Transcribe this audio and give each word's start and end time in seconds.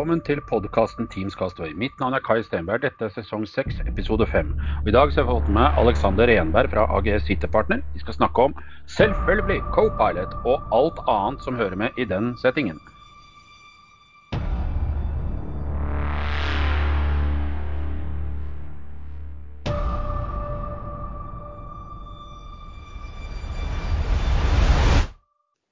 velkommen 0.00 0.22
til 0.24 0.40
podkasten 0.48 1.08
Teams 1.12 1.34
Castaway. 1.36 1.74
Mitt 1.76 1.98
navn 2.00 2.14
er 2.16 2.22
Kai 2.24 2.40
Stenberg. 2.40 2.80
Dette 2.80 3.04
er 3.04 3.10
sesong 3.12 3.42
6, 3.44 3.82
episode 3.84 4.24
5. 4.26 4.54
Og 4.80 4.88
I 4.88 4.94
dag 4.96 5.10
så 5.12 5.20
har 5.20 5.26
jeg 5.28 5.42
fått 5.42 5.50
med 5.52 5.76
Alexander 5.82 6.30
Renberg 6.30 6.70
fra 6.72 6.86
AGS 6.96 7.28
Hittepartner. 7.28 7.82
Vi 7.92 8.00
skal 8.00 8.16
snakke 8.16 8.46
om 8.48 8.54
selvfølgelig 8.88 9.60
co-pilot 9.76 10.32
og 10.48 10.72
alt 10.72 11.04
annet 11.04 11.44
som 11.44 11.60
hører 11.60 11.76
med 11.76 12.00
i 12.00 12.08
den 12.08 12.32
settingen. 12.40 12.80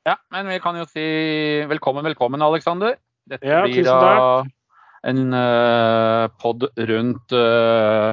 Ja, 0.05 0.21
men 0.37 0.53
vi 0.53 0.61
kan 0.61 0.77
jo 0.77 0.85
si 0.85 1.09
velkommen, 1.73 2.05
velkommen, 2.05 2.45
Alexander. 2.45 3.01
Dette 3.29 3.47
Ja, 3.47 3.63
blir 3.67 3.85
da 3.85 4.45
en 5.09 5.21
uh, 5.35 6.27
pod 6.43 6.65
rundt 6.91 7.35
uh, 7.37 8.11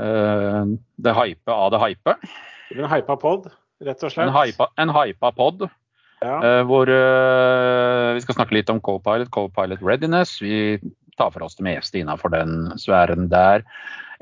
uh, 0.00 0.62
det 0.98 1.14
hype 1.16 1.54
av 1.54 1.70
det 1.74 1.80
hype. 1.84 2.14
Det 2.70 2.76
blir 2.78 2.86
en 2.86 2.92
hypa 2.92 3.16
pod, 3.20 3.46
rett 3.84 4.02
og 4.02 4.12
slett. 4.12 4.26
En 4.26 4.34
hypa, 4.34 4.68
en 4.80 4.92
hypa 4.94 5.30
pod. 5.36 5.68
Ja. 6.20 6.34
Uh, 6.42 6.62
hvor 6.68 6.90
vi 6.90 8.24
skal 8.24 8.36
snakke 8.36 8.58
litt 8.58 8.70
om 8.72 8.80
co-pilot, 8.84 9.30
co-pilot 9.32 9.82
readiness. 9.86 10.36
Vi 10.42 10.78
tar 11.20 11.30
for 11.34 11.44
oss 11.46 11.56
det 11.58 11.64
meste 11.68 12.00
innafor 12.00 12.32
den 12.34 12.72
sfæren 12.80 13.28
der. 13.32 13.64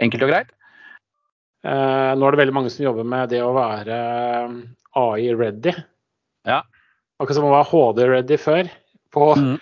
Enkelt 0.03 0.27
og 0.27 0.33
greit. 0.35 0.53
Nå 1.69 2.23
er 2.25 2.35
det 2.35 2.39
veldig 2.39 2.55
mange 2.55 2.71
som 2.71 2.85
jobber 2.85 3.07
med 3.07 3.33
det 3.33 3.41
å 3.43 3.51
være 3.53 3.97
eh, 3.99 4.53
AI-ready. 4.97 5.73
Ja. 6.47 6.61
Akkurat 7.19 7.35
som 7.41 7.49
å 7.49 7.51
være 7.51 7.67
HD-ready 7.73 8.39
før. 8.41 8.71
På, 9.15 9.33
Mhm. 9.35 9.59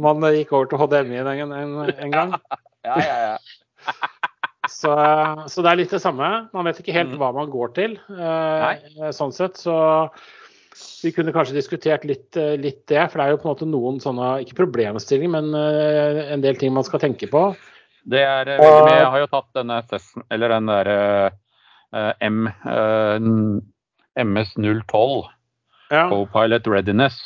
Man 0.00 0.24
gikk 0.34 0.52
over 0.56 0.68
til 0.70 0.80
HDMI 0.80 1.20
en, 1.22 1.52
en, 1.52 1.78
en 1.92 2.14
gang. 2.16 2.34
Ja, 2.86 2.94
ja, 2.96 3.16
ja. 3.26 3.92
Så, 4.70 4.92
så 5.50 5.62
det 5.64 5.70
er 5.70 5.78
litt 5.80 5.90
det 5.92 5.98
samme. 6.00 6.26
Man 6.54 6.64
vet 6.68 6.78
ikke 6.80 6.92
helt 6.94 7.10
Mhm. 7.10 7.18
hva 7.20 7.30
man 7.34 7.48
går 7.50 7.72
til. 7.74 7.96
Nei. 8.08 8.76
sånn 9.16 9.32
sett. 9.34 9.56
Så 9.58 9.74
vi 11.02 11.10
kunne 11.12 11.32
kanskje 11.34 11.56
diskutert 11.56 12.04
litt, 12.06 12.36
eh, 12.38 12.54
litt 12.60 12.84
det. 12.88 13.02
For 13.10 13.18
det 13.18 13.24
er 13.26 13.30
jo 13.34 13.40
på 13.42 13.48
en 13.48 13.52
måte 13.54 13.66
noen 13.68 13.98
sånne, 14.00 14.28
ikke 14.44 14.56
problemstillinger, 14.60 15.32
men 15.32 15.50
eh, 15.58 16.32
en 16.36 16.44
del 16.44 16.56
ting 16.60 16.72
man 16.76 16.84
skal 16.86 17.02
tenke 17.02 17.26
på. 17.32 17.42
Det 18.08 18.20
er 18.22 18.48
eh, 18.54 18.60
veldig 18.62 18.84
mye. 18.86 19.00
Jeg 19.00 19.10
har 19.16 19.24
jo 19.24 19.30
tatt 19.34 19.50
denne 19.58 19.80
testen, 19.90 20.24
eller 20.30 20.54
den 20.54 20.70
derre 20.70 21.00
M, 22.22 22.46
eh, 22.46 23.18
MS012, 24.24 25.24
Ja, 25.90 26.04
co-pilot 26.12 26.68
readiness, 26.70 27.18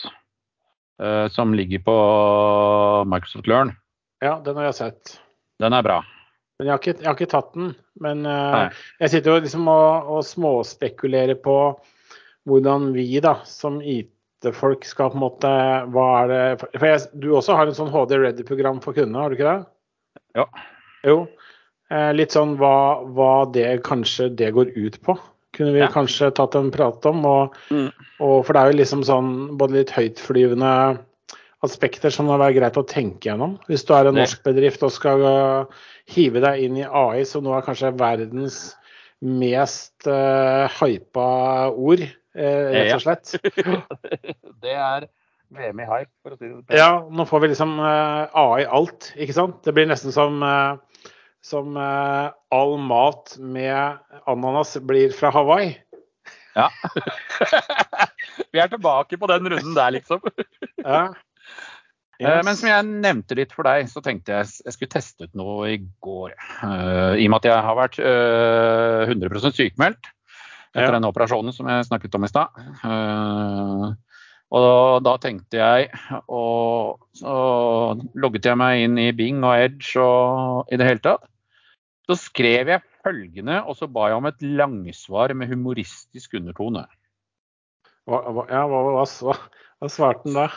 eh, 1.05 1.27
som 1.33 1.55
ligger 1.55 1.84
på 1.84 1.97
Microsoft 3.10 3.50
Learn. 3.50 3.74
ja 4.24 4.38
den 4.44 4.56
har 4.56 4.70
jeg 4.70 4.80
sett. 4.80 5.16
Den 5.62 5.77
er 5.77 5.86
bra. 5.86 6.00
Men 6.58 6.69
jeg 6.69 6.72
har 6.72 6.83
ikke, 6.83 6.94
jeg 7.00 7.08
har 7.08 7.16
ikke 7.19 7.33
tatt 7.33 7.55
den. 7.56 7.72
Men 8.02 8.27
uh, 8.27 8.70
jeg 9.02 9.12
sitter 9.12 9.34
jo 9.34 9.42
liksom 9.42 9.69
og, 9.70 10.11
og 10.16 10.27
småspekulerer 10.27 11.38
på 11.42 11.56
hvordan 12.48 12.92
vi 12.94 13.08
da, 13.24 13.38
som 13.48 13.80
IT-folk 13.80 14.84
skal 14.86 15.12
på 15.12 15.19
en 15.19 15.24
måte 15.24 15.50
Hva 15.94 16.06
er 16.20 16.30
det 16.30 16.42
For 16.61 16.77
for 16.77 16.91
jeg, 16.91 17.05
du 17.22 17.30
også 17.33 17.56
har 17.58 17.70
en 17.70 17.78
sånn 17.78 17.92
HD 17.94 18.18
Ready-program 18.20 18.83
for 18.84 18.96
kundene, 18.96 19.22
har 19.22 19.33
du 19.33 19.39
ikke 19.39 19.50
det? 19.50 20.22
Ja. 20.39 20.46
Jo. 21.06 21.16
Uh, 21.92 22.11
litt 22.14 22.34
sånn 22.34 22.55
hva, 22.61 23.02
hva 23.16 23.33
det 23.55 23.68
kanskje 23.86 24.30
det 24.39 24.52
går 24.56 24.74
ut 24.77 25.00
på. 25.06 25.18
Kunne 25.55 25.72
vi 25.72 25.83
Ja. 25.84 25.88
kanskje 25.92 26.33
tatt 26.34 26.55
en 26.58 26.70
prat 26.74 27.05
om. 27.06 27.24
Og, 27.24 27.56
Mm. 27.70 27.92
og 28.20 28.44
for 28.44 28.52
det 28.52 28.60
er 28.62 28.72
jo 28.72 28.78
liksom 28.78 29.05
sånn 29.06 29.56
både 29.58 29.78
litt 29.80 29.91
høytflyvende 29.94 30.98
aspekter 31.64 32.11
som 32.12 32.27
det 32.27 32.41
er 32.44 32.61
greit 32.61 32.77
å 32.77 32.86
tenke 32.86 33.30
gjennom. 33.30 33.58
Hvis 33.69 33.86
du 33.86 33.94
er 33.94 34.08
en 34.11 34.14
norsk 34.19 34.42
bedrift 34.44 34.83
og 34.83 34.92
skal 34.92 35.22
uh, 35.24 35.64
hive 36.12 36.41
deg 36.44 36.62
inn 36.66 36.77
i 36.77 36.84
AI, 36.84 37.24
som 37.24 37.44
nå 37.44 37.56
er 37.56 37.62
kanskje 37.64 37.96
verdens 37.96 38.77
mest 39.22 40.06
uh, 40.06 40.69
hypa 40.80 41.70
ord, 41.73 42.02
eh, 42.36 42.70
rett 42.74 42.95
og 42.98 43.01
slett. 43.07 43.34
Det 44.64 44.74
er 44.74 45.07
VM 45.55 45.80
i 45.80 45.86
hype, 45.89 46.11
for 46.23 46.34
å 46.34 46.39
si 46.39 46.48
det 46.51 46.77
Ja, 46.77 47.01
nå 47.08 47.24
får 47.28 47.45
vi 47.45 47.48
liksom 47.55 47.78
uh, 47.78 48.27
AI 48.34 48.64
alt, 48.67 49.12
ikke 49.17 49.36
sant? 49.36 49.62
Det 49.64 49.74
blir 49.77 49.86
nesten 49.89 50.12
som, 50.12 50.42
eh, 50.42 50.77
som 51.44 51.77
eh, 51.77 52.28
all 52.56 52.78
mat 52.80 53.34
med 53.38 53.98
ananas 54.30 54.77
blir 54.80 55.12
fra 55.12 55.30
Hawaii. 55.34 55.74
Ja. 56.56 56.70
Vi 58.55 58.62
er 58.62 58.70
tilbake 58.72 59.18
på 59.20 59.28
den 59.30 59.50
runden 59.52 59.77
der, 59.77 59.90
liksom. 59.98 60.24
Ja. 60.84 61.12
Yes. 62.22 62.44
Men 62.46 62.54
som 62.54 62.68
jeg 62.70 62.86
nevnte 63.02 63.34
litt 63.34 63.50
for 63.52 63.66
deg, 63.66 63.88
så 63.90 63.98
tenkte 64.04 64.36
jeg 64.36 64.46
jeg 64.46 64.74
skulle 64.77 64.92
teste 64.92 65.27
ut 65.27 65.33
noe 65.34 65.72
i 65.72 65.78
går. 66.04 66.30
Uh, 66.62 67.18
I 67.18 67.24
og 67.27 67.33
med 67.33 67.38
at 67.40 67.48
jeg 67.48 67.64
har 67.66 67.78
vært 67.78 67.98
uh, 67.98 69.10
100 69.10 69.50
sykemeldt 69.50 70.10
etter 70.74 70.92
Ja. 70.92 70.94
den 70.94 71.08
operasjonen 71.08 71.54
som 71.54 71.66
jeg 71.70 71.88
snakket 71.88 72.14
om 72.14 72.27
i 72.27 72.30
stad. 72.30 72.54
Uh, 72.86 73.90
Og 74.54 75.02
da 75.02 75.16
tenkte 75.18 75.58
jeg 75.58 75.88
Og 76.30 77.00
så 77.18 77.34
logget 78.14 78.46
jeg 78.46 78.60
meg 78.60 78.84
inn 78.84 78.98
i 79.02 79.08
Bing 79.16 79.42
og 79.42 79.56
Edge 79.58 79.98
og 79.98 80.70
i 80.70 80.78
det 80.78 80.86
hele 80.86 81.02
tatt. 81.02 81.27
Så 82.04 82.18
skrev 82.20 82.68
jeg 82.68 82.84
følgende, 83.04 83.62
og 83.64 83.78
så 83.78 83.88
ba 83.88 84.10
jeg 84.10 84.18
om 84.18 84.28
et 84.28 84.42
langsvar 84.44 85.32
med 85.36 85.48
humoristisk 85.52 86.36
undertone. 86.36 86.84
Hva, 88.04 88.20
hva, 88.28 88.44
ja, 88.50 88.64
hva, 88.68 88.80
hva, 88.84 89.04
hva, 89.04 89.36
hva 89.80 89.90
svarte 89.92 90.28
den 90.28 90.36
da? 90.36 90.48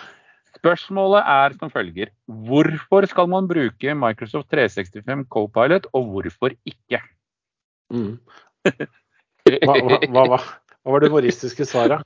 Spørsmålet 0.57 1.29
er 1.31 1.55
som 1.59 1.71
følger. 1.71 2.11
Hvorfor 2.25 3.07
skal 3.07 3.29
man 3.31 3.47
bruke 3.47 3.95
Microsoft 3.95 4.49
365 4.51 5.27
Copilot, 5.31 5.87
og 5.95 6.11
hvorfor 6.11 6.55
ikke? 6.67 6.99
Mm. 7.93 8.17
Hva, 8.67 9.77
hva, 9.79 9.99
hva, 10.11 10.23
hva, 10.33 10.39
hva 10.41 10.95
var 10.95 11.03
det 11.03 11.11
humoristiske 11.13 11.67
svaret? 11.67 12.03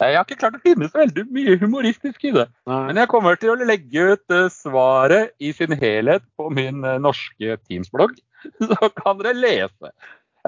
Jeg 0.00 0.16
har 0.16 0.24
ikke 0.24 0.38
klart 0.40 0.56
å 0.56 0.62
finne 0.64 0.88
så 0.88 1.02
veldig 1.02 1.26
mye 1.28 1.54
humoristisk 1.60 2.22
i 2.24 2.32
det. 2.32 2.46
Nei. 2.70 2.80
Men 2.88 3.00
jeg 3.02 3.10
kommer 3.12 3.36
til 3.36 3.52
å 3.52 3.68
legge 3.68 4.04
ut 4.14 4.32
eh, 4.32 4.46
svaret 4.54 5.34
i 5.44 5.52
sin 5.52 5.76
helhet 5.76 6.24
på 6.40 6.48
min 6.56 6.80
eh, 6.88 6.96
norske 7.04 7.58
Teams-blogg. 7.68 8.14
Så 8.70 8.90
kan 8.96 9.18
dere 9.20 9.34
lese. 9.36 9.90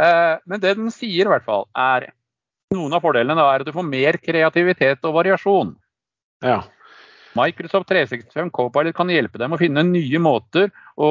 Eh, 0.00 0.34
Men 0.46 0.60
det 0.60 0.76
den 0.78 0.90
sier 0.94 1.26
i 1.26 1.32
hvert 1.32 1.44
fall, 1.48 1.66
er 1.76 2.10
noen 2.72 2.94
av 2.96 3.02
fordelene 3.04 3.40
er 3.44 3.60
at 3.60 3.66
du 3.68 3.72
får 3.76 3.84
mer 3.84 4.16
kreativitet 4.22 5.02
og 5.04 5.14
variasjon. 5.18 5.74
Ja. 6.42 6.62
Microsoft 7.36 7.88
365 7.88 8.50
Copilot 8.52 8.94
kan 8.96 9.08
hjelpe 9.12 9.38
dem 9.40 9.52
å 9.54 9.58
finne 9.60 9.84
nye 9.88 10.18
måter 10.20 10.70
å 11.00 11.10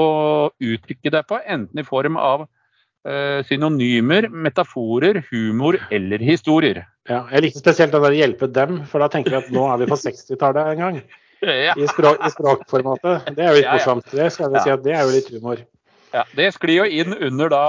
uttrykke 0.61 1.09
deg 1.13 1.25
på, 1.29 1.39
enten 1.49 1.81
i 1.81 1.85
form 1.85 2.17
av 2.21 2.43
uh, 2.45 3.39
synonymer, 3.49 4.27
metaforer, 4.29 5.23
humor 5.31 5.79
eller 5.89 6.21
historier. 6.21 6.83
ja. 7.09 7.23
Jeg 7.31 7.41
likte 7.47 7.63
spesielt 7.63 7.91
den 7.95 8.03
der 8.05 8.13
'hjelpe 8.17 8.49
dem', 8.53 8.83
for 8.85 8.99
da 9.01 9.07
tenker 9.09 9.31
jeg 9.33 9.43
at 9.47 9.51
nå 9.53 9.65
er 9.73 9.77
vi 9.81 9.89
på 9.89 9.97
60-tallet 9.97 10.73
en 10.75 10.77
gang. 10.85 11.01
Ja, 11.41 11.73
I, 11.73 11.87
språk, 11.89 12.19
I 12.21 12.29
språkformatet. 12.29 13.31
Det 13.33 13.41
er 13.41 13.47
jo 13.49 13.57
litt 13.63 13.71
morsomt. 13.71 14.11
Det 14.13 14.27
skal 14.31 14.51
vi 14.51 14.59
Ja. 14.59 14.61
si 14.61 14.69
at 14.69 14.83
det 14.85 14.91
er 14.93 15.01
jo 15.01 15.09
litt 15.15 15.29
humor. 15.33 15.57
Ja, 16.11 16.25
det 16.38 16.51
sklir 16.55 16.81
jo 16.81 16.89
inn 17.01 17.16
under 17.16 17.51
da 17.51 17.63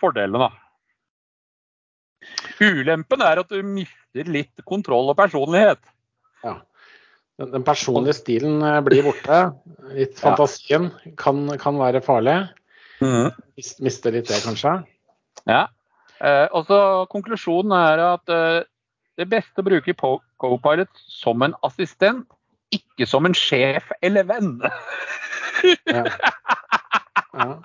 fordelene. 0.00 0.50
Ulempen 2.62 3.22
er 3.24 3.42
at 3.42 3.52
du 3.52 3.60
mister 3.66 4.30
litt 4.30 4.64
kontroll 4.68 5.10
og 5.12 5.18
personlighet. 5.18 5.82
Ja. 6.44 6.58
Den, 7.36 7.50
den 7.52 7.64
personlige 7.66 8.16
stilen 8.16 8.62
eh, 8.64 8.80
blir 8.86 9.04
borte. 9.06 9.40
Litt 9.92 10.16
fantasien 10.20 10.88
kan, 11.20 11.44
kan 11.60 11.80
være 11.80 12.00
farlig. 12.04 12.38
Mm. 13.04 13.34
Miste 13.56 14.12
litt 14.14 14.30
det, 14.30 14.40
kanskje. 14.44 14.78
Ja. 15.44 15.66
Eh, 16.24 16.46
og 16.56 16.64
så 16.70 16.78
Konklusjonen 17.12 17.74
er 17.76 18.02
at 18.06 18.32
eh, 18.32 18.62
det 19.20 19.28
beste 19.28 19.60
å 19.60 19.66
bruke 19.66 19.94
Copilot 20.40 21.04
som 21.08 21.44
en 21.44 21.56
assistent, 21.66 22.24
ikke 22.72 23.06
som 23.08 23.28
en 23.28 23.36
sjef 23.36 23.92
eller 24.04 24.26
venn. 24.28 24.56
Ja. 25.88 26.06
Ja. 27.36 27.56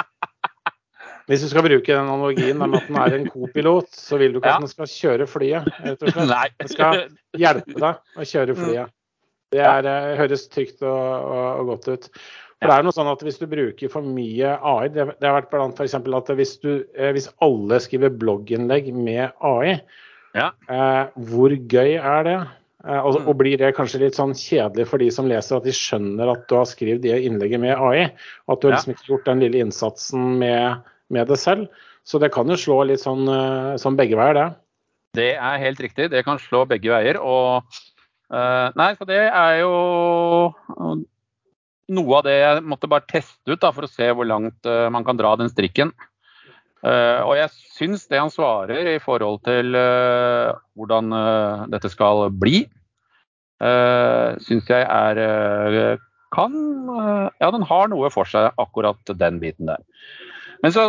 Hvis 1.30 1.44
du 1.46 1.52
skal 1.52 1.64
bruke 1.64 1.86
den 1.88 2.10
analogien 2.12 2.58
med 2.60 2.76
at 2.76 2.88
den 2.90 2.98
er 3.00 3.14
en 3.16 3.28
kopilot, 3.32 3.92
så 3.96 4.18
vil 4.20 4.34
du 4.34 4.40
ikke 4.42 4.56
at 4.58 4.64
den 4.66 4.72
skal 4.72 4.90
kjøre 4.92 5.28
flyet. 5.30 5.70
Den 6.60 6.72
skal 6.72 7.04
hjelpe 7.38 7.78
deg 7.78 8.18
å 8.20 8.26
kjøre 8.28 8.56
flyet. 8.58 8.92
Det 9.52 9.60
er, 9.64 9.88
eh, 9.88 10.16
høres 10.20 10.48
trygt 10.52 10.84
og, 10.84 10.96
og, 10.96 11.46
og 11.62 11.72
godt 11.74 11.88
ut. 11.92 12.10
For 12.62 12.70
det 12.70 12.78
er 12.78 12.86
noe 12.86 12.94
sånn 12.94 13.10
at 13.10 13.24
Hvis 13.26 13.40
du 13.42 13.48
bruker 13.50 13.90
for 13.90 14.06
mye 14.06 14.52
AI 14.54 14.92
Det, 14.94 15.08
det 15.18 15.26
har 15.26 15.40
vært 15.40 15.50
blant 15.50 15.80
for 15.80 16.18
at 16.20 16.30
hvis, 16.38 16.54
du, 16.62 16.84
eh, 16.94 17.10
hvis 17.16 17.28
alle 17.42 17.80
skriver 17.82 18.14
blogginnlegg 18.22 18.92
med 18.94 19.32
AI, 19.42 19.80
Ja. 20.38 20.52
eh, 20.70 21.06
hvor 21.28 21.52
gøy 21.52 21.98
er 21.98 22.28
det? 22.28 22.38
Eh, 22.82 22.98
og, 22.98 23.20
Mm. 23.20 23.28
og 23.28 23.38
blir 23.38 23.58
det 23.58 23.76
kanskje 23.78 24.00
litt 24.02 24.18
sånn 24.18 24.34
kjedelig 24.34 24.88
for 24.90 24.98
de 24.98 25.12
som 25.14 25.28
leser, 25.30 25.58
at 25.58 25.68
de 25.68 25.74
skjønner 25.76 26.32
at 26.32 26.48
du 26.50 26.56
har 26.56 26.66
skrevet 26.66 27.04
det 27.04 27.20
innlegget 27.22 27.62
med 27.62 27.78
AI? 27.78 28.10
Og 28.48 28.56
at 28.56 28.62
du 28.62 28.68
har 28.68 28.78
liksom 28.78 28.96
ikke 28.96 29.10
gjort 29.12 29.26
den 29.30 29.40
lille 29.44 29.62
innsatsen 29.62 30.40
med, 30.42 30.82
med 31.10 31.28
det 31.28 31.38
selv? 31.38 31.68
Så 32.04 32.20
det 32.20 32.32
kan 32.34 32.50
jo 32.50 32.58
slå 32.58 32.82
litt 32.90 33.04
sånn, 33.04 33.28
eh, 33.30 33.78
sånn 33.78 33.98
begge 34.00 34.18
veier, 34.18 34.34
det. 34.34 34.48
Det 35.14 35.32
er 35.36 35.62
helt 35.62 35.80
riktig. 35.84 36.10
Det 36.10 36.24
kan 36.26 36.40
slå 36.40 36.66
begge 36.66 36.90
veier. 36.90 37.20
Og 37.20 37.68
uh, 38.32 38.72
Nei, 38.80 38.94
så 38.96 39.06
det 39.06 39.20
er 39.28 39.58
jo 39.60 39.72
noe 41.92 42.16
av 42.16 42.24
det 42.24 42.38
jeg 42.38 42.62
måtte 42.64 42.88
bare 42.88 43.04
teste 43.10 43.52
ut 43.52 43.60
da, 43.60 43.74
for 43.76 43.84
å 43.84 43.92
se 43.92 44.08
hvor 44.16 44.26
langt 44.26 44.64
uh, 44.66 44.88
man 44.94 45.04
kan 45.04 45.20
dra 45.20 45.36
den 45.36 45.52
strikken. 45.52 45.92
Uh, 46.82 47.22
og 47.28 47.36
jeg 47.38 47.52
syns 47.78 48.08
det 48.10 48.18
han 48.18 48.32
svarer 48.34 48.88
i 48.96 49.00
forhold 49.02 49.44
til 49.46 49.76
uh, 49.78 50.50
hvordan 50.74 51.14
dette 51.70 51.92
skal 51.94 52.26
bli, 52.34 52.64
uh, 53.62 54.34
syns 54.42 54.70
jeg 54.72 54.88
er 54.88 56.00
kan 56.32 56.54
Ja, 57.44 57.50
den 57.52 57.66
har 57.68 57.90
noe 57.92 58.08
for 58.14 58.30
seg, 58.30 58.54
akkurat 58.62 59.14
den 59.20 59.42
biten 59.42 59.68
der. 59.68 59.82
Men 60.64 60.72
så 60.72 60.86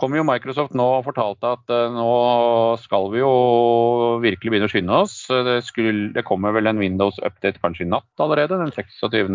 kom 0.00 0.14
jo 0.16 0.24
Microsoft 0.24 0.72
nå 0.72 0.86
og 0.96 1.04
fortalte 1.04 1.50
at 1.58 1.74
nå 1.92 2.14
skal 2.80 3.10
vi 3.12 3.20
jo 3.20 3.32
virkelig 4.22 4.54
begynne 4.54 4.70
å 4.70 4.72
skynde 4.72 5.00
oss. 5.04 5.16
Det, 5.28 5.58
skulle, 5.66 6.08
det 6.16 6.24
kommer 6.24 6.56
vel 6.56 6.70
en 6.70 6.80
Windows-update 6.80 7.60
kanskje 7.60 7.84
i 7.84 7.90
natt 7.92 8.24
allerede, 8.24 8.56
den 8.62 8.72
26. 8.72 9.28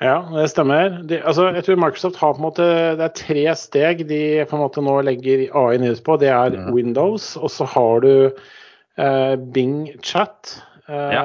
Ja, 0.00 0.22
det 0.32 0.46
stemmer. 0.48 0.94
De, 1.04 1.18
altså, 1.20 1.50
jeg 1.52 1.66
tror 1.66 1.76
Microsoft 1.82 2.16
har 2.22 2.32
på 2.32 2.40
en 2.40 2.46
måte 2.46 2.66
Det 2.96 3.04
er 3.04 3.18
tre 3.18 3.42
steg 3.60 4.06
de 4.08 4.22
på 4.48 4.56
en 4.56 4.62
måte 4.62 4.84
nå 4.84 4.94
legger 5.04 5.44
AI 5.52 5.76
ned 5.82 6.00
på. 6.06 6.16
Det 6.20 6.30
er 6.32 6.56
mm. 6.56 6.70
Windows, 6.72 7.34
og 7.36 7.52
så 7.52 7.68
har 7.68 8.00
du 8.06 8.12
eh, 8.96 9.34
Bing 9.52 9.90
Chat. 10.00 10.56
Eh, 10.88 11.12
ja. 11.14 11.22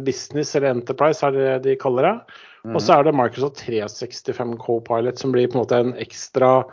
Business 0.00 0.54
eller 0.56 0.72
Enterprise 0.72 1.28
er 1.28 1.36
det 1.36 1.52
de 1.68 1.76
kaller 1.80 2.08
det. 2.08 2.16
Mm. 2.64 2.74
Og 2.74 2.82
så 2.82 2.96
er 2.96 3.06
det 3.06 3.16
Microsoft 3.20 3.60
365 3.66 4.56
Co-Pilot, 4.64 5.20
som 5.20 5.36
blir 5.36 5.52
på 5.52 5.58
en 5.58 5.64
måte 5.66 5.84
en 5.84 5.94
ekstra 6.00 6.64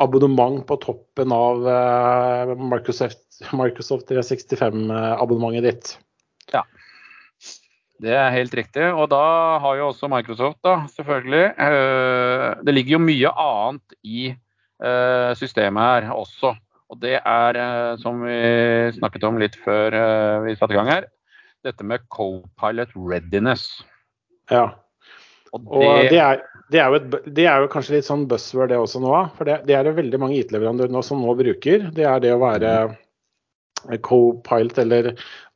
abonnement 0.00 0.64
på 0.66 0.76
toppen 0.80 1.36
av 1.36 1.68
eh, 1.68 2.56
Microsoft, 2.56 3.42
Microsoft 3.52 4.08
365-abonnementet 4.08 5.68
ditt. 5.68 5.96
Det 8.02 8.14
er 8.14 8.34
helt 8.34 8.54
riktig. 8.54 8.86
Og 8.94 9.08
da 9.10 9.22
har 9.62 9.78
jo 9.78 9.90
også 9.90 10.10
Microsoft, 10.10 10.60
da, 10.66 10.80
selvfølgelig 10.94 11.44
eh, 11.58 12.48
Det 12.64 12.74
ligger 12.74 12.96
jo 12.96 13.04
mye 13.04 13.34
annet 13.44 13.96
i 14.06 14.30
eh, 14.30 15.30
systemet 15.38 15.82
her 15.82 16.10
også. 16.14 16.54
Og 16.88 17.00
det 17.02 17.18
er, 17.18 17.58
eh, 17.58 17.94
som 18.00 18.22
vi 18.24 18.38
snakket 18.96 19.26
om 19.28 19.40
litt 19.42 19.58
før 19.64 19.96
vi 20.46 20.54
satte 20.56 20.76
i 20.76 20.78
gang 20.78 20.92
her, 20.92 21.08
dette 21.66 21.84
med 21.84 22.06
co-pilot 22.14 22.94
readiness. 22.94 23.66
Ja. 24.52 24.70
Og 25.52 25.64
det, 25.64 25.88
og 25.88 26.06
det, 26.12 26.20
er, 26.20 26.40
det, 26.70 26.80
er 26.80 26.94
et, 26.94 27.10
det, 27.26 27.44
er, 27.48 27.64
jo 27.64 27.72
kanskje 27.72 27.96
litt 27.96 28.06
sånn 28.06 28.26
buzzword 28.28 28.70
det 28.70 28.78
også 28.78 29.00
nå, 29.02 29.12
for 29.38 29.48
det, 29.48 29.62
det 29.68 29.74
er 29.74 29.86
det 29.88 29.96
veldig 29.96 30.20
mange 30.20 30.38
IT-leverandører 30.42 30.92
nå 30.92 31.02
som 31.04 31.22
nå 31.24 31.34
bruker. 31.38 31.88
Det 31.96 32.06
er 32.06 32.22
det 32.22 32.34
å 32.36 32.42
være 32.44 32.74
mm. 32.92 33.98
co-pilot 34.06 34.80
eller 34.84 35.10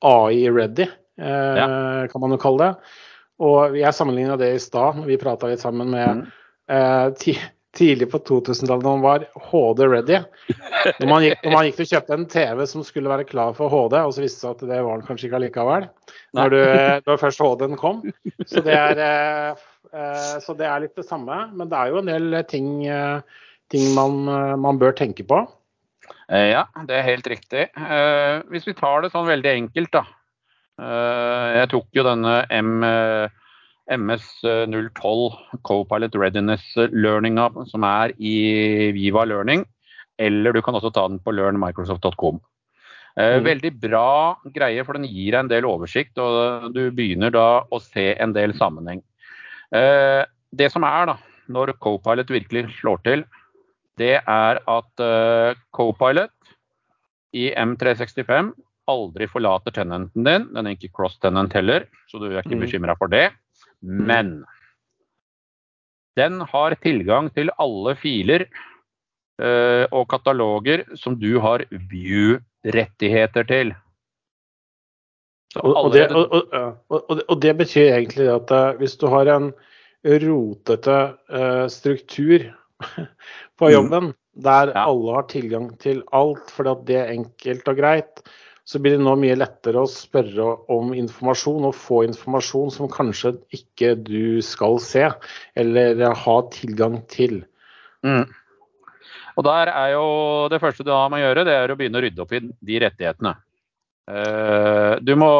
AI 0.08 0.48
ready. 0.50 0.88
Eh, 1.20 1.56
ja. 1.58 1.66
kan 2.12 2.22
man 2.22 2.34
jo 2.34 2.40
kalle 2.40 2.68
det. 2.68 2.92
Og 3.42 3.74
jeg 3.76 3.96
sammenligna 3.96 4.36
det 4.40 4.52
i 4.54 4.62
stad, 4.62 5.02
vi 5.08 5.18
prata 5.20 5.50
litt 5.50 5.62
sammen 5.62 5.90
med 5.92 6.22
mm. 6.22 6.22
eh, 6.72 7.42
tidlig 7.72 8.10
på 8.12 8.20
2000-tallet 8.28 8.84
da 8.84 8.90
man 8.92 9.04
var 9.04 9.24
HD 9.48 9.86
ready. 9.88 10.20
Når 11.00 11.08
man, 11.08 11.24
gikk, 11.24 11.38
når 11.44 11.54
man 11.54 11.66
gikk 11.66 11.78
til 11.78 11.86
å 11.86 11.90
kjøpe 11.94 12.16
en 12.16 12.26
TV 12.30 12.64
som 12.68 12.84
skulle 12.86 13.12
være 13.12 13.26
klar 13.28 13.56
for 13.56 13.72
HD, 13.72 13.96
og 14.02 14.12
så 14.12 14.24
viste 14.24 14.38
det 14.38 14.44
seg 14.44 14.56
at 14.56 14.64
det 14.74 14.80
var 14.84 15.00
den 15.00 15.06
kanskje 15.08 15.28
ikke 15.28 15.38
allikevel. 15.40 15.88
Når, 16.36 16.52
du, 16.52 16.60
når 17.08 17.22
først 17.22 17.42
HD-en 17.42 17.80
kom. 17.80 18.02
Så 18.44 18.64
det, 18.66 18.76
er, 18.76 19.02
eh, 19.08 19.64
eh, 19.96 20.36
så 20.44 20.56
det, 20.58 20.68
er, 20.68 20.84
litt 20.84 21.00
det 21.00 21.08
samme. 21.08 21.40
Men 21.56 21.72
det 21.72 21.80
er 21.80 21.94
jo 21.94 22.02
en 22.02 22.12
del 22.12 22.38
ting, 22.50 22.70
eh, 22.86 23.42
ting 23.72 23.90
man, 23.96 24.22
man, 24.60 24.80
bør 24.82 24.94
tenke 24.98 25.26
på. 25.26 25.42
Ja, 26.32 26.66
det 26.88 26.96
er 26.96 27.04
helt 27.04 27.26
riktig. 27.28 27.66
Hvis 28.52 28.64
vi 28.64 28.72
tar 28.76 29.02
det 29.04 29.10
sånn 29.12 29.26
veldig 29.28 29.50
enkelt, 29.52 29.90
da. 29.92 30.04
Eh, 30.80 31.48
jeg 31.58 31.70
tok 31.72 31.88
jo 31.96 32.04
denne 32.06 32.36
M, 32.56 32.84
MS012 33.92 35.34
Copilot 35.66 36.16
Readiness-learninga 36.16 37.50
som 37.68 37.84
er 37.88 38.14
i 38.16 38.36
Viva 38.96 39.26
Learning, 39.28 39.66
eller 40.22 40.54
du 40.54 40.62
kan 40.64 40.78
også 40.78 40.92
ta 40.94 41.04
den 41.10 41.20
på 41.22 41.34
learnmicrosoft.com. 41.36 42.40
Eh, 43.18 43.36
mm. 43.36 43.44
Veldig 43.44 43.72
bra 43.82 44.08
greie, 44.54 44.84
for 44.86 44.96
den 44.96 45.08
gir 45.10 45.34
deg 45.34 45.42
en 45.42 45.52
del 45.52 45.68
oversikt, 45.68 46.16
og 46.22 46.72
du 46.72 46.86
begynner 46.94 47.34
da 47.34 47.64
å 47.68 47.82
se 47.82 48.12
en 48.16 48.32
del 48.36 48.56
sammenheng. 48.56 49.04
Eh, 49.76 50.24
det 50.52 50.72
som 50.72 50.84
er 50.88 51.12
da, 51.12 51.18
når 51.52 51.76
Copilot 51.84 52.32
virkelig 52.32 52.70
slår 52.80 53.04
til, 53.04 53.24
det 54.00 54.14
er 54.24 54.58
at 54.72 55.02
Copilot 55.76 56.32
i 57.36 57.50
M365 57.60 58.54
aldri 58.90 59.28
forlater 59.30 59.74
tenenten 59.74 60.26
din. 60.26 60.48
Den 60.54 60.66
er 60.66 60.76
ikke 60.76 60.92
cross-tenent 60.96 61.54
heller, 61.56 61.86
så 62.10 62.18
du 62.18 62.30
er 62.30 62.42
ikke 62.42 62.58
mm. 62.58 62.64
bekymra 62.66 62.96
for 62.98 63.12
det. 63.12 63.30
Men 63.82 64.42
den 66.18 66.40
har 66.46 66.76
tilgang 66.82 67.30
til 67.34 67.50
alle 67.62 67.94
filer 67.98 68.44
uh, 69.40 69.84
og 69.90 70.08
kataloger 70.12 70.84
som 70.98 71.16
du 71.18 71.38
har 71.42 71.64
view-rettigheter 71.70 73.48
til. 73.48 73.72
Og, 75.60 75.74
og, 75.76 75.90
det, 75.92 76.06
og, 76.12 77.10
og, 77.28 77.36
det, 77.42 77.52
betyr 77.58 77.92
egentlig 77.98 78.28
at 78.32 78.52
uh, 78.56 78.72
hvis 78.80 78.96
du 79.00 79.06
har 79.12 79.28
en 79.28 79.50
rotete 80.24 80.98
uh, 81.28 81.66
struktur 81.68 82.46
på 83.58 83.68
mm. 83.68 83.72
jobben, 83.72 84.12
mm. 84.12 84.14
der 84.44 84.72
ja. 84.72 84.86
alle 84.86 85.18
har 85.18 85.28
tilgang 85.28 85.68
til 85.80 86.00
alt 86.12 86.48
fordi 86.52 86.76
det 86.88 86.96
er 87.02 87.12
enkelt 87.16 87.68
og 87.68 87.82
greit, 87.82 88.24
så 88.64 88.78
blir 88.78 88.94
det 88.94 89.02
nå 89.02 89.14
mye 89.18 89.36
lettere 89.38 89.82
å 89.82 89.90
spørre 89.90 90.44
om 90.70 90.92
informasjon 90.94 91.66
og 91.66 91.74
få 91.74 92.02
informasjon 92.06 92.70
som 92.74 92.90
kanskje 92.90 93.34
ikke 93.58 93.96
du 93.98 94.38
skal 94.44 94.78
se 94.82 95.08
eller 95.58 96.04
ha 96.22 96.36
tilgang 96.54 97.00
til. 97.10 97.40
Mm. 98.06 98.28
Og 99.38 99.46
der 99.46 99.70
er 99.70 99.92
jo 99.94 100.06
Det 100.50 100.60
første 100.60 100.84
du 100.84 100.92
med 101.10 101.22
gjøre, 101.22 101.44
det 101.44 101.54
er 101.54 101.72
å 101.72 101.76
begynne 101.78 101.98
å 101.98 102.04
rydde 102.04 102.22
opp 102.22 102.32
i 102.36 102.42
de 102.42 102.78
rettighetene. 102.84 103.34
Uh, 104.10 104.98
du 105.00 105.14
må 105.16 105.30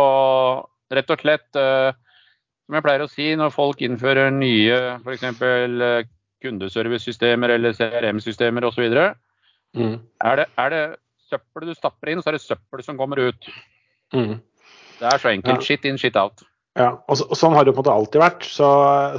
rett 0.92 1.10
og 1.10 1.20
slett, 1.20 1.48
uh, 1.58 1.90
som 2.66 2.78
jeg 2.78 2.84
pleier 2.86 3.04
å 3.04 3.10
si, 3.10 3.26
når 3.36 3.54
folk 3.54 3.82
innfører 3.82 4.30
nye 4.34 4.98
f.eks. 5.02 5.26
Uh, 5.42 6.02
kundeservicesystemer 6.42 7.54
eller 7.54 7.74
CRM-systemer 7.76 8.66
osv., 8.66 8.86
mm. 9.78 9.94
er, 10.26 10.40
det, 10.40 10.46
er 10.58 10.72
det 10.74 10.82
søppel 11.32 11.68
du 11.68 11.74
stapper 11.76 12.12
inn, 12.12 12.22
så 12.22 12.32
er 12.32 12.38
det 12.38 12.44
søppel 12.44 12.84
som 12.86 13.00
kommer 13.00 13.20
ut. 13.30 13.52
Mm. 14.14 14.38
Det 15.00 15.10
er 15.10 15.20
så 15.22 15.32
enkelt. 15.32 15.60
Ja. 15.60 15.66
Shit 15.66 15.86
in, 15.88 15.98
shit 16.00 16.18
out. 16.20 16.44
Ja, 16.78 16.88
og, 17.04 17.18
så, 17.20 17.26
og, 17.26 17.36
Sånn 17.36 17.52
har 17.52 17.66
det 17.66 17.74
på 17.74 17.82
en 17.82 17.84
måte 17.84 17.94
alltid 17.94 18.22
vært. 18.22 18.46
Så, 18.48 18.68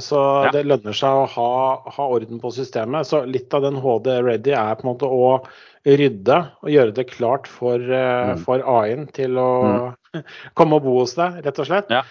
så 0.02 0.20
ja. 0.46 0.50
det 0.56 0.64
lønner 0.66 0.96
seg 0.96 1.20
å 1.20 1.26
ha, 1.30 1.50
ha, 1.96 2.08
orden 2.16 2.40
på 2.42 2.50
systemet. 2.54 3.06
Så 3.06 3.22
litt 3.28 3.54
av 3.54 3.62
den 3.66 3.78
HD 3.82 4.10
ready 4.26 4.56
er 4.56 4.74
på 4.78 4.86
en 4.86 4.90
måte 4.90 5.10
å 5.10 5.28
rydde 5.84 6.38
og 6.64 6.72
gjøre 6.72 6.96
det 6.96 7.06
klart 7.12 7.46
for, 7.50 7.78
eh, 7.78 8.32
mm. 8.32 8.42
for 8.46 8.64
AI-en 8.74 9.06
til 9.14 9.38
å 9.38 9.48
mm. 9.68 10.24
komme 10.58 10.80
og 10.80 10.86
bo 10.86 10.96
hos 11.02 11.14
deg, 11.18 11.42
rett 11.44 11.60
og 11.60 11.68
slett. 11.68 11.92
Ja. 11.92 12.02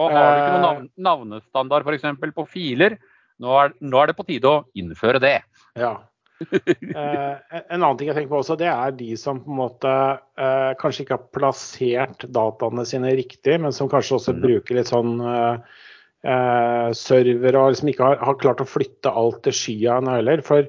Og 0.00 0.12
har 0.12 0.30
du 0.30 0.38
ikke 0.38 0.52
noen 0.52 0.66
navn, 0.66 0.86
eh. 0.86 1.02
navnestandard 1.08 1.88
f.eks. 1.88 2.06
på 2.36 2.46
filer, 2.48 2.96
nå 3.42 3.58
er, 3.58 3.74
nå 3.82 3.98
er, 3.98 4.12
det 4.12 4.18
på 4.18 4.28
tide 4.28 4.48
å 4.50 4.62
innføre 4.78 5.20
det. 5.22 5.38
Ja, 5.78 5.96
en 7.72 7.78
annen 7.78 7.98
ting 7.98 8.10
jeg 8.10 8.16
tenker 8.16 8.30
på 8.32 8.40
også, 8.40 8.56
det 8.60 8.68
er 8.70 8.94
de 8.98 9.14
som 9.20 9.40
på 9.42 9.52
en 9.52 9.60
måte 9.60 9.92
eh, 9.92 10.72
kanskje 10.80 11.04
ikke 11.04 11.18
har 11.18 11.30
plassert 11.36 12.26
dataene 12.34 12.84
sine 12.88 13.14
riktig, 13.18 13.58
men 13.62 13.74
som 13.76 13.90
kanskje 13.92 14.18
også 14.18 14.36
mm. 14.36 14.42
bruker 14.44 14.78
litt 14.78 14.92
sånn 14.92 15.18
eh, 15.20 15.80
eh 16.22 16.88
server 16.94 17.58
og 17.58 17.72
liksom 17.72 17.92
ikke 17.92 18.08
har, 18.10 18.20
har, 18.22 18.40
klart 18.42 18.62
å 18.62 18.68
flytte 18.68 19.10
alt 19.10 19.42
til 19.46 19.56
skya 19.56 20.00
heller. 20.06 20.44
For 20.46 20.68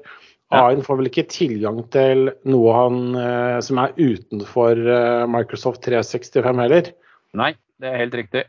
AI-en 0.54 0.84
får 0.86 0.98
vel 1.00 1.10
ikke 1.10 1.26
tilgang 1.30 1.80
til 1.94 2.28
noe 2.50 2.74
han, 2.76 2.98
eh, 3.18 3.58
som 3.64 3.80
er 3.82 3.94
utenfor 3.98 4.80
eh, 4.80 5.26
Microsoft 5.30 5.84
365 5.86 6.62
heller? 6.64 6.90
Nei, 7.34 7.54
det 7.80 7.90
er 7.90 8.02
helt 8.04 8.18
riktig. 8.20 8.44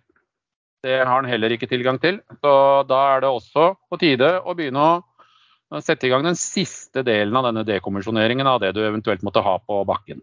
Det 0.86 1.00
har 1.02 1.16
han 1.16 1.26
heller 1.26 1.54
ikke 1.56 1.70
tilgang 1.70 1.98
til. 2.02 2.20
Så 2.44 2.54
da 2.90 3.02
er 3.16 3.24
det 3.24 3.32
også 3.32 3.72
på 3.90 4.00
tide 4.02 4.36
å 4.46 4.54
begynne 4.58 4.84
å 4.86 4.98
sette 5.84 6.08
i 6.08 6.12
gang 6.14 6.24
den 6.24 6.38
siste 6.40 7.04
delen 7.06 7.36
av 7.36 7.48
denne 7.50 7.66
dekommisjoneringen 7.68 8.48
av 8.48 8.62
det 8.64 8.72
du 8.76 8.84
eventuelt 8.86 9.26
måtte 9.26 9.44
ha 9.44 9.58
på 9.60 9.82
bakken. 9.88 10.22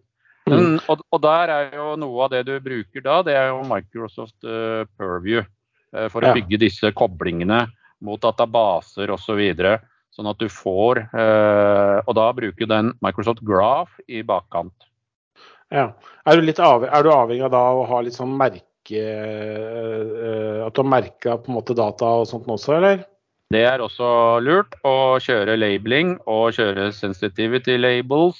Men, 0.49 0.59
mm. 0.59 0.79
og, 0.91 1.03
og, 1.13 1.21
der 1.23 1.53
er 1.55 1.77
jo 1.79 1.93
noe 2.03 2.25
av 2.25 2.33
det 2.33 2.43
du 2.49 2.57
bruker 2.63 3.05
da, 3.05 3.21
det 3.27 3.37
er 3.39 3.53
jo 3.53 3.63
Microsoft 3.69 4.37
uh, 4.47 4.83
Purview. 4.99 5.45
Uh, 5.95 6.09
for 6.11 6.25
ja. 6.25 6.33
å 6.33 6.39
bygge 6.39 6.63
disse 6.65 6.91
koblingene 6.97 7.67
mot 8.03 8.23
databaser 8.23 9.13
osv. 9.15 9.29
Så 9.29 9.37
videre, 9.39 9.77
sånn 10.13 10.29
at 10.29 10.41
du 10.41 10.49
får 10.53 11.05
uh, 11.15 12.03
Og 12.03 12.17
da 12.19 12.27
bruker 12.37 12.69
den 12.69 12.91
Microsoft 13.05 13.45
Graph 13.47 13.95
i 14.09 14.25
bakkant. 14.27 14.89
Ja. 15.73 15.93
Er 16.29 16.37
du, 16.37 16.45
litt 16.45 16.61
av, 16.61 16.85
er 16.85 17.05
du 17.05 17.13
avhengig 17.15 17.47
av 17.47 17.55
da 17.55 17.63
å 17.73 17.87
ha 17.89 18.03
litt 18.05 18.19
sånn 18.19 18.35
merke 18.37 18.67
At 20.67 20.75
du 20.75 20.81
har 20.83 20.91
merka 20.91 21.39
på 21.41 21.49
en 21.49 21.57
måte 21.57 21.77
data 21.79 22.11
og 22.21 22.27
sånt 22.29 22.51
også, 22.51 22.75
eller? 22.77 23.07
Det 23.53 23.63
er 23.69 23.83
også 23.85 24.09
lurt 24.45 24.75
å 24.87 25.19
kjøre 25.21 25.59
labeling 25.59 26.15
og 26.31 26.55
kjøre 26.57 26.89
sensitivity 26.97 27.75
labels, 27.77 28.39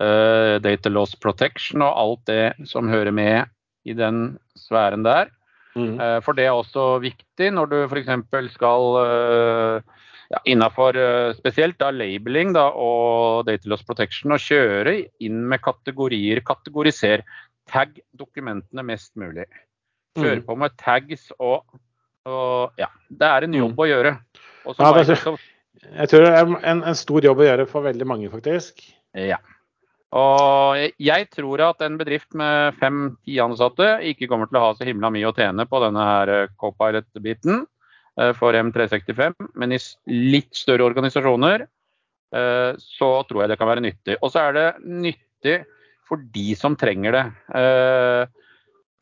uh, 0.00 0.56
data 0.64 0.92
loss 0.92 1.16
protection 1.20 1.84
og 1.84 1.98
alt 2.00 2.22
det 2.30 2.68
som 2.70 2.88
hører 2.88 3.12
med 3.12 3.50
i 3.86 3.96
den 3.96 4.38
sfæren 4.58 5.04
der. 5.06 5.28
Mm. 5.76 5.98
Uh, 6.00 6.18
For 6.24 6.38
det 6.38 6.46
er 6.46 6.56
også 6.56 6.96
viktig 7.04 7.50
når 7.52 7.72
du 7.72 7.76
f.eks. 7.84 8.08
skal 8.54 8.96
uh, 8.96 10.06
ja, 10.32 10.40
innafor 10.48 10.96
spesielt 11.36 11.76
da 11.82 11.92
labeling 11.94 12.54
da, 12.56 12.70
og 12.72 13.44
data 13.46 13.68
loss 13.70 13.84
protection, 13.86 14.32
og 14.34 14.42
kjøre 14.42 14.96
inn 15.22 15.44
med 15.50 15.62
kategorier. 15.62 16.40
Kategoriser. 16.46 17.26
Tagg 17.70 17.98
dokumentene 18.16 18.82
mest 18.86 19.12
mulig. 19.18 19.46
Kjøre 20.16 20.40
Mm. 20.40 20.46
på 20.48 20.56
med 20.56 20.76
tags 20.80 21.28
og, 21.38 21.66
og 22.24 22.72
Ja. 22.80 22.88
Det 23.10 23.26
er 23.28 23.44
en 23.44 23.54
jobb 23.54 23.78
å 23.78 23.86
gjøre. 23.86 24.16
Ja, 24.66 24.92
det 24.92 25.04
er- 25.06 25.14
Microsoft 25.14 25.52
Jeg 25.86 26.08
tror 26.10 26.24
det 26.24 26.32
er 26.32 26.54
en, 26.72 26.80
en 26.82 26.96
stor 26.98 27.22
jobb 27.22 27.42
å 27.42 27.46
gjøre 27.46 27.66
for 27.70 27.84
veldig 27.86 28.06
mange, 28.08 28.30
faktisk. 28.32 28.80
Ja. 29.14 29.38
Og 30.16 30.78
jeg 31.02 31.28
tror 31.34 31.62
at 31.66 31.82
en 31.84 31.98
bedrift 32.00 32.34
med 32.38 32.76
fem-ti 32.80 33.38
ansatte 33.42 33.88
ikke 34.06 34.28
kommer 34.30 34.48
til 34.48 34.58
å 34.58 34.64
ha 34.64 34.74
så 34.74 34.86
himla 34.86 35.10
mye 35.12 35.28
å 35.28 35.34
tjene 35.36 35.66
på 35.68 35.80
denne 35.82 36.04
her 36.06 36.32
eh, 36.32 36.52
Copilot-biten 36.58 37.64
eh, 38.20 38.32
for 38.38 38.56
M365, 38.56 39.34
men 39.54 39.74
i 39.76 39.80
litt 40.08 40.54
større 40.56 40.86
organisasjoner 40.88 41.66
eh, 41.66 42.72
så 42.80 43.10
tror 43.28 43.44
jeg 43.44 43.52
det 43.52 43.58
kan 43.60 43.70
være 43.70 43.84
nyttig. 43.84 44.18
Og 44.22 44.32
så 44.32 44.46
er 44.46 44.56
det 44.56 44.66
nyttig 44.86 45.58
for 46.06 46.22
de 46.34 46.48
som 46.58 46.76
trenger 46.78 47.16
det. 47.16 47.24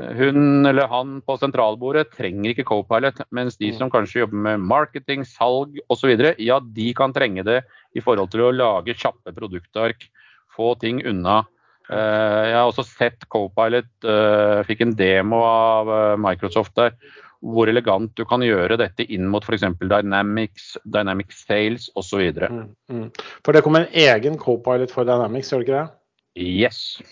Hun 0.03 0.67
eller 0.67 0.89
han 0.91 1.21
på 1.23 1.37
sentralbordet 1.39 2.09
trenger 2.17 2.51
ikke 2.51 2.67
Copilot, 2.67 3.21
mens 3.31 3.57
de 3.57 3.71
Mm. 3.71 3.79
som 3.79 3.91
kanskje 3.91 4.25
jobber 4.25 4.37
med 4.37 4.61
marketing, 4.61 5.25
salg 5.25 5.79
osv., 5.89 6.35
ja, 6.39 6.59
de 6.59 6.95
kan 6.95 7.13
trenge 7.13 7.45
det 7.45 7.63
i 7.95 8.01
forhold 8.01 8.31
til 8.31 8.41
å 8.41 8.55
lage 8.55 8.95
kjappe 8.95 9.31
produktark, 9.33 10.09
få 10.57 10.75
ting 10.81 11.05
unna. 11.07 11.47
Eh, 11.91 12.45
jeg 12.51 12.55
har 12.55 12.67
også 12.67 12.85
sett 12.85 13.29
Copilot, 13.29 13.87
eh, 14.03 14.63
fikk 14.65 14.81
en 14.81 14.95
demo 14.95 15.43
av 15.45 15.89
eh, 15.89 16.17
Microsoft 16.17 16.75
der, 16.75 16.97
hvor 17.45 17.69
elegant 17.69 18.15
du 18.17 18.25
kan 18.25 18.41
gjøre 18.41 18.79
dette 18.81 19.05
inn 19.13 19.29
mot 19.29 19.45
f.eks. 19.45 19.67
Dynamics, 19.79 20.77
Dynamics 20.87 21.45
Sales 21.47 21.91
osv. 21.95 22.33
Mm. 22.33 22.75
Mm. 22.91 23.11
For 23.45 23.53
det 23.53 23.63
kommer 23.63 23.85
en 23.85 23.93
egen 23.93 24.39
co-pilot 24.39 24.91
for 24.91 25.05
Dynamics, 25.05 25.53
gjør 25.53 25.61
det 25.61 25.69
ikke 25.69 25.83
det? 25.83 25.91
Yes. 26.35 27.03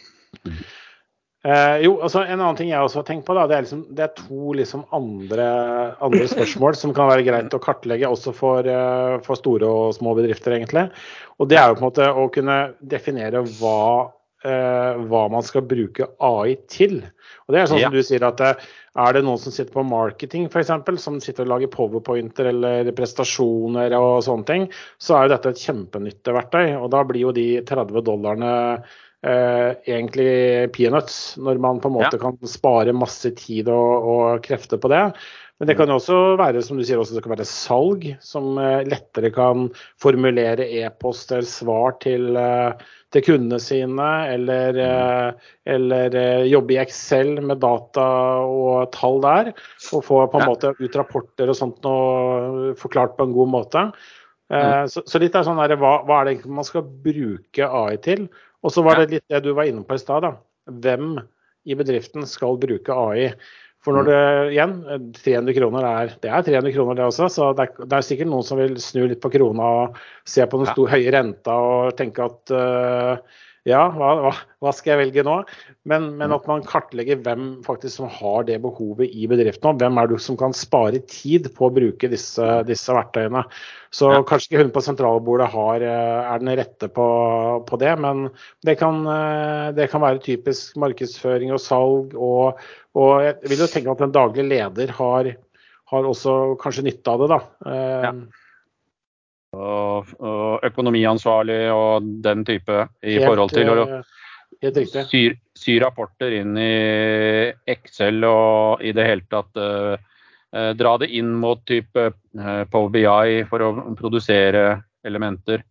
Eh, 1.42 1.80
jo, 1.82 1.96
altså 1.98 2.20
En 2.22 2.38
annen 2.38 2.54
ting 2.58 2.68
jeg 2.70 2.78
også 2.78 3.00
har 3.00 3.06
tenkt 3.08 3.26
på, 3.26 3.34
da, 3.34 3.48
det 3.50 3.56
er, 3.56 3.64
liksom, 3.66 3.82
det 3.98 4.04
er 4.04 4.12
to 4.14 4.52
liksom 4.54 4.84
andre, 4.94 5.46
andre 6.04 6.28
spørsmål 6.30 6.76
som 6.78 6.94
kan 6.94 7.10
være 7.10 7.24
greit 7.26 7.56
å 7.56 7.62
kartlegge 7.62 8.06
også 8.06 8.34
for, 8.36 8.68
eh, 8.70 9.16
for 9.26 9.40
store 9.40 9.66
og 9.66 9.94
små 9.98 10.14
bedrifter. 10.18 10.54
egentlig. 10.54 10.88
Og 11.42 11.48
Det 11.50 11.58
er 11.58 11.68
jo 11.68 11.74
på 11.80 11.82
en 11.82 11.88
måte 11.90 12.06
å 12.14 12.28
kunne 12.30 12.58
definere 12.86 13.42
hva, 13.58 14.12
eh, 14.44 15.02
hva 15.10 15.24
man 15.30 15.42
skal 15.42 15.62
bruke 15.66 16.06
AI 16.20 16.54
til. 16.70 17.02
Og 17.48 17.54
det 17.56 17.60
er 17.62 17.66
sånn 17.66 17.80
Ja. 17.80 17.88
som 17.90 17.92
du 17.92 18.02
sier 18.02 18.22
at 18.22 18.40
eh, 18.40 18.54
Er 18.94 19.14
det 19.14 19.24
noen 19.24 19.38
som 19.38 19.50
sitter 19.50 19.72
på 19.72 19.88
marketing 19.88 20.50
f.eks., 20.50 21.00
som 21.00 21.18
sitter 21.18 21.44
og 21.44 21.48
lager 21.48 21.68
powerpointer 21.68 22.44
eller 22.50 22.92
prestasjoner 22.92 23.90
og 23.96 24.22
sånne 24.22 24.44
ting, 24.44 24.68
så 25.00 25.16
er 25.16 25.28
jo 25.28 25.34
dette 25.34 25.48
et 25.48 25.56
kjempenytteverktøy. 25.56 26.76
Og 26.78 26.90
da 26.90 27.02
blir 27.02 27.20
jo 27.22 27.32
de 27.32 27.62
30 27.62 28.02
dollarene 28.04 28.84
eh, 29.22 29.70
egentlig 29.86 30.72
peanuts, 30.74 31.36
når 31.38 31.60
man 31.62 31.80
på 31.80 31.90
en 31.90 31.98
måte 32.00 32.18
Ja. 32.18 32.24
kan 32.24 32.38
spare 32.48 32.92
masse 32.92 33.30
tid 33.38 33.68
og, 33.68 34.08
og 34.14 34.42
krefter 34.42 34.78
på 34.82 34.90
det. 34.92 35.12
Men 35.62 35.68
det 35.68 35.76
kan 35.78 35.86
jo 35.86 35.94
også 36.00 36.16
være 36.40 36.58
som 36.66 36.74
du 36.74 36.82
sier, 36.82 36.98
også, 36.98 37.14
det 37.14 37.22
kan 37.22 37.36
være 37.36 37.46
salg, 37.46 38.06
som 38.18 38.56
eh, 38.58 38.80
lettere 38.82 39.30
kan 39.30 39.68
formulere 40.02 40.66
e-post 40.80 41.30
eller 41.30 41.46
svar 41.46 41.94
til, 42.02 42.34
eh, 42.34 42.72
til 43.14 43.22
kundene 43.22 43.60
sine, 43.62 44.08
eller, 44.32 44.80
eh, 44.82 45.52
eller 45.70 46.16
jobbe 46.50 46.74
i 46.74 46.80
Excel 46.82 47.36
med 47.46 47.60
data 47.62 48.08
og 48.42 48.90
tall 48.96 49.20
der, 49.22 49.52
og 49.92 50.02
få 50.02 50.24
på 50.32 50.40
en 50.40 50.50
måte 50.50 50.74
ut 50.80 50.98
rapporter 50.98 51.52
og 51.52 51.60
sånt 51.60 51.86
og 51.86 52.74
forklart 52.82 53.14
på 53.14 53.28
en 53.28 53.36
god 53.38 53.54
måte. 53.54 53.84
Eh, 54.52 54.84
Så, 54.92 55.02
så 55.08 55.20
litt 55.22 55.34
er 55.38 55.46
sånn 55.46 55.60
der, 55.62 55.76
hva, 55.80 55.98
hva 56.04 56.20
er 56.20 56.28
det 56.28 56.36
egentlig 56.36 56.56
man 56.60 56.68
skal 56.68 56.84
bruke 56.84 57.68
AI 57.68 57.96
til? 58.04 58.26
Og 58.62 58.70
så 58.74 58.84
var 58.86 59.00
det 59.00 59.10
litt 59.16 59.28
det 59.32 59.42
du 59.46 59.52
var 59.56 59.66
inne 59.70 59.82
på 59.86 59.96
i 59.96 60.02
stad. 60.02 60.28
Hvem 60.68 61.16
i 61.66 61.76
bedriften 61.78 62.26
skal 62.28 62.58
bruke 62.62 62.94
AI? 62.94 63.32
For 63.82 63.96
når 63.96 64.06
det 64.06 64.18
igjen, 64.54 64.74
300 65.16 65.54
kroner 65.56 65.86
er 65.88 66.12
det 66.22 66.30
er 66.30 66.44
300 66.46 66.74
kroner 66.76 66.94
det 67.00 67.06
også, 67.08 67.26
så 67.34 67.48
det 67.58 67.64
er, 67.64 67.86
det 67.90 67.96
er 67.96 68.04
sikkert 68.06 68.28
noen 68.30 68.44
som 68.46 68.60
vil 68.60 68.76
snu 68.78 69.08
litt 69.10 69.18
på 69.24 69.32
krona 69.34 69.70
og 69.80 69.96
se 70.28 70.46
på 70.46 70.60
den 70.60 70.70
Ja. 70.70 70.84
høye 70.92 71.10
renta 71.16 71.56
og 71.58 71.96
tenke 71.98 72.22
at 72.28 72.52
øh, 72.54 73.16
ja, 73.68 73.82
hva, 73.94 74.32
hva, 74.58 74.70
skal 74.74 74.92
jeg 74.92 75.00
velge 75.04 75.22
nå? 75.26 75.36
Men, 75.86 76.08
men 76.18 76.32
at 76.34 76.48
man 76.50 76.64
kartlegger 76.66 77.20
hvem 77.22 77.44
faktisk 77.62 78.00
som 78.00 78.08
har 78.10 78.48
det 78.48 78.56
behovet 78.64 79.12
i 79.14 79.28
bedriften. 79.30 79.70
Og 79.70 79.78
hvem 79.78 80.00
er 80.02 80.10
det 80.10 80.18
som 80.24 80.38
kan 80.40 80.54
spare 80.56 80.98
tid 81.06 81.46
på 81.54 81.68
å 81.68 81.74
bruke 81.74 82.10
disse, 82.10 82.48
disse 82.66 82.90
verktøyene. 82.96 83.44
Så 83.94 84.10
Ja. 84.10 84.22
kanskje 84.26 84.50
ikke 84.50 84.64
hun 84.64 84.74
på 84.74 84.82
sentralbordet 84.82 85.48
har, 85.54 85.86
øh, 85.86 86.34
er 86.34 86.42
den 86.42 86.56
rette 86.58 86.88
på, 86.90 87.06
på 87.68 87.78
det, 87.78 87.94
men 88.02 88.30
det 88.66 88.78
kan, 88.82 89.06
øh, 89.06 89.70
det 89.78 89.90
kan 89.90 90.02
være 90.02 90.22
typisk 90.26 90.76
markedsføring 90.76 91.52
og 91.54 91.62
salg. 91.62 92.14
Og, 92.18 92.58
og 92.98 93.22
jeg 93.22 93.38
vil 93.46 93.58
jo 93.62 93.70
tenke 93.70 93.94
at 93.94 94.00
en 94.02 94.12
daglig 94.18 94.48
leder 94.50 94.90
har, 94.98 95.34
har 95.92 96.02
også 96.08 96.56
kanskje 96.58 96.88
nytte 96.90 97.14
av 97.14 97.20
det. 97.22 97.28
da. 97.36 97.42
Eh, 97.70 98.02
Ja. 98.10 98.12
Og, 99.52 100.12
og 100.24 100.62
økonomiansvarlig 100.64 101.66
og 101.74 102.06
den 102.24 102.44
type 102.48 102.86
i 103.04 103.18
helt, 103.18 103.26
forhold 103.26 103.52
til 103.52 103.68
å 103.68 103.82
eh, 103.92 104.78
sy, 105.10 105.26
sy 105.52 105.74
rapporter 105.82 106.32
inn 106.38 106.56
i 106.56 107.50
Excel 107.68 108.24
og 108.24 108.80
i 108.80 108.94
det 108.96 109.04
hele 109.10 109.26
tatt 109.28 109.60
uh, 109.60 109.98
dra 110.78 110.94
det 111.02 111.10
inn 111.18 111.34
mot 111.36 111.60
type 111.68 112.06
uh, 112.08 112.64
Power 112.72 112.88
BI 112.96 113.44
for 113.50 113.66
å 113.66 113.70
produsere 113.98 114.64
elementer. 115.04 115.66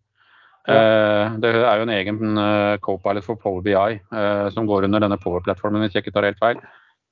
Eh, 0.69 1.35
det 1.41 1.49
er 1.49 1.79
jo 1.79 1.85
en 1.87 1.93
egen 1.95 2.39
co-pilot 2.85 3.25
for 3.25 3.39
Power 3.41 3.63
BI 3.65 3.95
som 4.53 4.67
går 4.69 4.85
under 4.85 5.01
denne 5.01 5.17
Power-plattformen, 5.17 5.81
hvis 5.81 5.95
jeg 5.95 6.03
ikke 6.03 6.13
tar 6.13 6.27
helt 6.27 6.41
feil. 6.43 6.59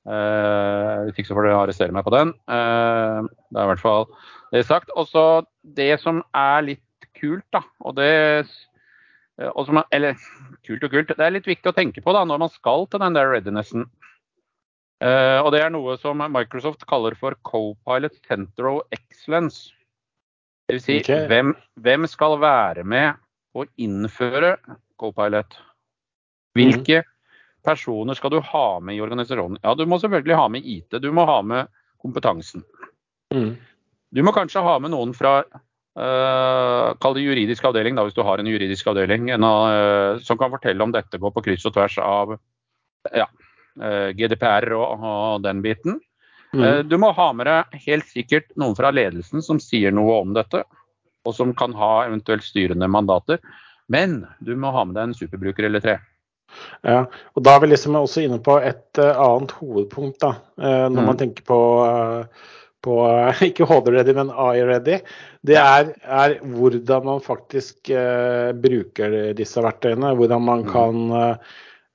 Hvis 0.04 1.18
ikke 1.18 1.32
så 1.32 1.34
får 1.34 1.48
dere 1.48 1.62
arrestere 1.64 1.96
meg 1.96 2.06
på 2.06 2.12
den. 2.14 2.30
Det 2.46 3.58
er 3.58 3.64
i 3.64 3.70
hvert 3.72 3.82
fall 3.82 4.06
det 4.52 4.62
er 4.62 4.68
sagt. 4.68 4.92
Og 4.94 5.08
så 5.10 5.24
det 5.62 5.92
som 6.00 6.22
er 6.36 6.66
litt 6.66 7.08
kult, 7.18 7.46
da, 7.52 7.62
og 7.84 7.96
det 7.98 8.10
Eh, 9.40 9.48
og 9.54 9.66
som, 9.66 9.80
er- 9.80 9.88
eller 9.96 10.20
kult 10.66 10.84
og 10.84 10.92
kult, 10.92 11.14
det 11.16 11.24
er 11.24 11.34
litt 11.34 11.48
viktig 11.48 11.72
å 11.72 11.76
tenke 11.76 12.04
på 12.04 12.14
da, 12.16 12.26
når 12.28 12.44
man 12.44 12.52
skal 12.52 12.86
til 12.90 13.02
den 13.02 13.16
der 13.16 13.32
readinessen. 13.32 13.88
Uh, 15.00 15.40
og 15.40 15.54
det 15.54 15.62
er 15.64 15.70
noe 15.72 15.94
som 15.96 16.20
Microsoft 16.20 16.82
kaller 16.84 17.14
for 17.16 17.32
Co-Pilot 17.48 18.18
Center 18.28 18.66
of 18.68 18.82
Excellence. 18.92 19.70
Vil 20.68 20.82
si, 20.84 20.98
okay. 21.00 21.24
hvem, 21.30 21.54
hvem 21.80 22.04
skal 22.04 22.36
være 22.42 22.84
med 22.84 23.16
å 23.56 23.64
innføre 23.80 24.58
Co-Pilot? 25.00 25.56
Hvilke 26.58 27.00
personer 27.64 28.18
skal 28.18 28.34
du 28.34 28.42
ha 28.44 28.66
med 28.84 28.98
i 28.98 29.00
organisasjonen? 29.00 29.56
Ja, 29.64 29.72
du 29.72 29.86
må 29.88 29.96
selvfølgelig 30.02 30.36
ha 30.36 30.44
med 30.52 30.68
IT, 30.68 31.00
du 31.00 31.08
må 31.16 31.24
ha 31.30 31.40
med 31.48 31.72
kompetansen. 32.04 32.66
Mm. 33.32 33.54
Du 34.10 34.22
må 34.26 34.32
kanskje 34.34 34.62
ha 34.64 34.78
med 34.82 34.92
noen 34.94 35.14
fra 35.16 35.40
Uh, 35.98 36.94
Kall 37.02 37.16
det 37.16 37.24
juridisk 37.24 37.64
avdeling, 37.66 37.96
da, 37.98 38.04
hvis 38.06 38.14
du 38.14 38.22
har 38.22 38.38
en 38.38 38.48
juridisk 38.48 38.86
avdeling 38.92 39.32
en, 39.34 39.42
uh, 39.42 40.20
som 40.22 40.38
kan 40.38 40.52
fortelle 40.52 40.84
om 40.84 40.92
dette 40.94 41.18
går 41.18 41.32
på 41.34 41.42
kryss 41.48 41.66
og 41.66 41.74
tvers 41.74 41.96
av 41.98 42.36
ja, 43.16 43.26
uh, 43.82 44.08
GDPR 44.14 44.70
og, 44.76 45.02
og, 45.02 45.40
den 45.42 45.64
biten. 45.64 45.98
Mm. 46.54 46.88
Du 46.90 46.96
må 46.98 47.12
ha 47.14 47.28
med 47.34 47.46
deg 47.46 47.82
helt 47.84 48.08
sikkert 48.10 48.48
noen 48.58 48.74
fra 48.74 48.88
ledelsen 48.90 49.42
som 49.42 49.60
sier 49.62 49.92
noe 49.94 50.16
om 50.18 50.32
dette, 50.34 50.64
og 51.26 51.34
som 51.36 51.52
kan 51.54 51.76
ha 51.78 51.90
eventuelt 52.08 52.42
styrende 52.42 52.88
mandater. 52.90 53.38
Men 53.86 54.24
du 54.42 54.56
må 54.58 54.72
ha 54.74 54.82
med 54.86 54.96
deg 54.98 55.04
en 55.04 55.14
superbruker 55.14 55.68
eller 55.68 55.84
tre. 55.84 55.94
Ja, 56.82 57.04
og 57.06 57.44
Da 57.46 57.54
er 57.54 57.62
vi 57.62 57.70
liksom 57.70 57.98
også 58.00 58.24
inne 58.24 58.40
på 58.42 58.56
et 58.58 58.98
annet 58.98 59.54
hovedpunkt 59.60 60.18
da, 60.26 60.32
når 60.58 60.98
Mm. 60.98 61.06
man 61.06 61.22
tenker 61.22 61.46
på, 61.46 61.60
på 62.84 62.96
ikke 63.48 63.66
HD-ready, 63.68 64.14
men 64.16 64.30
AI-ready. 64.32 65.00
Det 65.46 65.56
er, 65.60 65.90
er 66.04 66.36
hvordan 66.42 67.06
man 67.08 67.20
faktisk 67.24 67.90
uh, 67.92 68.50
bruker 68.56 69.34
disse 69.38 69.62
verktøyene. 69.64 70.14
Hvordan 70.18 70.46
man 70.46 70.64
Mm. 70.64 70.70
kan 70.72 70.96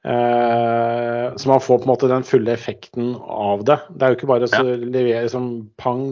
uh, 0.05 1.33
Så 1.37 1.49
man 1.49 1.63
får 1.65 1.79
på 1.81 1.83
en 1.87 1.91
måte 1.93 2.09
den 2.11 2.23
fulle 2.27 2.53
effekten 2.53 3.15
av 3.21 3.65
det. 3.65 3.79
Det 3.89 4.05
er 4.05 4.13
jo 4.13 4.19
ikke 4.19 4.29
bare 4.29 4.49
å 4.49 4.75
levere 4.85 5.29
som 5.33 5.49
pang, 5.81 6.11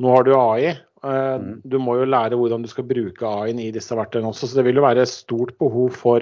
nå 0.00 0.14
har 0.14 0.24
du 0.28 0.34
AI. 0.36 0.74
Uh, 1.00 1.38
Mm. 1.40 1.62
Du 1.64 1.78
må 1.80 1.94
jo 1.96 2.04
lære 2.04 2.36
hvordan 2.36 2.60
du 2.60 2.68
skal 2.68 2.84
bruke 2.84 3.24
AI-en 3.24 3.60
i 3.64 3.70
disse 3.72 3.96
verktøyene 3.96 4.28
også. 4.28 4.50
Så 4.50 4.58
det 4.60 4.66
vil 4.68 4.76
jo 4.76 4.84
være 4.84 5.06
stort 5.08 5.56
behov 5.58 5.94
for 5.96 6.20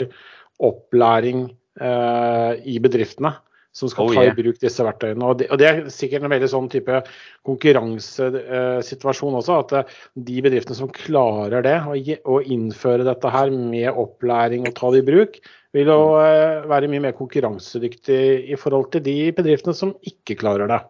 opplæring 0.62 1.49
eh, 1.81 2.52
i 2.67 2.78
bedriftene 2.83 3.31
som 3.75 3.91
skal 3.91 4.09
Oh, 4.09 4.15
ta 4.17 4.25
i 4.27 4.35
bruk 4.35 4.59
disse 4.63 4.85
verktøyene. 4.85 5.25
Og 5.25 5.39
det, 5.41 5.49
og 5.53 5.61
det 5.61 5.69
er 5.69 5.81
sikkert 5.93 6.25
en 6.25 6.33
veldig 6.33 6.51
sånn 6.51 6.69
type 6.73 7.03
konkurransesituasjon 7.47 9.39
også, 9.39 9.59
at 9.63 9.75
eh, 9.79 9.97
de 10.29 10.43
bedriftene 10.45 10.79
som 10.79 10.93
klarer 10.95 11.65
det, 11.67 11.77
å, 12.25 12.41
innføre 12.43 13.07
dette 13.07 13.33
her 13.33 13.53
med 13.55 13.91
opplæring 13.93 14.67
og 14.67 14.77
ta 14.79 14.93
det 14.95 15.05
i 15.05 15.09
bruk, 15.11 15.41
vil 15.77 15.93
jo 15.93 16.01
eh, 16.23 16.65
være 16.69 16.91
mye 16.91 17.05
mer 17.09 17.17
konkurransedyktig 17.19 18.23
i 18.51 18.59
forhold 18.59 18.91
til 18.95 19.05
de 19.07 19.19
bedriftene 19.37 19.77
som 19.77 19.95
ikke 20.09 20.39
klarer 20.41 20.71
det. 20.71 20.81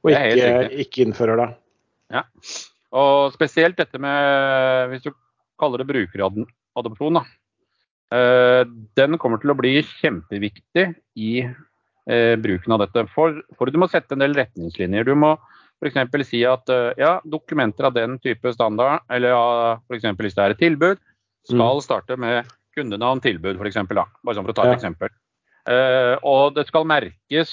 og 0.00 0.14
ikke, 0.14 0.68
ikke 0.86 1.04
innfører 1.04 1.42
det. 1.42 1.50
Ja. 2.14 2.24
Og 2.96 3.34
spesielt 3.34 3.78
dette 3.78 4.00
med, 4.02 4.88
hvis 4.90 5.04
du 5.04 5.12
kaller 5.60 5.82
det 5.82 5.90
brukeradopsjon, 5.90 7.20
da. 7.20 7.26
Eh, 8.10 8.62
Den 8.98 9.18
kommer 9.22 9.42
til 9.42 9.52
å 9.52 9.58
bli 9.58 9.76
kjempeviktig 10.00 10.86
i 11.20 11.34
eh, 12.08 12.36
bruken 12.40 12.72
av 12.76 12.84
dette. 12.86 13.06
For, 13.14 13.42
for 13.58 13.70
du 13.70 13.78
må 13.80 13.88
sette 13.90 14.16
en 14.16 14.22
del 14.24 14.36
retningslinjer. 14.38 15.04
Du 15.04 15.14
må 15.18 15.34
f.eks. 15.80 16.28
si 16.28 16.42
at 16.48 16.68
eh, 16.72 16.92
ja, 17.00 17.18
dokumenter 17.24 17.88
av 17.88 17.94
den 17.96 18.18
type 18.22 18.52
standard, 18.56 19.00
eller 19.10 19.34
ja, 19.34 19.44
f.eks. 19.88 20.08
hvis 20.20 20.36
det 20.36 20.44
er 20.44 20.54
et 20.56 20.62
tilbud, 20.62 21.00
skal 21.48 21.80
starte 21.84 22.16
med 22.20 22.48
kundenavn, 22.76 23.22
tilbud 23.24 23.58
f.eks. 23.60 23.80
Bare 23.90 24.36
sånn 24.36 24.46
for 24.46 24.52
å 24.54 24.58
ta 24.58 24.68
et 24.68 24.74
Ja. 24.74 24.78
eksempel. 24.78 25.12
Eh, 25.68 26.16
og 26.24 26.54
det 26.56 26.66
skal 26.68 26.88
merkes. 26.88 27.52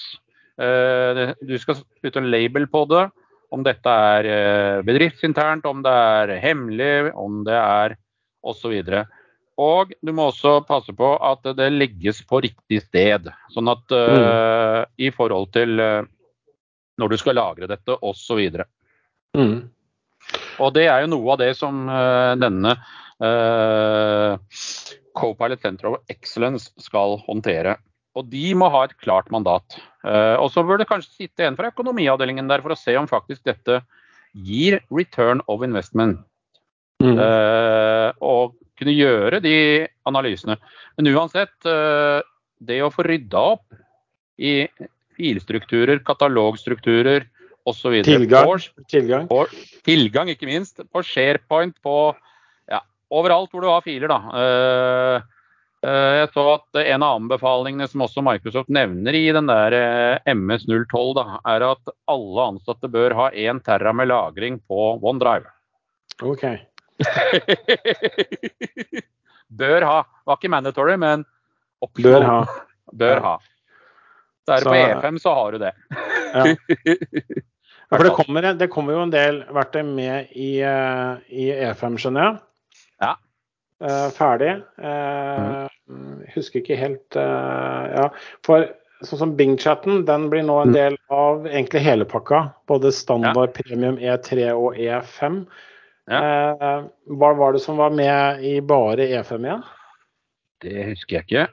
eh, 0.60 1.34
du 1.46 1.58
skal 1.62 1.75
putte 2.01 2.18
en 2.18 2.32
label 2.32 2.66
på 2.68 2.88
det. 2.89 3.10
Om 3.54 3.63
dette 3.63 3.88
er 3.88 4.25
eh, 4.27 4.82
bedriftsinternt, 4.84 5.66
om 5.70 5.84
det 5.86 5.92
er 5.92 6.34
hemmelig, 6.44 7.13
om 7.16 7.44
det 7.48 7.54
er 7.56 7.96
osv. 8.44 8.74
Og 8.74 9.06
du 9.58 10.12
må 10.14 10.28
også 10.30 10.60
passe 10.68 10.94
på 10.94 11.08
at 11.26 11.48
det 11.58 11.72
legges 11.74 12.22
på 12.30 12.42
riktig 12.46 12.84
sted. 12.84 13.32
Sånn 13.54 13.72
at 13.72 13.96
eh, 13.96 14.82
i 15.02 15.10
forhold 15.14 15.50
til 15.56 15.82
uh, 15.82 16.06
når 17.02 17.14
du 17.14 17.18
skal 17.22 17.38
lagre 17.38 17.70
dette 17.70 17.98
osv. 18.06 18.42
Mm. 19.38 19.58
Og 20.62 20.74
det 20.76 20.88
er 20.90 21.04
jo 21.04 21.12
noe 21.14 21.34
av 21.34 21.42
det 21.42 21.52
som 21.58 21.86
uh, 21.90 22.34
denne 22.40 22.76
uh, 23.24 24.38
Copilot 25.18 25.62
Center 25.62 25.92
of 25.92 26.00
Excellence 26.14 26.72
skal 26.82 27.18
håndtere. 27.26 27.78
Og 28.18 28.30
de 28.32 28.50
må 28.58 28.70
ha 28.74 28.86
et 28.88 28.98
klart 29.02 29.30
mandat. 29.34 29.78
Uh, 30.02 30.38
og 30.42 30.50
så 30.54 30.66
bør 30.66 30.82
det 30.82 30.90
kanskje 30.90 31.28
sitte 31.28 31.46
en 31.46 31.58
fra 31.58 31.70
økonomiavdelingen 31.74 32.50
der 32.50 32.66
for 32.66 32.74
å 32.74 32.80
se 32.80 32.98
om 32.98 33.10
faktisk 33.10 33.46
dette 33.46 33.82
gir 34.34 34.82
return 34.94 35.42
of 35.48 35.64
investment. 35.66 36.22
Mm. 37.04 37.18
Eh, 37.22 38.12
og 38.25 38.56
kunne 38.77 38.96
gjøre 38.96 39.42
de 39.44 39.58
analysene. 40.10 40.58
Men 40.98 41.12
uansett, 41.13 41.56
eh, 41.66 42.22
det 42.60 42.82
å 42.82 42.92
få 42.94 43.06
rydda 43.06 43.44
opp 43.54 43.77
i 44.38 44.68
filstrukturer, 45.18 46.01
katalogstrukturer 46.06 47.25
osv. 47.68 48.01
Tilgang. 48.06 48.54
Tilgang. 48.89 49.27
Tilgang, 49.86 50.30
ikke 50.34 50.50
minst. 50.50 50.82
På 50.94 51.04
SharePoint, 51.06 51.75
på 51.84 51.96
ja, 52.70 52.82
overalt 53.13 53.51
hvor 53.51 53.66
du 53.66 53.70
har 53.72 53.86
filer. 53.86 54.13
da. 54.13 54.22
Eh, 54.38 55.34
jeg 56.22 56.30
så 56.34 56.44
at 56.56 56.80
en 56.82 57.04
av 57.06 57.20
anbefalingene 57.20 57.86
som 57.89 58.01
også 58.06 58.24
Microsoft 58.25 58.72
nevner 58.74 59.13
i 59.13 59.27
den 59.36 59.50
der 59.50 59.75
eh, 59.77 60.34
MS012, 60.34 61.13
da, 61.18 61.25
er 61.54 61.68
at 61.70 61.94
alle 62.10 62.48
ansatte 62.54 62.89
bør 62.89 63.13
ha 63.20 63.27
1 63.30 63.62
terra 63.66 63.94
med 63.94 64.10
lagring 64.10 64.58
på 64.66 64.98
OneDrive. 64.98 65.46
OK. 66.25 66.48
bør 69.62 69.82
ha. 69.88 69.98
Var 70.27 70.36
ikke 70.39 70.51
mandatory, 70.54 70.96
men 71.01 71.25
Bør 72.01 72.24
ha. 72.25 72.38
Bør 72.98 73.20
ha. 73.22 73.36
Så 74.48 74.54
er 74.56 74.58
det 74.58 74.63
Så- 74.63 74.72
på 74.72 74.75
E5, 74.80 75.20
så 75.22 75.34
har 75.36 75.51
du 75.51 75.58
det. 75.66 75.74
Ja. 76.34 76.44
Ja, 77.89 77.98
det 78.04 78.10
kommer, 78.18 78.42
det 78.60 78.68
kommer 78.68 78.92
jo 78.98 79.01
en 79.06 79.12
del 79.13 79.38
verktøy 79.56 79.80
med 79.88 80.27
i, 80.36 80.60
eh, 80.60 81.16
i 81.32 81.46
E5, 81.56 81.94
skjønner 81.96 82.25
jeg. 82.25 82.34
Ja. 83.00 83.13
Eh, 83.80 84.10
ferdig. 84.12 84.50
Eh, 84.84 85.68
Husker 86.34 86.60
ikke 86.60 86.75
helt 86.82 87.16
eh, 87.16 87.86
Ja. 87.96 88.10
For 88.44 88.68
sånn 89.08 89.22
som 89.22 89.32
Bing-chatten, 89.39 90.01
den 90.04 90.27
blir 90.30 90.44
nå 90.44 90.58
en 90.66 90.74
Mm. 90.74 90.75
del 90.75 90.98
av 91.10 91.48
egentlig 91.48 91.80
hele 91.86 92.04
pakka. 92.04 92.42
Både 92.68 92.92
standard, 92.92 93.54
premium, 93.56 93.96
E3 94.04 94.50
og 94.51 94.75
E5. 94.75 95.46
Eh, 96.08 96.84
hva 97.20 97.30
var 97.36 97.54
det 97.54 97.62
som 97.62 97.78
var 97.78 97.90
med 97.92 98.44
i 98.48 98.60
bare 98.64 99.08
E5 99.12 99.44
igjen? 99.44 99.64
Det 100.64 100.86
husker 100.94 101.18
jeg 101.20 101.26
ikke. 101.28 101.48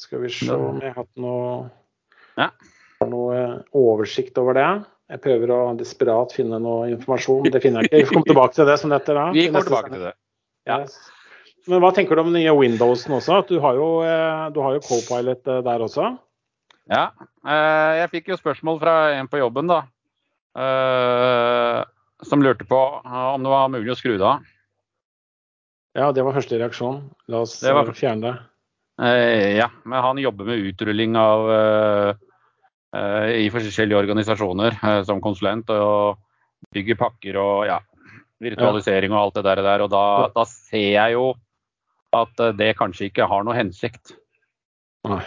Skal 0.00 0.22
vi 0.22 0.30
se 0.32 0.48
om 0.54 0.80
jeg 0.80 0.94
har 0.94 1.02
hatt 1.04 1.20
noe, 1.20 1.68
Ja. 2.40 2.48
noe 3.04 3.42
oversikt 3.76 4.38
over 4.40 4.54
det. 4.56 4.68
Jeg 5.10 5.20
prøver 5.20 5.50
å 5.52 5.60
desperat 5.76 6.32
finne 6.32 6.58
noe 6.62 6.88
informasjon. 6.94 7.50
Det 7.52 7.60
finner 7.62 7.82
jeg 7.82 7.90
ikke. 7.90 7.96
Vi 8.00 8.08
får 8.08 8.14
komme 8.16 8.30
tilbake 8.30 8.54
til 8.54 8.66
det 8.70 8.78
som 8.80 8.90
dette 8.94 9.12
da. 9.14 9.26
Vi 9.36 9.46
kommer 9.50 9.66
tilbake 9.66 9.92
til 9.92 10.04
det. 10.08 10.14
Ja. 10.70 10.80
Men 11.68 11.82
hva 11.84 11.90
tenker 11.92 12.16
du 12.16 12.22
om 12.22 12.32
den 12.32 12.40
nye 12.40 12.54
Windowsen 12.56 13.12
også? 13.18 13.42
Du 13.48 13.58
har 13.60 13.74
jo, 13.76 13.88
eh, 14.06 14.48
du 14.54 14.60
har 14.64 14.78
jo 14.78 14.80
Copilot 14.86 15.46
eh, 15.52 15.60
der 15.66 15.84
også. 15.84 16.06
Ja. 16.90 17.10
eh, 17.44 18.00
Jeg 18.00 18.10
fikk 18.14 18.32
jo 18.32 18.38
spørsmål 18.40 18.80
fra 18.80 18.94
en 19.18 19.28
på 19.28 19.38
jobben, 19.42 19.68
da. 19.68 19.82
Som 22.22 22.42
lurte 22.44 22.64
på 22.68 22.78
om 23.04 23.42
det 23.42 23.52
var 23.52 23.68
mulig 23.72 23.92
å 23.94 23.98
skru 23.98 24.16
det 24.18 24.26
av. 24.26 24.42
Ja, 25.96 26.10
det 26.14 26.22
var 26.22 26.36
første 26.36 26.58
reaksjon. 26.60 27.02
La 27.28 27.40
oss 27.42 27.58
Det 27.60 27.72
var- 27.74 27.88
eh, 27.88 27.92
fjerne 27.92 28.20
det. 28.22 28.38
Eh, 29.00 29.56
Ja, 29.56 29.68
men 29.84 30.02
han 30.02 30.16
jobber 30.18 30.44
med 30.44 30.58
utrulling 30.58 31.16
av 31.16 31.50
eh, 31.50 32.14
eh, 32.94 33.46
i 33.46 33.50
forskjellige 33.50 33.96
organisasjoner 33.98 34.76
eh, 34.82 35.02
som 35.04 35.20
konsulent. 35.20 35.70
Og 35.70 36.18
bygger 36.72 36.94
pakker 37.00 37.36
og 37.40 37.66
ja, 37.66 37.80
virtualisering 38.40 39.10
og 39.12 39.18
alt 39.20 39.34
det 39.34 39.44
der. 39.64 39.80
og 39.80 39.90
da, 39.90 40.28
da 40.28 40.44
ser 40.44 40.92
jeg 40.92 41.12
jo 41.12 41.34
at 42.12 42.36
det 42.56 42.76
kanskje 42.76 43.10
ikke 43.10 43.26
har 43.26 43.42
noe 43.44 43.54
hensikt. 43.54 44.16
Nei. 45.08 45.24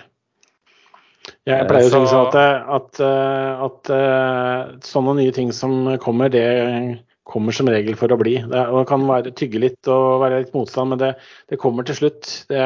Jeg 1.46 1.60
Eh, 1.60 1.68
pleier 1.68 1.84
å 1.84 1.90
si 1.90 1.92
så- 1.92 2.08
sånn 2.08 2.28
at, 2.28 2.36
at, 2.72 3.00
eh, 3.04 3.64
at 3.66 3.90
eh, 3.90 4.78
sånne 4.80 5.16
nye 5.18 5.32
ting 5.36 5.52
som 5.52 5.98
kommer, 6.00 6.30
det 6.32 7.04
kommer 7.28 7.52
som 7.52 7.68
regel 7.68 7.96
for 7.96 8.08
å 8.08 8.18
bli. 8.18 8.38
Det, 8.38 8.88
kan 8.88 9.02
være, 9.08 9.34
tygge 9.36 9.60
litt 9.60 9.88
og 9.88 10.22
være 10.22 10.40
litt 10.46 10.54
motstand, 10.54 10.90
men 10.90 10.98
det, 11.00 11.16
det 11.50 11.60
kommer 11.60 11.84
til 11.84 11.96
slutt. 11.96 12.46
Det, 12.48 12.60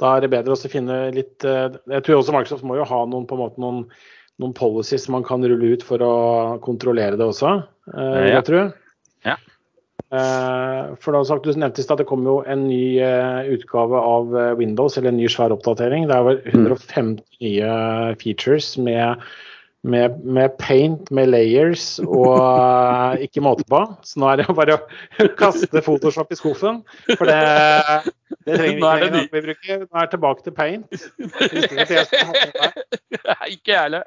da 0.00 0.16
er 0.16 0.20
det 0.20 0.30
bedre 0.30 0.54
å 0.54 0.70
finne 0.70 1.12
litt 1.12 1.42
Jeg 1.42 2.02
tror 2.06 2.20
også 2.22 2.32
Microsoft 2.32 2.62
må 2.64 2.76
jo 2.78 2.84
ha 2.84 3.04
noen, 3.06 3.26
på 3.26 3.34
en 3.34 3.42
måte, 3.42 3.58
noen, 3.58 3.84
noen 4.40 4.54
policies 4.54 5.08
man 5.08 5.24
kan 5.26 5.42
rulle 5.42 5.74
ut 5.74 5.82
for 5.82 5.98
å 5.98 6.60
kontrollere 6.62 7.18
det 7.18 7.26
også, 7.26 7.64
Ja. 7.92 8.38
jeg 8.38 8.44
tro. 8.46 8.72
Eh, 10.10 10.94
For 10.98 11.14
da 11.14 11.22
sagt, 11.24 11.44
Du 11.46 11.54
nevnte 11.54 11.80
i 11.80 11.84
stad 11.86 12.00
at 12.00 12.04
det 12.04 12.08
kommer 12.10 12.30
jo 12.30 12.38
en 12.50 12.66
ny 12.66 12.98
eh, 12.98 13.52
utgave 13.54 14.00
av 14.00 14.34
eh, 14.36 14.54
Windows, 14.58 14.98
eller 14.98 15.12
en 15.12 15.20
ny 15.20 15.28
svær 15.30 15.54
oppdatering. 15.54 16.08
Det 16.10 16.16
er 16.16 16.26
vel 16.26 16.40
150 16.50 17.22
nye 17.44 17.70
features 18.22 18.72
med, 18.78 19.22
med, 19.82 20.24
med 20.24 20.48
paint, 20.58 21.10
med 21.10 21.26
layers 21.32 22.00
og 22.04 22.36
eh, 22.36 23.20
ikke 23.26 23.40
måte 23.44 23.64
på. 23.68 23.94
Så 24.04 24.20
nå 24.20 24.26
er 24.28 24.36
det 24.42 24.56
bare 24.56 24.74
å 24.76 24.80
kaste 25.38 25.80
Photoshop 25.84 26.32
i 26.32 26.36
skuffen. 26.38 26.82
For 27.14 27.24
det, 27.28 27.40
det 28.44 28.54
trenger 28.60 28.76
vi 28.76 28.76
ikke 28.76 28.92
er 28.92 28.96
det. 29.14 29.22
Vi 29.32 29.40
bruker, 29.46 29.74
nå 29.86 29.94
er 29.94 30.00
det 30.04 30.10
tilbake 30.16 30.40
til 30.44 30.54
paint. 30.56 30.86
Nei, 33.30 33.46
ikke 33.54 33.70
jeg 33.72 33.80
heller. 33.80 34.02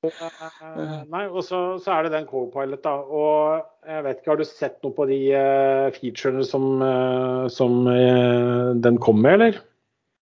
Eh, 0.00 1.00
Nei, 1.12 1.24
og 1.28 1.42
så, 1.46 1.58
så 1.82 1.88
er 1.94 2.00
det 2.08 2.14
den 2.16 2.28
Copilot, 2.30 2.82
da. 2.82 2.94
Og 3.06 3.36
jeg 3.86 4.04
vet 4.06 4.16
ikke, 4.18 4.30
har 4.34 4.40
du 4.42 4.46
sett 4.48 4.76
noe 4.82 4.94
på 4.98 5.04
de 5.10 5.20
eh, 5.36 5.88
featurene 5.94 6.44
som, 6.46 6.64
som 7.54 7.72
den 7.86 8.96
kom 9.02 9.18
med, 9.22 9.32
eller? 9.38 9.54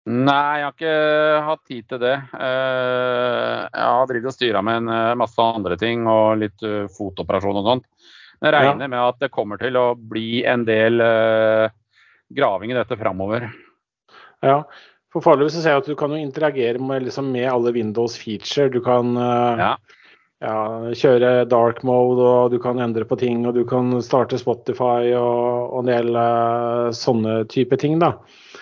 Nei, 0.07 0.59
jeg 0.62 0.63
har 0.63 0.73
ikke 0.73 0.93
hatt 1.45 1.63
tid 1.67 1.88
til 1.91 1.99
det. 2.01 2.15
Eh, 2.39 3.57
Jeg 3.67 3.89
har 3.91 4.07
drevet 4.09 4.29
og 4.31 4.35
styra 4.35 4.62
med 4.65 4.79
en 4.81 4.93
eh, 4.95 5.17
masse 5.19 5.43
andre 5.43 5.75
ting 5.77 6.07
og 6.09 6.39
litt 6.39 6.63
eh, 6.65 6.88
fotoperasjon 6.95 7.59
og 7.59 7.67
sånt. 7.67 7.85
Jeg 8.39 8.53
regner 8.55 8.88
med 8.88 8.99
at 9.03 9.19
det 9.19 9.31
kommer 9.35 9.59
til 9.59 9.75
å 9.75 9.97
bli 9.99 10.45
en 10.47 10.63
del 10.63 11.01
graving 12.31 12.71
i 12.71 12.77
dette 12.77 12.95
framover. 12.95 13.49
Ja. 14.39 14.62
For 15.12 15.19
foreløpig 15.25 15.51
så 15.57 15.63
ser 15.65 15.75
jeg 15.75 15.83
at 15.83 15.89
du 15.91 15.97
kan 15.99 16.13
jo 16.15 16.21
interagere 16.23 16.79
med, 16.79 17.03
liksom, 17.03 17.33
med 17.35 17.49
alle 17.51 17.73
Windows 17.75 18.15
feature. 18.15 18.69
Du 18.71 18.79
kan 18.79 19.12
Ja. 19.59 19.73
Ja, 20.39 20.58
kjøre 20.95 21.32
dark 21.52 21.82
mode, 21.88 22.23
og 22.23 22.54
du 22.54 22.60
kan 22.63 22.80
endre 22.80 23.04
på 23.08 23.17
ting, 23.19 23.41
og 23.47 23.58
du 23.58 23.65
kan 23.67 23.91
starte 24.06 24.39
Spotify 24.39 25.12
og, 25.17 25.73
og 25.73 25.82
en 25.82 25.89
del 25.89 26.15
uh, 26.15 26.91
sånne 26.95 27.41
type 27.52 27.75
ting, 27.82 27.97
da. 27.99 28.13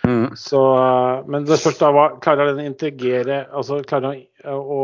Mm. 0.07 0.33
Så, 0.39 0.57
uh, 0.57 1.27
men 1.29 1.45
det 1.45 1.59
spørs 1.61 1.77
da 1.81 1.91
hva 1.93 2.07
klarer 2.23 2.49
den 2.51 2.63
å 2.63 2.69
integrere 2.71 3.43
altså 3.51 3.81
klarer 3.85 4.15
den 4.15 4.53
å, 4.53 4.57
å, 4.57 4.81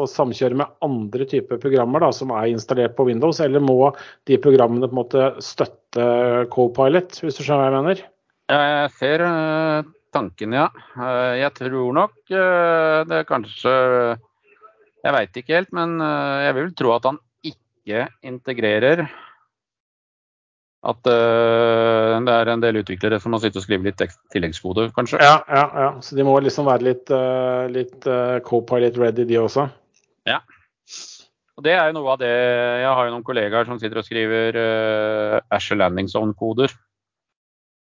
å 0.00 0.06
samkjøre 0.08 0.58
med 0.60 0.76
andre 0.84 1.26
typer 1.28 1.60
programmer 1.60 2.04
da, 2.04 2.12
som 2.14 2.32
er 2.36 2.52
installert 2.54 2.96
på 2.96 3.08
Windows, 3.10 3.42
eller 3.44 3.64
må 3.64 3.90
de 4.30 4.40
programmene 4.40 4.88
på 4.88 4.96
en 4.96 5.02
måte 5.02 5.28
støtte 5.44 6.46
Copilot, 6.54 7.20
hvis 7.20 7.36
du 7.36 7.44
skjønner 7.44 7.68
hva 7.68 7.68
jeg 7.68 7.76
mener? 7.82 8.06
Jeg 8.48 8.92
ser 8.96 9.22
eh, 9.26 9.88
tanken, 10.16 10.56
ja. 10.56 10.70
Eh, 10.96 11.34
Jeg 11.42 11.52
tror 11.58 11.92
nok 11.96 12.32
eh, 12.32 13.00
det 13.10 13.26
kanskje 13.28 13.74
Jeg 15.08 15.16
veit 15.16 15.38
ikke 15.40 15.56
helt, 15.56 15.70
men 15.72 15.96
eh, 16.04 16.44
jeg 16.44 16.54
vil 16.58 16.68
tro 16.76 16.92
at 16.92 17.06
han 17.08 17.18
ikke 17.48 18.04
integrerer. 18.28 19.06
At 20.88 21.08
eh, 21.08 22.16
det 22.26 22.34
er 22.34 22.50
en 22.52 22.62
del 22.62 22.82
utviklere 22.82 23.16
som 23.22 23.32
må 23.32 23.40
sitte 23.40 23.56
og 23.62 23.64
skrive 23.64 23.88
litt 23.88 24.04
tilleggskode, 24.34 24.90
kanskje. 24.96 25.22
Ja, 25.24 25.40
ja, 25.48 25.64
ja. 25.80 25.88
Så 26.04 26.18
de 26.18 26.26
må 26.28 26.36
liksom 26.44 26.68
være 26.68 26.90
litt, 26.90 27.08
eh, 27.08 27.64
litt 27.72 28.10
Copilot 28.44 29.00
ready, 29.00 29.24
de 29.30 29.40
også. 29.40 29.64
Ja. 30.28 30.42
Og 31.56 31.64
det 31.64 31.72
er 31.74 31.88
jo 31.88 31.96
noe 31.96 32.12
av 32.12 32.20
det 32.20 32.28
Jeg 32.30 32.90
har 32.94 33.06
jo 33.08 33.14
noen 33.16 33.24
kollegaer 33.26 33.66
som 33.66 33.80
sitter 33.80 33.98
og 33.98 34.06
skriver 34.06 34.54
uh, 34.54 35.40
Asher 35.50 35.74
Landing 35.80 36.06
Zone-koder. 36.12 36.70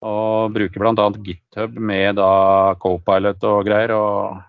Og 0.05 0.53
bruker 0.53 0.83
bl.a. 0.83 1.07
GitHub 1.23 1.79
med 1.79 2.19
da 2.19 2.75
Copilot 2.83 3.47
og 3.49 3.63
greier. 3.65 3.95
og 3.95 4.43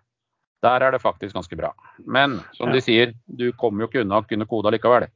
der 0.65 0.85
er 0.85 0.91
det 0.93 1.01
faktisk 1.01 1.37
ganske 1.37 1.57
bra. 1.57 1.71
Men 1.99 2.41
som 2.57 2.71
ja. 2.71 2.77
de 2.77 2.85
sier, 2.85 3.13
du 3.27 3.51
kommer 3.59 3.85
jo 3.85 3.91
ikke 3.91 4.03
unna 4.05 4.23
å 4.23 4.27
kunne 4.29 4.49
kode 4.51 4.73
likevel. 4.75 5.07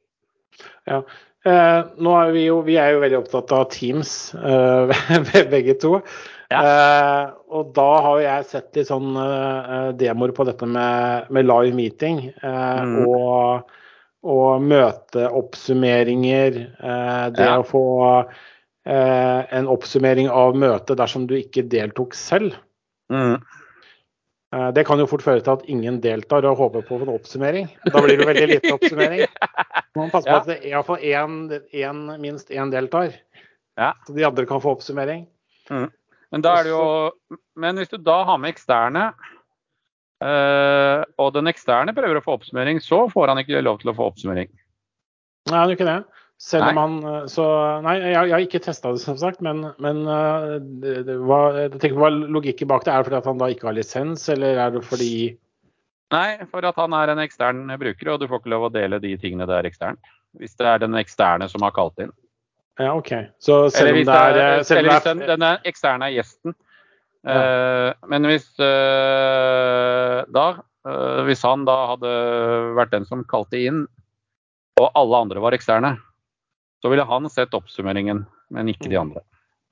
Ja. 0.89 1.03
Eh, 1.47 1.81
nå 2.03 2.15
er 2.19 2.33
vi, 2.35 2.41
jo, 2.49 2.59
vi 2.67 2.75
er 2.81 2.93
jo 2.93 3.03
veldig 3.03 3.21
opptatt 3.21 3.53
av 3.55 3.69
Teams, 3.71 4.33
eh, 4.35 4.91
begge 5.53 5.77
to. 5.79 5.99
Ja. 6.51 6.59
Eh, 6.59 7.25
og 7.55 7.71
da 7.77 7.89
har 8.03 8.21
jeg 8.23 8.47
sett 8.49 8.75
litt 8.75 8.89
sånn 8.89 9.15
eh, 9.21 9.91
demoer 9.99 10.33
på 10.35 10.45
dette 10.49 10.67
med, 10.67 11.29
med 11.31 11.47
live 11.47 11.75
meeting. 11.77 12.25
Eh, 12.33 12.81
mm. 12.83 12.97
og, 13.07 13.71
og 14.27 14.67
møteoppsummeringer. 14.67 16.61
Eh, 16.75 17.25
det 17.37 17.51
ja. 17.51 17.59
å 17.59 17.67
få 17.67 17.85
en 18.89 19.67
oppsummering 19.69 20.31
av 20.33 20.55
møtet 20.57 20.97
dersom 20.97 21.27
du 21.29 21.35
ikke 21.37 21.61
deltok 21.69 22.15
selv. 22.17 22.55
Mm. 23.13 23.35
Eh, 24.55 24.69
det 24.73 24.85
kan 24.87 24.97
jo 25.01 25.05
fort 25.09 25.21
føre 25.21 25.43
til 25.45 25.53
at 25.53 25.65
ingen 25.69 25.99
deltar 26.01 26.45
og 26.49 26.57
håper 26.57 26.85
på 26.87 26.97
en 27.03 27.11
oppsummering. 27.13 27.69
Da 27.85 28.01
blir 28.01 28.17
det 28.17 28.27
veldig 28.29 28.47
lite 28.55 28.73
oppsummering. 28.77 29.25
Man 29.97 30.09
passer 30.13 30.31
passe 30.31 30.31
på 30.31 30.39
at 30.39 30.49
det 30.49 30.71
iallfall 30.71 31.03
én, 31.05 31.99
minst 32.21 32.49
én 32.53 32.73
deltar, 32.73 33.13
ja. 33.77 33.93
så 34.07 34.15
de 34.15 34.25
andre 34.25 34.47
kan 34.49 34.61
få 34.63 34.73
oppsummering. 34.77 35.27
Mm. 35.69 35.89
Men, 36.29 36.45
jo, 36.65 36.81
men, 37.57 37.77
hvis 37.81 37.89
du 37.89 37.97
da 38.01 38.21
har 38.25 38.37
med 38.41 38.53
eksterne, 38.53 39.09
øh, 40.25 41.01
og 41.21 41.33
den 41.33 41.49
eksterne 41.49 41.93
prøver 41.97 42.19
å 42.19 42.25
få 42.25 42.37
oppsummering, 42.37 42.81
så 42.85 43.07
får 43.09 43.33
han 43.33 43.41
ikke 43.41 43.61
lov 43.65 43.81
til 43.81 43.93
å 43.93 43.97
få 43.97 44.11
oppsummering. 44.11 44.49
Nei, 45.49 45.55
han 45.57 45.69
gjør 45.69 45.77
ikke 45.77 45.89
det. 45.89 45.99
Selv 46.39 46.69
om 46.69 46.77
han 46.79 46.93
eh, 47.03 47.25
Så 47.27 47.45
Nei, 47.83 47.97
jeg, 47.99 48.13
jeg 48.15 48.33
har 48.33 48.45
ikke 48.45 48.61
testa 48.63 48.93
det, 48.95 49.01
som 49.03 49.17
sagt, 49.19 49.41
men, 49.45 49.65
men 49.83 50.05
uh, 50.07 50.55
det, 50.81 51.01
det, 51.09 51.17
hva, 51.27 51.41
jeg 51.57 51.73
tenker, 51.75 51.97
hva 51.99 52.11
logikken 52.15 52.69
bak 52.71 52.85
det? 52.87 52.93
Er 52.93 53.03
det 53.03 53.09
fordi 53.09 53.21
han 53.27 53.41
da 53.41 53.49
ikke 53.51 53.67
har 53.67 53.75
lisens, 53.75 54.23
eller 54.31 54.61
er 54.67 54.73
det 54.77 54.85
fordi 54.87 55.13
Nei, 56.09 56.39
for 56.49 56.65
at 56.65 56.79
han 56.79 56.95
er 56.97 57.11
en 57.11 57.19
ekstern 57.21 57.67
bruker, 57.77 58.07
og 58.09 58.21
du 58.21 58.25
får 58.29 58.41
ikke 58.41 58.53
lov 58.55 58.63
å 58.65 58.71
dele 58.73 58.97
de 59.03 59.11
tingene 59.21 59.45
der 59.45 59.67
eksternt. 59.67 60.01
Hvis 60.41 60.55
det 60.57 60.65
er 60.65 60.81
den 60.81 60.97
eksterne 60.97 61.45
som 61.51 61.61
har 61.61 61.75
kalt 61.75 62.01
inn. 62.01 62.09
Ja, 62.81 62.95
OK. 62.95 63.11
Så 63.37 63.59
selv 63.75 63.93
om 63.93 64.07
det 64.07 64.15
er, 64.15 64.39
eh, 64.39 64.71
Eller 64.73 64.95
hvis 64.95 65.05
den, 65.05 65.21
den 65.29 65.45
eksterne 65.69 66.07
er 66.07 66.15
gjesten. 66.15 66.55
Ja. 67.27 67.35
Uh, 67.35 68.09
men 68.09 68.25
hvis 68.31 68.47
uh, 68.63 70.23
da 70.31 70.45
Hvis 71.27 71.41
han 71.43 71.65
da 71.67 71.75
hadde 71.89 72.11
vært 72.77 72.93
den 72.93 73.03
som 73.05 73.25
kalte 73.27 73.59
inn, 73.59 73.81
og 74.79 74.87
alle 74.95 75.19
andre 75.27 75.41
var 75.43 75.53
eksterne, 75.53 75.97
så 76.81 76.89
ville 76.91 77.03
han 77.03 77.29
sett 77.29 77.53
oppsummeringen, 77.57 78.23
men 78.55 78.71
ikke 78.71 78.87
de 78.87 78.95
mm. 78.95 79.01
andre. 79.01 79.23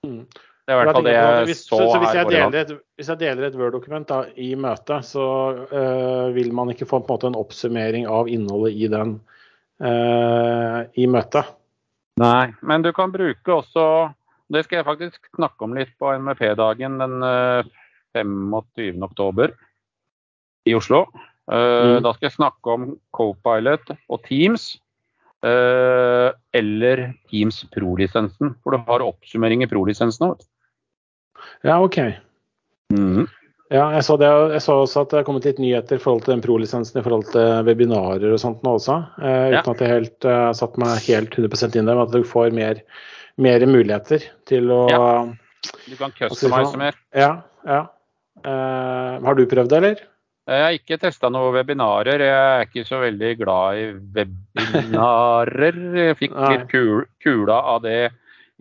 Mm. 0.06 0.22
Det 0.67 0.74
er 0.74 0.82
i 0.82 0.84
hvert 0.84 0.98
fall 0.98 1.06
det 1.08 1.13
jeg 1.15 1.54
så, 1.56 1.62
så, 1.63 1.78
så 1.80 2.00
hvis 2.02 2.15
jeg 2.17 2.28
her 2.28 2.56
et, 2.60 2.72
hvis 3.00 3.10
jeg 3.13 3.20
deler 3.22 3.46
et 3.48 3.54
Word-dokument 3.56 4.10
i 4.36 4.50
møtet, 4.60 5.06
så 5.08 5.28
uh, 5.72 6.28
vil 6.36 6.52
man 6.56 6.74
ikke 6.74 6.88
få 6.89 7.00
en, 7.00 7.06
måte, 7.08 7.30
en, 7.30 7.38
oppsummering 7.39 8.04
av 8.12 8.28
innholdet 8.28 8.76
i 8.76 8.89
den 8.91 9.13
uh, 9.80 10.82
i 11.00 11.08
møtet. 11.08 11.54
Nei, 12.20 12.50
men 12.67 12.84
du 12.84 12.89
kan 12.98 13.13
bruke 13.13 13.54
også 13.54 13.84
Det 14.50 14.63
skal 14.65 14.80
jeg 14.80 14.88
faktisk 14.88 15.28
snakke 15.38 15.67
om 15.67 15.76
litt 15.78 15.91
på 16.02 16.12
MFP-dagen 16.17 17.00
den 17.00 17.24
uh, 17.24 17.63
eh, 18.12 18.20
25.10. 18.20 19.56
i 20.67 20.76
Oslo. 20.76 21.06
Mm. 21.48 22.04
Da 22.04 22.12
skal 22.12 22.28
jeg 22.28 22.36
snakke 22.36 22.74
om 22.74 22.88
Copilot 23.15 23.93
og 24.12 24.20
Teams 24.26 24.74
eller 26.57 27.03
Teams 27.31 27.63
Pro-lisensen. 27.73 28.53
For 28.63 28.75
du 28.75 28.86
har 28.88 29.05
oppsummering 29.05 29.63
i 29.65 29.69
Pro-lisensen 29.71 30.29
òg. 30.29 30.45
Ja, 31.65 31.79
OK. 31.83 31.99
Mm. 32.93 33.27
Ja, 33.67 33.89
jeg 33.97 34.05
så, 34.07 34.15
det, 34.19 34.27
jeg 34.53 34.63
så, 34.63 34.77
også 34.86 35.01
at 35.03 35.12
det 35.12 35.19
har 35.19 35.25
kommet 35.27 35.45
litt 35.47 35.57
nyheter 35.60 35.99
i 35.99 36.01
forhold 36.01 36.23
til 36.23 36.38
den 36.38 36.43
Pro-lisensen 36.43 37.01
i 37.01 37.03
forhold 37.03 37.25
til 37.33 37.65
webinarer 37.67 38.29
og 38.31 38.39
sånt 38.39 38.62
nå 38.63 38.77
også. 38.77 38.95
Eh, 39.19 39.47
uten 39.51 39.57
ja. 39.57 39.63
at 39.73 39.83
jeg 39.83 39.91
helt 39.91 40.27
uh, 40.29 40.51
satt 40.55 40.77
meg 40.79 41.01
helt 41.10 41.36
100 41.36 41.75
inn 41.75 41.89
der, 41.89 41.97
men 41.97 42.05
at 42.05 42.15
du 42.15 42.23
får 42.27 42.55
mer, 42.55 42.79
mer 43.43 43.65
muligheter 43.67 44.23
til 44.47 44.71
å 44.71 44.86
ja. 44.91 45.01
Du 45.88 45.95
kan 45.99 46.13
customize 46.15 46.71
sånn. 46.71 46.79
mer. 46.79 46.95
Ja. 47.17 47.31
ja. 47.67 47.81
Uh, 48.45 49.17
har 49.25 49.36
du 49.36 49.43
prøvd 49.49 49.73
det, 49.73 49.81
eller? 49.81 50.05
Jeg 50.47 50.63
har 50.63 50.77
ikke 50.77 50.99
testa 51.01 51.27
noen 51.33 51.51
webinarer. 51.57 52.21
Jeg 52.23 52.38
er 52.38 52.69
ikke 52.69 52.86
så 52.88 53.01
veldig 53.01 53.31
glad 53.41 53.81
i 53.81 53.88
webinarer. 54.15 55.81
Jeg 55.99 56.17
fikk 56.21 56.38
litt 56.39 56.69
kul, 56.71 57.03
kula 57.23 57.57
av 57.73 57.81
det 57.83 57.99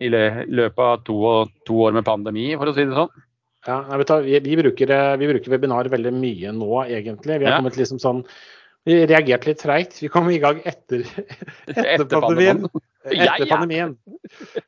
i 0.03 0.11
løpet 0.11 0.83
av 0.83 1.05
to, 1.07 1.21
to, 1.65 1.79
år 1.87 1.95
med 1.97 2.05
pandemi, 2.09 2.51
for 2.59 2.69
å 2.69 2.75
si 2.75 2.85
det 2.85 2.97
sånn. 2.97 3.23
Ja, 3.67 3.79
vi, 4.23 4.35
vi, 4.43 4.59
bruker, 4.59 4.93
vi 5.19 5.31
bruker 5.31 5.55
webinar 5.55 5.89
veldig 5.91 6.13
mye 6.15 6.53
nå, 6.55 6.73
egentlig. 6.85 7.39
Vi 7.39 7.47
har 7.47 7.57
ja. 7.57 7.63
kommet 7.63 7.79
liksom 7.79 8.03
sånn 8.03 8.23
vi 8.87 9.01
reagerte 9.03 9.51
litt 9.51 9.63
treigt. 9.63 9.97
Vi 10.03 10.11
kom 10.13 10.29
i 10.31 10.39
gang 10.43 10.61
etter, 10.63 11.03
etter, 11.67 11.89
etter 11.97 12.07
pandemien. 12.13 12.67
Etter 13.07 13.47
pandemien. 13.47 13.93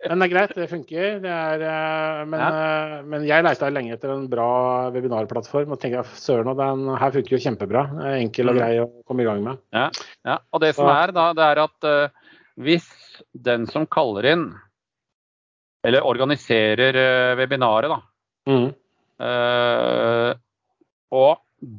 Men 0.09 0.23
det 0.23 0.27
er 0.29 0.33
greit, 0.33 0.53
det 0.57 0.69
funker. 0.71 1.19
Det 1.21 1.33
er, 1.33 1.65
eh, 1.69 2.21
men, 2.29 2.41
ja. 2.41 2.49
Eh, 2.49 2.95
men, 3.13 3.27
jeg 3.29 3.45
leita 3.45 3.69
lenge 3.73 3.97
etter 3.97 4.13
en 4.15 4.25
bra 4.31 4.49
webinarplattform 4.95 5.75
og 5.75 5.81
tenkte 5.83 6.05
søren, 6.17 6.49
den 6.57 6.87
her 6.97 7.13
funker 7.15 7.37
jo 7.37 7.43
kjempebra. 7.45 7.85
Enkel 8.17 8.53
og 8.53 8.57
mm. 8.57 8.61
grei 8.63 8.71
å 8.83 8.89
komme 9.09 9.25
i 9.25 9.29
gang 9.29 9.43
med. 9.45 9.61
Ja, 9.75 10.39
og 10.53 10.65
det 10.65 10.73
som 10.79 10.89
er 10.93 11.13
da, 11.17 11.29
det 11.37 11.45
er 11.45 11.63
at 11.67 11.89
uh, 11.89 12.33
hvis 12.65 12.89
den 13.37 13.67
som 13.71 13.87
kaller 13.91 14.31
inn, 14.33 14.47
eller 15.87 16.07
organiserer 16.09 16.97
uh, 16.99 17.37
webinaret, 17.39 17.93
da, 17.93 18.01
mm. 18.51 18.69
uh, 19.25 20.33
og 21.19 21.77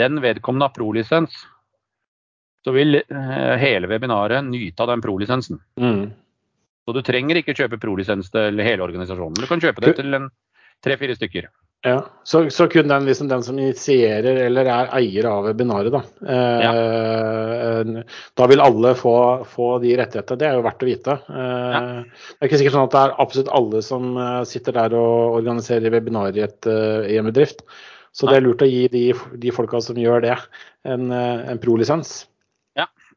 den 0.00 0.18
vedkommende 0.22 0.66
har 0.68 0.74
prolisens, 0.74 1.38
så 2.60 2.74
vil 2.76 2.98
hele 3.56 3.88
webinaret 3.88 4.44
nyte 4.44 4.84
av 4.84 4.90
den 4.90 5.00
prolisensen. 5.00 5.62
Mm. 5.80 6.10
Så 6.86 6.96
du 6.96 7.02
trenger 7.06 7.40
ikke 7.40 7.56
kjøpe 7.56 7.80
pro-lisens 7.80 8.30
til 8.32 8.62
hele 8.64 8.84
organisasjonen. 8.86 9.36
Du 9.38 9.48
kan 9.50 9.62
kjøpe 9.62 9.84
det 9.84 9.98
til 9.98 10.16
tre-fire 10.84 11.16
stykker. 11.18 11.50
Ja, 11.82 12.06
Så, 12.24 12.50
så 12.50 12.66
kun 12.68 12.88
den, 12.88 13.06
liksom, 13.08 13.28
den, 13.28 13.42
som 13.42 13.58
initierer 13.58 14.36
eller 14.44 14.68
er 14.68 14.90
eier 14.98 15.24
av 15.30 15.46
webinaret, 15.48 15.94
da. 15.94 16.02
Eh, 16.28 16.64
ja. 16.66 18.02
Da 18.36 18.48
vil 18.50 18.60
alle 18.60 18.92
få, 18.98 19.14
få, 19.48 19.70
de 19.80 19.94
rettighetene. 19.96 20.42
Det 20.42 20.48
er 20.48 20.58
jo 20.58 20.66
verdt 20.66 20.84
å 20.84 20.88
vite. 20.90 21.16
Eh, 21.32 21.70
ja. 21.72 21.80
Det 22.04 22.36
er 22.36 22.50
ikke 22.50 22.60
sikkert 22.60 22.76
sånn 22.76 22.90
at 22.90 22.96
det 22.96 23.04
er 23.06 23.16
absolutt 23.24 23.52
alle 23.56 23.80
som 23.86 24.10
eh, 24.12 24.42
sitter 24.50 24.76
der 24.76 24.98
og 24.98 25.38
organiserer 25.38 25.96
webinar 25.96 26.36
i, 26.36 26.44
et, 26.44 26.68
eh, 26.68 27.14
i 27.14 27.16
en 27.20 27.30
bedrift. 27.30 27.64
Så 28.12 28.28
det 28.28 28.40
er 28.40 28.44
lurt 28.44 28.66
å 28.66 28.68
gi 28.68 28.84
de, 28.92 29.06
de 29.40 29.52
folka 29.54 29.80
som 29.80 29.96
gjør 29.96 30.26
det, 30.26 30.36
en, 30.84 31.12
en 31.14 31.60
pro-lisens. 31.62 32.24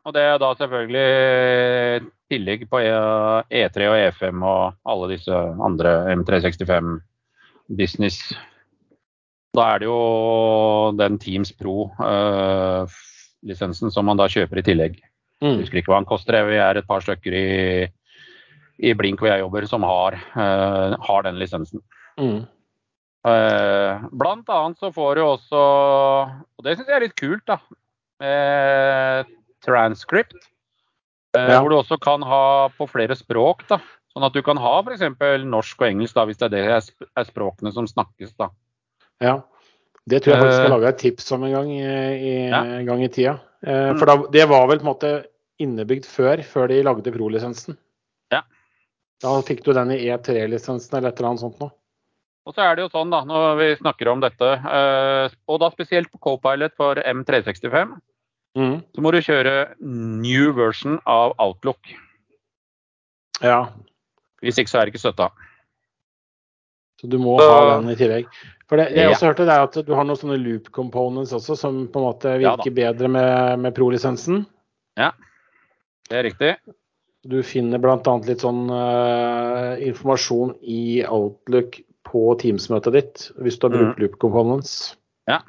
Og 0.03 0.11
det 0.15 0.23
er 0.27 0.39
da 0.41 0.49
selvfølgelig 0.59 2.09
tillegg 2.31 2.65
på 2.71 2.77
E3 2.83 3.87
og 3.87 3.95
E5 3.99 4.43
og 4.43 4.63
alle 4.89 5.11
disse 5.13 5.35
andre 5.63 5.91
M365 6.17 6.89
Business. 7.71 8.17
Da 9.53 9.75
er 9.75 9.83
det 9.83 9.87
jo 9.87 9.99
den 10.97 11.19
Teams 11.21 11.53
Pro-lisensen 11.55 13.87
uh, 13.87 13.93
som 13.93 14.05
man 14.09 14.17
da 14.19 14.25
kjøper 14.31 14.59
i 14.59 14.65
tillegg. 14.65 14.93
Mm. 15.43 15.53
Jeg 15.53 15.59
husker 15.61 15.77
ikke 15.79 15.91
hva 15.93 15.99
den 16.01 16.09
koster. 16.09 16.47
Vi 16.49 16.57
er 16.59 16.73
et 16.79 16.89
par 16.89 17.01
stykker 17.05 17.33
i, 17.37 17.45
i 18.83 18.95
Blink 18.97 19.17
hvor 19.21 19.29
jeg 19.31 19.43
jobber 19.43 19.63
som 19.69 19.81
har, 19.87 20.11
uh, 20.35 20.91
har 21.05 21.19
den 21.29 21.39
lisensen. 21.39 21.79
Mm. 22.19 22.41
Uh, 23.23 23.91
blant 24.19 24.47
annet 24.51 24.77
så 24.81 24.87
får 24.91 25.11
du 25.15 25.21
også, 25.23 25.59
og 25.63 26.59
det 26.65 26.75
syns 26.75 26.89
jeg 26.89 26.97
er 26.97 27.05
litt 27.05 27.15
kult, 27.15 27.45
da, 27.47 27.57
transcript. 29.65 30.37
Eh, 31.37 31.49
ja. 31.49 31.59
Hvor 31.59 31.71
du 31.71 31.77
også 31.79 31.97
kan 32.01 32.23
ha 32.27 32.69
på 32.77 32.87
flere 32.89 33.17
språk. 33.17 33.65
da. 33.69 33.79
Sånn 34.13 34.27
at 34.27 34.35
du 34.35 34.43
kan 34.45 34.59
ha 34.61 34.75
f.eks. 34.83 35.01
norsk 35.49 35.81
og 35.81 35.87
engelsk, 35.87 36.15
da, 36.17 36.27
hvis 36.29 36.39
det 36.41 36.51
er 36.51 36.53
det 36.53 37.07
er 37.17 37.27
språkene 37.29 37.73
som 37.73 37.89
snakkes. 37.89 38.35
da. 38.37 38.51
Ja, 39.23 39.39
det 40.09 40.23
tror 40.23 40.35
jeg 40.35 40.43
faktisk 40.43 40.59
jeg 40.59 40.67
eh, 40.67 40.73
lage 40.75 40.89
et 40.91 41.01
tips 41.01 41.31
om 41.33 41.45
en 41.47 41.55
gang 41.55 41.69
i, 41.71 41.83
ja. 42.51 42.63
en 42.79 42.89
gang 42.89 43.01
i 43.05 43.09
tida. 43.09 43.37
Eh, 43.65 43.93
for 43.97 44.09
da, 44.09 44.17
det 44.35 44.49
var 44.51 44.67
vel 44.69 44.81
på 44.81 44.85
en 44.85 44.91
måte 44.91 45.13
innebygd 45.63 46.05
før, 46.09 46.43
før 46.45 46.69
de 46.69 46.81
lagde 46.85 47.13
pro-lisensen. 47.15 47.77
Ja. 48.33 48.43
Da 49.23 49.37
fikk 49.47 49.63
du 49.65 49.71
den 49.73 49.93
i 49.95 50.03
E3-lisensen 50.11 50.99
eller 50.99 51.13
et 51.13 51.21
eller 51.21 51.31
annet 51.31 51.45
sånt 51.45 51.61
noe. 51.63 51.73
Og 52.43 52.51
så 52.51 52.65
er 52.65 52.75
det 52.75 52.83
jo 52.83 52.91
sånn 52.91 53.13
da, 53.13 53.21
når 53.23 53.53
vi 53.55 53.67
snakker 53.79 54.09
om 54.11 54.19
dette, 54.19 54.47
og 55.47 55.59
da 55.61 55.69
spesielt 55.71 56.09
på 56.11 56.19
Copilot 56.25 56.73
for 56.75 56.99
M365, 56.99 57.93
Mm. 58.57 58.81
Så 58.93 59.01
må 59.01 59.11
du 59.13 59.21
kjøre 59.23 59.53
new 59.81 60.51
version 60.57 60.99
av 61.09 61.33
Outlook. 61.41 61.93
Ja. 63.41 63.65
Hvis 64.43 64.59
ikke 64.61 64.71
så 64.71 64.81
er 64.81 64.85
det 64.85 64.93
ikke 64.93 65.05
støtta. 65.05 65.29
Så 67.01 67.09
du 67.11 67.17
må 67.19 67.35
så, 67.41 67.49
ha 67.49 67.63
den 67.79 67.89
i 67.91 67.97
tillegg. 67.99 68.29
For 68.69 68.79
det, 68.79 68.91
jeg 68.95 69.09
ja. 69.09 69.11
også 69.11 69.31
hørte 69.31 69.47
det 69.49 69.57
at 69.65 69.79
du 69.87 69.91
har 69.97 70.05
noen 70.07 70.19
sånne 70.19 70.37
loop 70.39 70.69
components 70.75 71.33
også, 71.35 71.57
som 71.59 71.81
på 71.91 71.99
en 71.99 72.07
måte 72.07 72.37
virker 72.39 72.69
ja, 72.69 72.75
bedre 72.77 73.09
med, 73.11 73.59
med 73.65 73.75
pro-lisensen. 73.75 74.45
Ja. 74.99 75.11
Det 76.09 76.19
er 76.19 76.27
riktig. 76.29 76.53
Du 77.27 77.37
finner 77.47 77.79
bl.a. 77.79 77.97
litt 78.27 78.43
sånn 78.43 78.65
uh, 78.71 79.79
informasjon 79.83 80.55
i 80.61 81.03
Outlook 81.07 81.79
på 82.07 82.23
Teams-møtet 82.41 82.95
ditt, 82.97 83.27
hvis 83.39 83.59
du 83.59 83.67
har 83.67 83.75
brukt 83.75 83.95
mm. 83.95 84.01
Loop 84.03 84.17
Components. 84.23 84.73
Ja. 85.31 85.39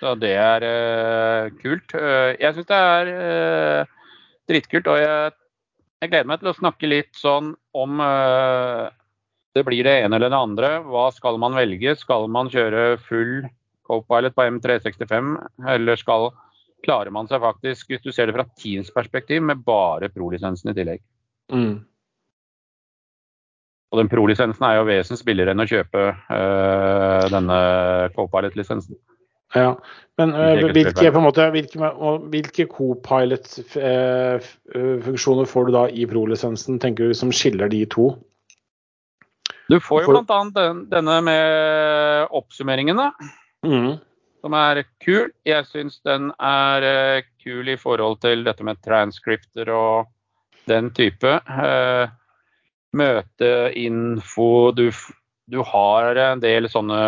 Så 0.00 0.12
det 0.20 0.34
er 0.36 0.66
uh, 0.66 1.50
kult. 1.62 1.94
Uh, 1.96 2.36
jeg 2.36 2.52
syns 2.54 2.68
det 2.68 2.80
er 2.92 3.10
dritkult. 4.50 4.90
Og 4.92 5.00
jeg, 5.00 5.34
jeg, 6.02 6.12
gleder 6.12 6.30
meg 6.30 6.42
til 6.42 6.52
å 6.52 6.56
snakke 6.58 6.90
litt 6.90 7.12
sånn 7.18 7.54
om 7.76 8.00
det 9.56 9.64
blir 9.64 9.86
det 9.86 9.94
ene 10.04 10.18
eller 10.18 10.30
det 10.32 10.38
andre. 10.38 10.72
Hva 10.84 11.08
skal 11.16 11.40
man 11.40 11.56
velge? 11.56 11.96
Skal 11.98 12.28
man 12.32 12.52
kjøre 12.52 12.96
full 13.08 13.46
Copilot 13.86 14.34
på 14.34 14.42
M365, 14.50 15.34
eller 15.70 15.98
skal 16.00 16.32
klarer 16.86 17.12
man 17.14 17.28
seg 17.30 17.42
faktisk, 17.42 17.90
hvis 17.90 18.04
du 18.04 18.12
ser 18.14 18.28
det 18.28 18.36
fra 18.36 18.46
Teams 18.58 18.90
perspektiv, 18.94 19.42
med 19.42 19.62
bare 19.66 20.10
pro-lisensen 20.12 20.72
i 20.72 20.76
tillegg. 20.76 21.02
Mm. 21.52 21.76
Og 23.92 24.00
den 24.00 24.10
pro-lisensen 24.10 24.66
er 24.66 24.80
jo 24.80 24.88
vesentlig 24.88 25.30
billigere 25.30 25.54
enn 25.54 25.62
å 25.62 25.68
kjøpe 25.70 26.06
øh, 26.12 27.26
denne 27.32 27.58
Copilot-lisensen. 28.16 28.98
Ja, 29.54 29.78
men 30.18 30.34
uh, 30.34 30.72
hvilke, 30.74 31.10
måte, 31.22 31.50
hvilke, 31.54 31.78
hvilke 32.32 32.64
Copilot-funksjoner 32.72 35.44
eh, 35.44 35.50
får 35.52 35.62
du 35.66 35.70
da 35.76 35.84
i 35.88 36.06
pro-lisensen, 36.10 36.80
tenker 36.82 37.02
du, 37.06 37.14
som 37.14 37.32
skiller 37.32 37.68
de 37.72 37.86
to? 37.92 38.06
Du 39.70 39.80
får 39.82 40.02
jo 40.02 40.06
bl.a. 40.18 40.40
Den, 40.54 40.90
denne 40.90 41.20
med 41.26 41.44
oppsummeringene. 42.34 43.06
Mm 43.66 43.92
som 44.46 44.54
er 44.54 44.84
kul. 45.02 45.32
Jeg 45.46 45.66
syns 45.66 45.98
den 46.06 46.30
er 46.38 46.86
uh, 46.86 47.26
kul 47.42 47.72
i 47.72 47.78
forhold 47.80 48.20
til 48.22 48.46
dette 48.46 48.64
med 48.66 48.78
transcripter 48.84 49.70
og 49.74 50.12
den 50.70 50.92
type. 50.94 51.32
Uh, 51.50 52.06
møteinfo 52.96 54.50
du, 54.76 54.86
du, 55.50 55.60
har 55.66 56.20
en 56.30 56.40
del 56.40 56.70
sånne 56.72 57.00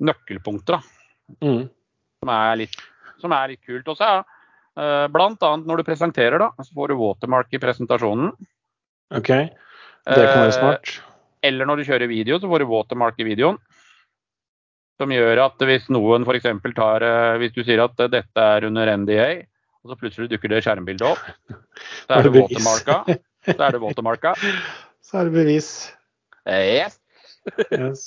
nøkkelpunkter 0.00 0.76
da, 0.76 0.80
mm. 1.38 1.62
som, 2.20 2.32
er 2.34 2.60
litt, 2.62 2.76
som, 3.22 3.34
er 3.36 3.54
litt, 3.54 3.62
kult. 3.66 3.88
Også, 3.94 4.06
ja. 4.06 4.22
Uh, 4.78 5.06
blant 5.12 5.42
annet 5.44 5.68
når 5.68 5.80
du 5.80 5.88
presenterer, 5.88 6.38
da, 6.40 6.50
så 6.62 6.74
får 6.76 6.92
du 6.92 7.00
watermark 7.00 7.50
i 7.54 7.60
presentasjonen. 7.62 8.32
Ok, 9.16 9.30
det 9.30 10.20
kan 10.22 10.44
være 10.44 10.54
smart. 10.56 10.92
Eller 11.44 11.66
når 11.68 11.80
du 11.80 11.88
kjører 11.88 12.10
video, 12.10 12.38
så 12.38 12.48
får 12.50 12.62
du 12.62 12.70
watermark 12.70 13.18
i 13.20 13.26
videoen. 13.26 13.58
Som 15.00 15.12
gjør 15.14 15.40
at 15.46 15.62
hvis 15.64 15.88
noen 15.92 16.26
f.eks. 16.28 16.46
tar 16.76 17.04
eh, 17.06 17.36
Hvis 17.40 17.54
du 17.56 17.62
sier 17.64 17.80
at 17.80 17.96
dette 18.12 18.44
er 18.44 18.66
under 18.68 18.90
NDA, 19.00 19.30
og 19.80 19.92
så 19.92 19.96
plutselig 19.96 20.28
dukker 20.28 20.52
det 20.52 20.60
skjermbildet 20.66 21.06
opp, 21.08 21.22
så 22.04 22.18
er 22.18 22.26
det 22.26 22.34
watermarka. 22.36 22.98
Så 23.48 23.56
er 23.56 23.72
det 23.72 23.80
watermarka. 23.80 24.34
Så 25.10 25.16
er 25.18 25.26
det 25.26 25.32
bevis. 25.34 25.68
Yes. 26.46 27.00
yes. 27.72 28.02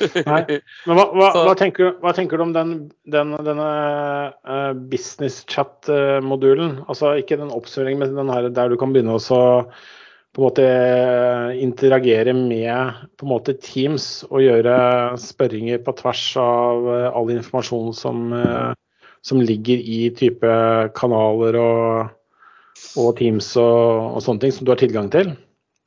Nei. 0.00 0.60
Men 0.86 0.96
hva, 0.96 1.06
hva, 1.12 1.30
hva, 1.44 1.54
tenker, 1.58 1.94
hva, 2.00 2.12
tenker, 2.16 2.40
du 2.40 2.46
om 2.46 2.52
den, 2.56 2.74
den, 3.10 3.34
denne 3.46 3.70
uh, 4.46 4.72
business 4.92 5.42
chat-modulen? 5.50 6.78
Altså 6.86 7.16
ikke 7.20 7.40
den 7.40 7.52
oppsummeringen, 7.52 8.04
men 8.04 8.20
den 8.22 8.32
her 8.32 8.48
der 8.48 8.72
du 8.72 8.78
kan 8.80 8.94
begynne 8.94 9.18
å 9.18 9.40
på 10.30 10.40
en 10.40 10.46
måte 10.46 10.64
eh, 10.64 11.62
interagere 11.62 12.32
med 12.36 12.94
på 13.18 13.26
en 13.26 13.32
måte 13.32 13.56
Teams 13.58 14.22
og 14.30 14.44
gjøre 14.44 14.74
spørringer 15.18 15.82
på 15.82 15.94
tvers 15.98 16.22
av 16.38 16.86
eh, 16.94 17.08
all 17.10 17.32
informasjon 17.34 17.90
som, 17.96 18.30
eh, 18.32 18.70
som 19.26 19.42
ligger 19.42 19.82
i 19.82 20.04
type 20.14 20.52
kanaler 20.94 21.58
og, 21.58 22.14
og 23.02 23.10
Teams 23.18 23.56
og, 23.58 24.14
og, 24.14 24.22
sånne 24.22 24.46
ting 24.46 24.54
som 24.54 24.66
du 24.66 24.70
har 24.74 24.80
tilgang 24.82 25.10
til? 25.10 25.34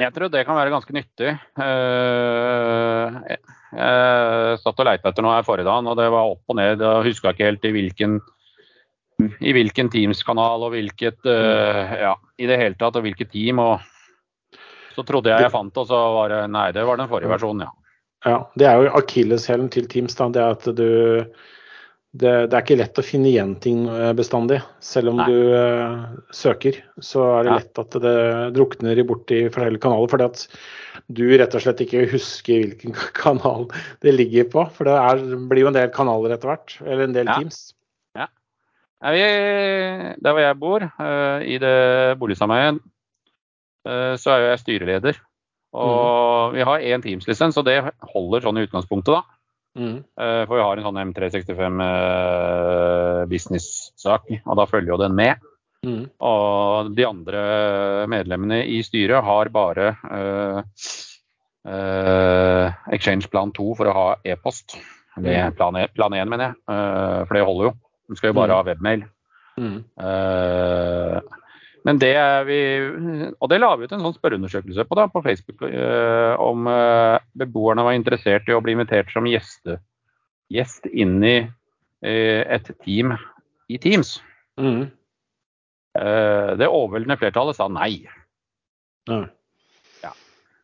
Jeg 0.01 0.11
tror 0.11 0.27
det 0.33 0.43
kan 0.43 0.57
være 0.57 0.73
ganske 0.73 0.95
nyttig. 0.95 1.31
Jeg, 1.63 3.39
jeg 3.73 4.59
satt 4.61 4.79
og 4.79 4.87
leita 4.87 5.09
etter 5.09 5.25
noe 5.25 5.35
her 5.37 5.47
forrige 5.47 5.67
dag, 5.67 5.89
og 5.89 5.97
det 5.99 6.09
var 6.13 6.31
opp 6.35 6.53
og 6.53 6.59
ned. 6.59 6.83
Jeg 6.83 7.07
huska 7.09 7.33
ikke 7.33 7.49
helt 7.49 7.65
i 7.65 7.73
hvilken 7.75 8.19
i 9.23 9.53
hvilken 9.53 9.91
Teams-kanal 9.93 10.65
og 10.65 10.73
hvilket 10.73 11.27
ja, 11.27 12.15
i 12.41 12.47
det 12.49 12.57
hele 12.59 12.75
tatt, 12.79 12.97
og 12.97 13.05
hvilket 13.05 13.31
team. 13.31 13.61
og 13.61 13.79
så 14.95 15.05
trodde 15.05 15.31
jeg 15.31 15.45
jeg 15.45 15.53
fant, 15.53 15.77
og 15.77 15.87
så 15.89 15.99
var 16.17 16.33
det 16.33 16.41
Nei, 16.53 16.67
det 16.75 16.85
var 16.85 16.99
den 16.99 17.09
forrige 17.09 17.31
versjonen, 17.31 17.65
ja. 17.65 17.71
Ja, 18.23 18.37
Det 18.55 18.67
er 18.67 18.79
jo 18.79 18.93
akilleshælen 18.95 19.69
til 19.69 19.87
Teams. 19.89 20.15
da, 20.15 20.29
det 20.29 20.43
at 20.43 20.67
du 20.77 21.25
det, 22.13 22.31
det, 22.51 22.53
er 22.53 22.61
ikke 22.61 22.77
lett 22.77 22.99
å 23.01 23.05
finne 23.05 23.29
igjen 23.31 23.55
ting 23.61 23.87
eh, 23.89 24.11
bestandig. 24.13 24.59
Selv 24.85 25.09
om 25.13 25.17
Nei. 25.17 25.25
du 25.31 25.53
uh, 25.57 26.03
søker, 26.35 26.77
så 27.01 27.23
er 27.39 27.47
det 27.47 27.55
lett 27.55 27.81
at 27.81 27.97
det 28.03 28.17
drukner 28.53 29.01
i 29.01 29.05
bort 29.07 29.33
i 29.33 29.47
forskjellige 29.47 29.81
kanaler. 29.81 30.11
Fordi 30.11 30.27
at 30.27 30.43
du 31.09 31.23
rett 31.33 31.57
og 31.57 31.65
slett 31.65 31.81
ikke 31.81 32.05
husker 32.13 32.67
hvilken 32.67 32.93
kanal 33.23 33.65
det 34.05 34.13
ligger 34.13 34.45
på. 34.53 34.67
For 34.77 34.89
det 34.89 34.99
er, 34.99 35.25
blir 35.49 35.65
jo 35.65 35.71
en 35.71 35.79
del 35.79 35.89
kanaler 35.95 36.37
etter 36.37 36.53
hvert. 36.53 36.77
Eller 36.85 37.07
en 37.07 37.17
del 37.17 37.33
ja. 37.33 37.39
Teams. 37.41 37.61
Ja. 38.19 38.29
Der 39.01 40.29
hvor 40.29 40.45
jeg 40.45 40.61
bor, 40.61 40.85
uh, 41.01 41.39
i 41.41 41.57
det 41.65 41.75
boligsameiet, 42.21 42.77
uh, 43.89 44.13
så 44.21 44.35
er 44.35 44.43
jo 44.43 44.51
jeg 44.51 44.65
styreleder. 44.67 45.23
Og 45.73 46.53
mm. 46.53 46.59
vi 46.59 46.65
har 46.69 46.89
én 46.93 47.01
Teams-lisens, 47.01 47.57
og 47.57 47.65
det 47.65 47.79
holder 48.13 48.45
sånn 48.45 48.61
i 48.61 48.67
utgangspunktet, 48.67 49.17
da. 49.17 49.32
Mm. 49.73 49.97
Eh, 49.97 50.43
for 50.45 50.57
vi 50.57 50.63
har 50.63 50.77
en 50.77 50.85
sånn 50.87 51.01
M365 51.01 51.81
eh, 51.87 53.21
business-sak, 53.31 54.29
og 54.45 54.59
da 54.59 54.67
følger 54.69 54.93
jo 54.93 55.01
den 55.01 55.17
med. 55.17 55.41
Mm. 55.83 56.03
Og 56.23 56.91
de 56.95 57.07
andre 57.07 57.41
medlemmene 58.11 58.61
i 58.71 58.79
styret 58.87 59.25
har 59.27 59.49
bare 59.51 59.89
uh, 60.07 60.61
uh, 61.67 62.67
Exchange 62.95 63.27
plan 63.27 63.51
2 63.51 63.65
for 63.75 63.91
å 63.91 63.95
ha 63.97 64.05
e-post. 64.23 64.77
Mm. 65.17 65.27
Plan, 65.57 65.75
1, 65.81 65.91
plan 65.97 66.15
1, 66.15 66.31
mener 66.31 66.45
jeg, 66.47 66.61
uh, 66.71 67.25
for 67.27 67.35
det 67.35 67.43
holder 67.49 67.67
jo. 67.67 67.73
De 68.07 68.19
skal 68.19 68.31
jo 68.31 68.37
bare 68.39 68.53
mm. 68.53 68.55
ha 68.55 68.67
webmail. 68.69 69.03
Mm. 69.59 69.75
Men 71.83 71.99
det 71.99 72.13
er 72.15 72.45
vi 72.47 72.59
Og 73.33 73.49
det 73.51 73.59
la 73.59 73.73
vi 73.75 73.87
ut 73.87 73.93
en 73.95 74.03
sånn 74.05 74.15
spørreundersøkelse 74.15 74.85
på 74.87 74.97
da, 74.99 75.07
på 75.11 75.23
Facebook 75.25 75.65
eh, 75.67 76.33
om 76.41 76.67
eh, 76.71 77.17
beboerne 77.39 77.85
var 77.85 77.97
interessert 77.97 78.47
i 78.47 78.55
å 78.55 78.61
bli 78.63 78.75
invitert 78.77 79.11
som 79.11 79.27
gjeste, 79.27 79.77
gjest 80.53 80.87
inn 80.91 81.19
i 81.27 81.37
eh, 81.43 82.41
et 82.47 82.71
team 82.85 83.15
i 83.71 83.79
Teams. 83.83 84.17
Mm. 84.59 84.87
Eh, 85.99 86.51
det 86.59 86.69
overveldende 86.69 87.19
flertallet 87.19 87.57
sa 87.57 87.67
nei. 87.71 88.05
Mm. 89.09 89.27
Ja. 90.03 90.13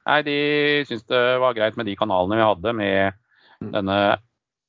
Nei, 0.08 0.22
de 0.28 0.40
syntes 0.88 1.08
det 1.12 1.24
var 1.44 1.58
greit 1.58 1.78
med 1.80 1.90
de 1.90 1.98
kanalene 2.00 2.40
vi 2.40 2.48
hadde 2.48 2.76
med 2.80 3.20
mm. 3.60 3.72
denne 3.76 4.00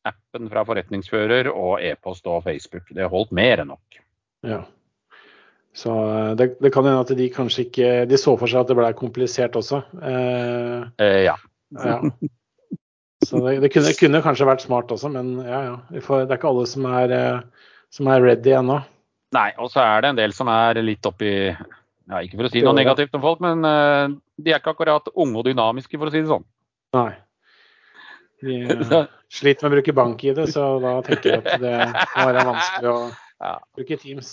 appen 0.08 0.50
fra 0.50 0.64
forretningsfører 0.66 1.50
og 1.52 1.80
e-post 1.84 2.26
og 2.30 2.44
Facebook. 2.46 2.88
Det 2.96 3.08
holdt 3.12 3.34
mer 3.36 3.62
enn 3.62 3.72
nok. 3.72 4.00
Ja. 4.46 4.64
Så 5.76 5.92
eh, 5.94 6.32
det, 6.36 6.50
det 6.60 6.72
kan 6.74 6.86
hende 6.86 7.04
at 7.04 7.12
de 7.16 7.30
kanskje 7.32 7.66
ikke 7.68 7.90
De 8.10 8.18
så 8.18 8.34
for 8.38 8.50
seg 8.50 8.64
at 8.64 8.70
det 8.70 8.76
ble 8.78 8.90
komplisert 8.98 9.56
også. 9.58 9.82
Eh, 10.02 10.78
eh, 11.02 11.18
ja. 11.28 11.36
ja. 11.78 11.98
Så 13.26 13.42
det, 13.44 13.58
det 13.62 13.70
kunne, 13.74 13.92
kunne, 13.98 14.22
kanskje 14.24 14.48
vært 14.48 14.64
smart 14.64 14.92
også, 14.94 15.10
men 15.12 15.36
ja, 15.44 15.60
ja. 15.68 16.00
Får, 16.02 16.24
det 16.24 16.34
er 16.34 16.40
ikke 16.40 16.50
alle 16.50 16.66
som 16.70 16.88
er, 16.88 17.14
eh, 17.14 17.68
som 17.92 18.08
er 18.10 18.24
ready 18.24 18.56
ennå. 18.56 18.80
Nei, 19.36 19.50
og 19.62 19.70
så 19.70 19.84
er 19.84 20.02
det 20.02 20.10
en 20.10 20.20
del 20.22 20.34
som 20.34 20.50
er 20.50 20.80
litt 20.82 21.06
oppi 21.06 21.30
ja, 21.46 22.18
Ikke 22.18 22.40
for 22.40 22.48
å 22.48 22.50
si 22.50 22.64
noe 22.64 22.74
negativt 22.74 23.12
om 23.14 23.22
folk, 23.22 23.38
men 23.44 23.62
uh, 23.62 24.10
de 24.42 24.50
er 24.50 24.58
ikke 24.58 24.72
akkurat 24.72 25.12
unge 25.12 25.38
og 25.38 25.46
dynamiske, 25.46 25.94
for 25.94 26.10
å 26.10 26.14
si 26.14 26.24
det 26.24 26.32
sånn. 26.32 26.42
Nei. 26.96 27.12
De 28.42 28.56
uh, 28.66 29.04
sliter 29.30 29.68
med 29.68 29.70
å 29.70 29.74
bruke 29.76 29.94
bank 29.94 30.24
i 30.26 30.34
det, 30.34 30.48
så 30.50 30.64
da 30.82 30.96
tenker 31.06 31.36
jeg 31.36 31.44
at 31.44 31.62
det 31.62 31.76
må 31.92 32.26
være 32.26 32.46
vanskelig 32.48 32.90
å 32.90 32.98
bruke 33.78 34.00
Teams. 34.02 34.32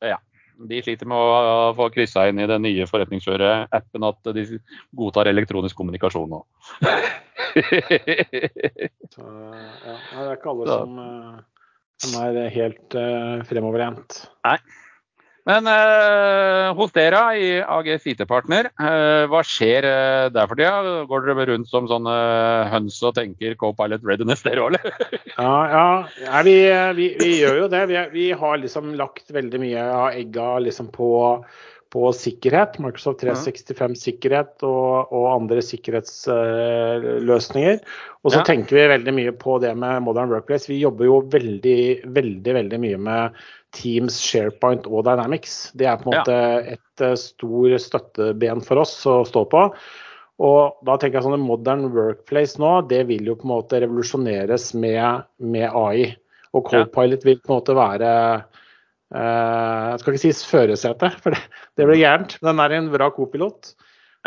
Ja 0.00 0.16
de 0.56 0.80
sliter 0.84 1.08
med 1.08 1.16
å 1.18 1.72
få 1.76 1.88
kryssa 1.94 2.26
inn 2.30 2.40
i 2.42 2.48
den 2.50 2.64
nye 2.66 2.86
forretningsfører-appen 2.88 4.06
at 4.08 4.32
de 4.36 4.44
godtar 4.98 5.30
elektronisk 5.30 5.78
kommunikasjon 5.78 6.30
nå. 6.32 6.42
Så, 9.12 9.22
ja, 9.22 9.96
det 10.12 10.28
er 10.28 10.36
ikke 10.36 10.52
alle 10.52 10.68
som, 10.68 11.00
eh, 11.02 11.66
som 12.04 12.14
er 12.22 12.38
helt 12.54 12.96
uh, 12.96 13.42
fremoverlent. 13.48 14.22
Nei. 14.46 14.58
Men 15.48 15.66
eh, 15.66 16.68
hos 16.78 16.92
dere 16.94 17.20
i 17.34 17.46
AGS 17.60 18.04
IT-partner, 18.12 18.68
eh, 18.78 19.24
hva 19.30 19.40
skjer 19.42 19.86
eh, 19.88 20.26
der 20.30 20.46
for 20.46 20.58
tida? 20.58 21.02
Går 21.10 21.26
dere 21.26 21.46
rundt 21.50 21.70
som 21.70 21.88
sånne 21.90 22.14
høns 22.70 23.00
og 23.02 23.16
tenker 23.16 23.56
co-pilot 23.58 24.06
readiness 24.06 24.44
dere 24.46 24.62
òg, 24.62 24.76
eller? 24.76 25.10
ja, 25.34 25.56
ja. 25.72 25.86
ja 26.22 26.44
vi, 26.46 26.54
vi, 26.98 27.08
vi, 27.18 27.32
gjør 27.40 27.64
jo 27.64 27.68
det. 27.74 27.82
Vi, 27.90 27.98
vi, 28.14 28.28
har 28.38 28.62
liksom 28.62 28.94
lagt 28.98 29.34
veldig 29.34 29.62
mye 29.64 29.88
av 29.90 30.20
egga 30.20 30.48
liksom 30.62 30.92
på, 30.94 31.10
på 31.92 32.08
sikkerhet. 32.16 32.78
Microsoft 32.80 33.20
365 33.20 33.94
sikkerhet 34.00 34.62
og, 34.64 35.12
og 35.12 35.26
andre 35.34 35.60
sikkerhetsløsninger. 35.64 37.80
Og 38.24 38.30
så 38.32 38.38
Ja. 38.40 38.44
tenker 38.48 38.76
vi 38.78 38.86
veldig 38.96 39.12
mye 39.14 39.32
på 39.36 39.58
det 39.60 39.74
med 39.76 40.02
Modern 40.02 40.30
Workplace. 40.32 40.68
Vi 40.70 40.80
jobber 40.80 41.04
jo 41.04 41.20
veldig, 41.28 42.02
veldig, 42.06 42.54
veldig 42.54 42.80
mye 42.80 42.96
med 42.98 43.30
Teams, 43.72 44.20
SharePoint 44.20 44.86
og 44.86 45.04
Dynamics. 45.04 45.72
Det 45.76 45.86
er 45.86 45.96
på 45.96 46.06
en 46.08 46.12
Ja. 46.12 46.22
måte 46.22 46.66
et 46.72 47.00
eh, 47.00 47.14
stor 47.14 47.78
støtteben 47.78 48.62
for 48.64 48.76
oss 48.78 49.04
å 49.06 49.24
stå 49.26 49.44
på. 49.48 49.72
Og 50.40 50.72
da 50.84 50.96
tenker 50.96 51.14
jeg 51.20 51.24
sånn 51.24 51.34
at 51.34 51.40
Modern 51.46 51.92
Workplace 51.92 52.58
nå, 52.58 52.80
det 52.88 53.06
vil 53.06 53.24
jo 53.24 53.34
på 53.36 53.44
en 53.44 53.62
måte 53.62 53.80
revolusjoneres 53.84 54.74
med, 54.74 55.22
med 55.38 55.70
AI. 55.70 56.16
Og 56.54 56.64
Copilot 56.68 57.24
vil 57.24 57.38
på 57.38 57.48
en 57.52 57.60
måte 57.60 57.74
være 57.76 58.44
Jeg 59.12 60.00
skal 60.00 60.14
ikke 60.14 60.22
si 60.22 60.48
førersetet, 60.48 61.16
for 61.20 61.34
det, 61.34 61.42
det 61.76 61.88
blir 61.88 62.00
gærent. 62.00 62.38
Den 62.40 62.60
er 62.64 62.76
en 62.78 62.88
bra 62.92 63.10
kopilot, 63.12 63.74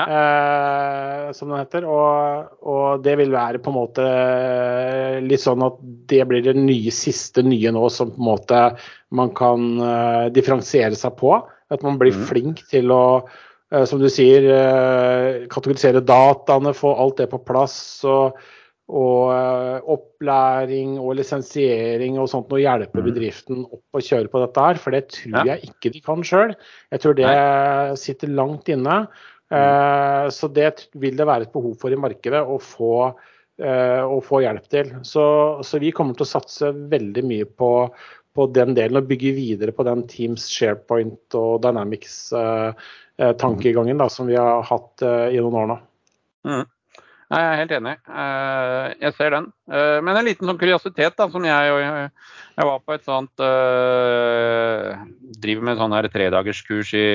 eh, 0.01 1.31
som 1.33 1.49
den 1.49 1.61
heter. 1.63 1.87
Og, 1.89 2.51
og 2.61 3.05
det 3.05 3.15
vil 3.21 3.33
være 3.33 3.61
på 3.63 3.73
en 3.73 3.79
måte 3.79 4.05
litt 5.25 5.41
sånn 5.41 5.65
at 5.65 5.79
det 6.11 6.21
blir 6.29 6.45
det 6.45 6.53
nye, 6.59 6.93
siste 6.93 7.41
nye 7.45 7.73
nå 7.73 7.89
som 7.93 8.13
på 8.13 8.21
en 8.21 8.29
måte 8.29 8.61
man 9.15 9.33
kan 9.37 9.67
uh, 9.81 10.25
differensiere 10.35 10.97
seg 10.99 11.17
på. 11.17 11.33
At 11.73 11.81
man 11.85 11.97
blir 12.01 12.13
mm. 12.13 12.25
flink 12.29 12.61
til 12.69 12.93
å 12.93 13.05
uh, 13.25 13.85
som 13.89 14.01
du 14.01 14.09
sier, 14.11 14.45
uh, 14.51 15.47
kategorisere 15.49 16.03
dataene, 16.05 16.75
få 16.77 16.93
alt 16.93 17.23
det 17.23 17.31
på 17.33 17.41
plass. 17.47 17.77
og 18.05 18.37
og 18.85 19.33
eh, 19.33 19.81
opplæring 19.89 20.99
og 21.01 21.15
lisensiering 21.17 22.19
og 22.21 22.29
sånt, 22.29 22.51
og 22.53 22.59
hjelpe 22.61 23.01
Mhm. 23.01 23.05
bedriften 23.07 23.63
opp 23.65 23.81
og 23.97 24.01
kjøre 24.01 24.29
på 24.29 24.39
dette 24.45 24.61
her. 24.61 24.75
For 24.75 24.91
det 24.91 25.07
tror 25.09 25.45
jeg 25.45 25.61
ikke 25.69 25.91
de 25.91 25.99
kan 26.01 26.21
sjøl. 26.21 26.55
Jeg 26.91 26.99
tror 27.01 27.13
det 27.15 27.25
sitter 27.97 28.27
langt 28.29 28.69
inne. 28.69 29.07
Mhm. 29.49 29.57
Eh, 29.57 30.27
så 30.29 30.47
det 30.53 30.87
vil 30.95 31.15
det 31.17 31.25
være 31.25 31.41
et 31.43 31.51
behov 31.53 31.75
for 31.77 31.89
i 31.89 31.95
markedet 31.95 32.45
å 32.45 32.59
få, 32.61 33.15
eh, 33.59 34.01
å 34.05 34.21
få 34.21 34.39
hjelp 34.41 34.67
til. 34.69 34.85
Så, 35.01 35.59
så 35.63 35.79
vi 35.79 35.91
kommer 35.91 36.13
til 36.15 36.25
å 36.25 36.33
satse 36.33 36.71
veldig 36.73 37.23
mye 37.23 37.45
på, 37.45 37.89
på 38.35 38.47
den 38.53 38.73
delen 38.75 38.97
og 38.97 39.07
bygge 39.07 39.33
videre 39.33 39.71
på 39.71 39.83
den 39.85 40.03
Teams, 40.07 40.49
SharePoint 40.49 41.33
og 41.33 41.61
Dynamics-tankegangen 41.61 44.09
som 44.09 44.27
vi 44.27 44.35
har 44.35 44.61
hatt 44.63 45.01
i 45.01 45.37
noen 45.39 45.53
år 45.55 45.67
nå. 45.73 45.79
Nei, 47.35 47.41
Jeg 47.43 47.51
er 47.51 47.59
helt 47.59 47.73
enig. 47.75 47.93
Eh, 48.07 48.93
Jeg 49.03 49.13
ser 49.17 49.33
den. 49.35 49.47
Eh, 49.67 49.99
Men 50.01 50.17
en 50.17 50.25
liten 50.25 50.47
sånn 50.47 50.59
kuriositet 50.61 51.17
da, 51.19 51.27
som 51.29 51.43
jeg, 51.43 51.73
jeg, 51.83 52.11
jeg 52.55 52.67
var 52.69 52.79
på 52.79 52.95
et 52.95 53.03
sånt 53.03 53.43
eh, 53.43 55.03
Driver 55.43 55.67
med 55.67 55.81
sånn 55.81 55.95
her 55.97 56.07
tredagerskurs 56.13 56.93
i 56.95 57.07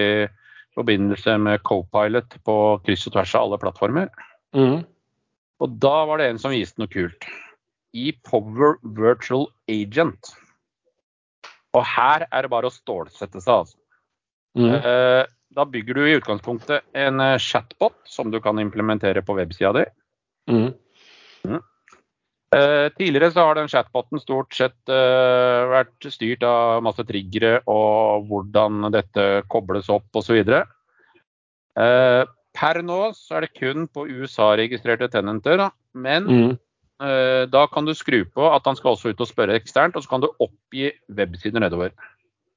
forbindelse 0.76 1.38
med 1.40 1.62
Copilot 1.66 2.37
på 2.46 2.56
kryss 2.85 3.09
og 3.09 3.16
tvers 3.16 3.33
av 3.35 3.46
alle 3.48 3.59
plattformer. 3.62 4.11
Mm. 4.54 4.85
Og 5.61 5.78
da 5.83 5.96
var 6.09 6.20
det 6.20 6.28
en 6.30 6.38
som 6.42 6.52
viste 6.54 6.78
noe 6.80 6.90
kult. 6.92 7.26
I 7.96 8.12
Power 8.28 8.76
Virtual 8.85 9.48
Agent. 9.72 10.30
Og 11.74 11.85
her 11.87 12.26
er 12.28 12.46
det 12.46 12.52
bare 12.52 12.68
å 12.70 12.74
stålsette 12.74 13.40
seg, 13.42 13.64
altså. 13.64 13.76
Mm. 14.59 14.72
Eh, 14.76 15.24
Da 15.50 15.64
bygger 15.66 15.94
du 15.98 16.04
i 16.06 16.14
utgangspunktet 16.14 16.85
en 16.94 17.18
eh, 17.20 17.37
chatbot 17.42 17.96
som 18.06 18.30
du 18.30 18.38
kan 18.40 18.59
implementere 18.62 19.22
på 19.26 19.35
websida 19.35 19.72
di. 19.74 19.83
Mm. 20.50 21.60
Eh, 22.50 22.88
tidligere 22.98 23.30
så 23.30 23.44
har 23.46 23.54
den 23.54 23.68
chatboten 23.70 24.18
stort 24.18 24.56
sett 24.58 24.90
eh, 24.90 25.60
vært 25.70 26.08
styrt 26.10 26.42
av 26.42 26.80
masse 26.82 27.04
triggere 27.06 27.60
og 27.70 28.26
hvordan 28.26 28.88
dette 28.90 29.26
kobles 29.52 29.86
opp 29.92 30.18
osv. 30.18 30.40
Eh, 31.78 32.22
per 32.58 32.80
nå 32.82 32.98
så 33.14 33.38
er 33.38 33.46
det 33.46 33.54
kun 33.54 33.86
på 33.86 34.08
USA-registrerte 34.10 35.06
tenenter, 35.12 35.62
da. 35.62 35.70
men 35.94 36.26
Mm. 36.26 36.58
eh, 37.06 37.46
da 37.46 37.66
kan 37.70 37.86
du 37.86 37.94
skru 37.94 38.24
på 38.24 38.50
at 38.50 38.66
han 38.66 38.74
skal 38.74 38.96
også 38.96 39.14
ut 39.14 39.20
og 39.20 39.30
spørre 39.30 39.54
eksternt, 39.54 39.94
og 39.94 40.02
så 40.02 40.08
kan 40.10 40.20
du 40.20 40.28
oppgi 40.40 40.90
websider 41.08 41.60
nedover. 41.62 41.94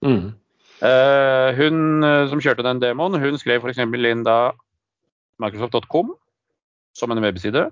Mm. 0.02 0.34
Eh, 0.82 1.54
hun 1.54 2.04
eh, 2.04 2.28
som 2.30 2.42
kjørte 2.42 2.66
den 2.66 2.82
demoen, 2.82 3.14
hun 3.14 3.38
skrev 3.38 3.62
f.eks. 3.62 3.78
inn 3.78 4.26
da 4.26 4.52
Microsoft.com 5.40 6.16
som 6.94 7.12
en 7.12 7.24
webside. 7.24 7.68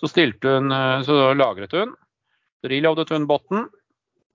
Så, 0.00 0.08
hun, 0.14 0.72
eh, 0.72 1.02
så 1.04 1.34
lagret 1.36 1.72
hun, 1.76 1.94
reloadet 2.64 3.10
hun 3.12 3.26
botten, 3.28 3.66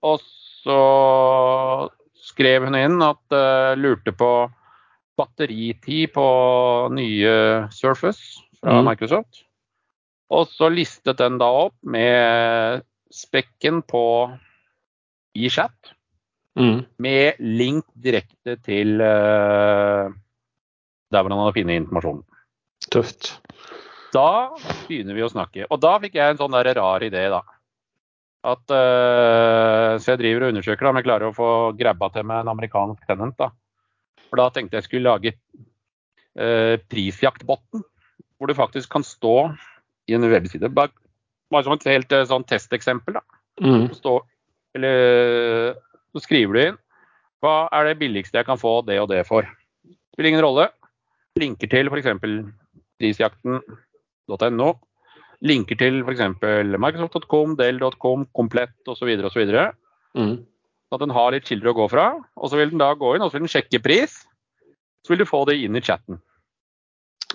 og 0.06 0.20
så 0.66 1.90
skrev 2.26 2.66
hun 2.66 2.74
inn 2.78 3.02
at 3.04 3.34
uh, 3.34 3.74
lurte 3.78 4.10
på 4.14 4.30
batteritid 5.16 6.10
på 6.14 6.26
nye 6.92 7.34
Surface 7.72 8.42
fra 8.58 8.80
Mm. 8.80 8.88
Microsoft. 8.88 9.44
Og 10.34 10.48
så 10.50 10.68
listet 10.74 11.18
den 11.18 11.38
da 11.38 11.46
opp 11.46 11.76
med 11.86 12.82
spekken 13.14 13.82
på 13.86 14.02
i 15.38 15.48
chat 15.48 15.92
Mm. 16.56 16.86
med 16.98 17.36
link 17.38 17.84
direkte 18.00 18.56
til 18.64 18.96
uh, 19.00 20.08
der 21.12 21.22
hvor 21.22 21.30
han 21.30 21.42
hadde 21.44 21.54
funnet 21.60 21.82
informasjonen. 21.82 22.24
Tøft. 22.90 23.36
Da 24.14 24.54
begynner 24.86 25.16
vi 25.16 25.24
å 25.24 25.30
snakke. 25.32 25.66
Og 25.70 25.80
da 25.82 25.96
fikk 26.02 26.18
jeg 26.18 26.34
en 26.34 26.40
sånn 26.40 26.54
der 26.56 26.72
rar 26.78 27.04
idé, 27.04 27.26
da. 27.32 27.42
At, 28.46 28.62
uh, 28.70 29.96
så 29.98 30.12
jeg 30.12 30.20
driver 30.22 30.46
og 30.46 30.54
undersøker 30.54 30.86
da, 30.86 30.92
om 30.92 31.00
jeg 31.00 31.06
klarer 31.08 31.30
å 31.30 31.36
få 31.36 31.50
grabba 31.78 32.10
til 32.14 32.26
meg 32.28 32.44
en 32.44 32.52
amerikansk 32.52 33.08
tenant. 33.08 33.36
da. 33.40 33.50
For 34.28 34.40
da 34.40 34.50
tenkte 34.54 34.78
jeg 34.78 34.86
skulle 34.86 35.10
lage 35.10 35.34
uh, 36.38 36.76
prisjaktbotten, 36.92 37.82
hvor 38.36 38.50
du 38.50 38.54
faktisk 38.58 38.92
kan 38.92 39.06
stå 39.06 39.36
i 40.06 40.14
en 40.14 40.28
webside. 40.30 40.70
Bare, 40.76 40.94
bare 41.50 41.66
som 41.66 41.74
et 41.74 41.88
helt 41.90 42.14
uh, 42.14 42.26
sånn 42.28 42.46
testeksempel. 42.46 43.18
da. 43.18 43.24
Mm. 43.56 43.88
stå, 43.96 44.18
eller, 44.76 45.78
så 46.12 46.20
skriver 46.20 46.52
du 46.52 46.60
inn 46.60 46.74
hva 47.40 47.70
er 47.72 47.86
det 47.88 48.00
billigste 48.00 48.36
jeg 48.36 48.44
kan 48.48 48.60
få 48.60 48.82
det 48.84 48.98
og 49.00 49.08
det 49.08 49.22
for. 49.28 49.48
Spiller 50.12 50.30
ingen 50.32 50.44
rolle. 50.44 50.66
Linker 51.40 51.70
til 51.72 51.88
f.eks. 51.92 52.08
prisjakten.no. 54.26 54.74
Linker 55.44 55.76
til 55.78 56.00
f.eks. 56.02 56.22
Microsoft.com, 56.80 57.56
Dell.com, 57.58 58.26
Komplett 58.34 58.88
osv. 58.88 59.08
osv. 59.24 59.42
Mm. 60.16 60.36
Så 60.86 60.94
at 60.96 61.00
den 61.02 61.10
har 61.12 61.32
litt 61.34 61.44
kilder 61.44 61.72
å 61.72 61.76
gå 61.76 61.88
fra. 61.92 62.06
Og 62.36 62.50
så 62.50 62.56
vil 62.56 62.70
den 62.72 62.78
da 62.80 62.92
gå 62.96 63.14
inn 63.16 63.22
og 63.22 63.30
så 63.30 63.36
vil 63.38 63.46
den 63.46 63.52
sjekke 63.52 63.82
pris. 63.84 64.22
Så 65.04 65.12
vil 65.12 65.18
du 65.22 65.26
få 65.28 65.44
det 65.46 65.58
inn 65.62 65.76
i 65.76 65.80
chatten. 65.84 66.20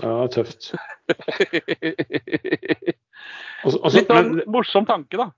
Ja, 0.02 0.26
tøft. 0.32 0.72
også, 3.66 3.78
også, 3.78 3.78
og 3.84 3.92
så- 3.92 3.98
Litt 4.00 4.10
av 4.12 4.26
men- 4.26 4.44
morsom 4.48 4.86
tanke, 4.88 5.18
da. 5.20 5.30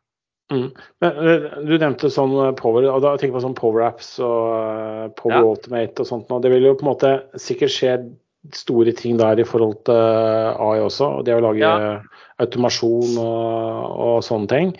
Mm. 0.51 0.69
Men, 1.01 1.11
eh, 1.17 1.49
du 1.65 1.77
nevnte 1.79 2.09
sånn 2.11 2.55
power, 2.55 2.83
og 2.91 3.01
da 3.01 3.15
tenker 3.17 3.31
jeg 3.33 3.37
på 3.39 3.41
sånn 3.47 3.55
power 3.57 3.81
apps 3.87 4.19
og 4.19 4.53
eh, 4.53 5.07
power 5.17 5.39
Ja. 5.39 5.41
automate 5.41 5.99
og 5.99 6.05
sånt. 6.07 6.29
Og 6.31 6.41
Det 6.41 6.51
vil 6.51 6.63
jo 6.63 6.75
på 6.75 6.85
en 6.85 6.93
måte 6.93 7.11
sikkert 7.35 7.71
skje 7.73 8.15
store 8.51 8.91
ting 8.97 9.15
der 9.17 9.39
i 9.39 9.45
forhold 9.47 9.77
til 9.87 9.95
AI 9.95 10.81
også. 10.83 11.19
og 11.19 11.25
Det 11.25 11.35
å 11.35 11.43
lage 11.43 11.63
Ja. 11.63 12.01
automasjon 12.43 13.17
og, 13.17 13.99
og 14.07 14.23
sånne 14.23 14.49
ting. 14.51 14.73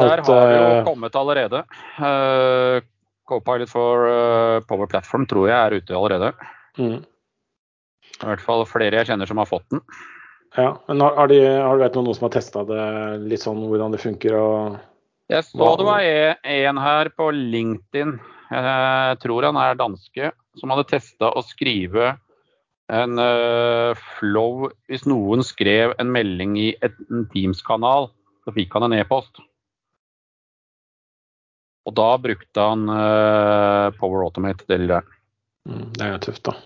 Der 0.00 0.08
har 0.08 0.22
det 0.24 0.56
eh, 0.56 0.78
jo 0.78 0.84
kommet 0.86 1.16
allerede. 1.18 1.64
Uh, 2.00 2.80
Copilot 3.28 3.68
for 3.68 4.08
uh, 4.08 4.60
Power 4.66 4.88
Platform 4.90 5.26
tror 5.26 5.48
jeg 5.50 5.58
er 5.58 5.76
ute 5.76 5.94
allerede. 5.94 6.32
mm. 6.78 7.04
I 8.20 8.26
hvert 8.26 8.42
fall 8.44 8.66
flere 8.68 8.98
jeg 8.98 9.06
kjenner 9.08 9.28
som 9.28 9.38
har 9.40 9.48
fått 9.48 9.64
den. 9.72 9.80
Ja, 10.58 10.74
men 10.88 11.00
har, 11.00 11.14
har, 11.16 11.28
de, 11.30 11.38
har 11.46 11.76
du 11.78 11.82
vet 11.84 11.94
noen 11.96 12.16
som 12.16 12.26
har 12.26 12.32
testa 12.34 12.64
det 12.68 12.86
litt 13.30 13.40
sånn 13.40 13.62
hvordan 13.70 13.94
det 13.94 14.00
funker? 14.02 14.34
og 14.34 14.78
Jeg 15.30 15.46
så 15.46 15.70
det 15.78 15.86
var 15.86 16.02
e- 16.02 16.36
en 16.66 16.80
her 16.82 17.08
på 17.16 17.30
LinkedIn, 17.32 18.16
jeg 18.50 19.20
tror 19.22 19.46
han 19.46 19.56
er 19.62 19.78
danske, 19.78 20.32
som 20.58 20.74
hadde 20.74 20.88
testa 20.90 21.30
å 21.32 21.44
skrive 21.46 22.16
en 22.90 23.20
uh, 23.22 23.98
flow 24.18 24.68
Hvis 24.90 25.06
noen 25.08 25.44
skrev 25.46 25.94
en 26.02 26.10
melding 26.12 26.56
i 26.58 26.68
et, 26.84 26.96
en 27.10 27.26
Teams-kanal, 27.32 28.10
så 28.44 28.54
fikk 28.56 28.74
han 28.76 28.88
en 28.88 28.96
e-post. 28.98 29.42
Og 31.88 31.96
da 31.96 32.10
brukte 32.20 32.66
han 32.66 32.86
uh, 32.90 33.90
Power 34.00 34.26
Automate 34.26 34.66
til 34.68 34.88
det. 34.90 35.00
mm, 35.68 35.86
Det 35.96 36.06
er 36.06 36.14
jo 36.14 36.22
tøft, 36.26 36.44
da. 36.50 36.56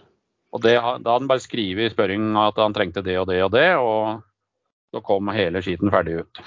Og 0.54 0.62
det, 0.62 0.76
da 0.78 0.94
hadde 0.94 1.16
han 1.18 1.30
bare 1.30 1.42
skrevet 1.42 1.88
i 1.88 1.92
spørringen 1.92 2.36
at 2.38 2.58
han 2.62 2.74
trengte 2.76 3.02
det 3.02 3.16
og 3.18 3.26
det 3.30 3.40
og 3.42 3.50
det, 3.54 3.68
og 3.74 4.22
så 4.94 5.02
kom 5.02 5.32
hele 5.34 5.62
skiten 5.64 5.90
ferdig 5.90 6.20
ut. 6.22 6.42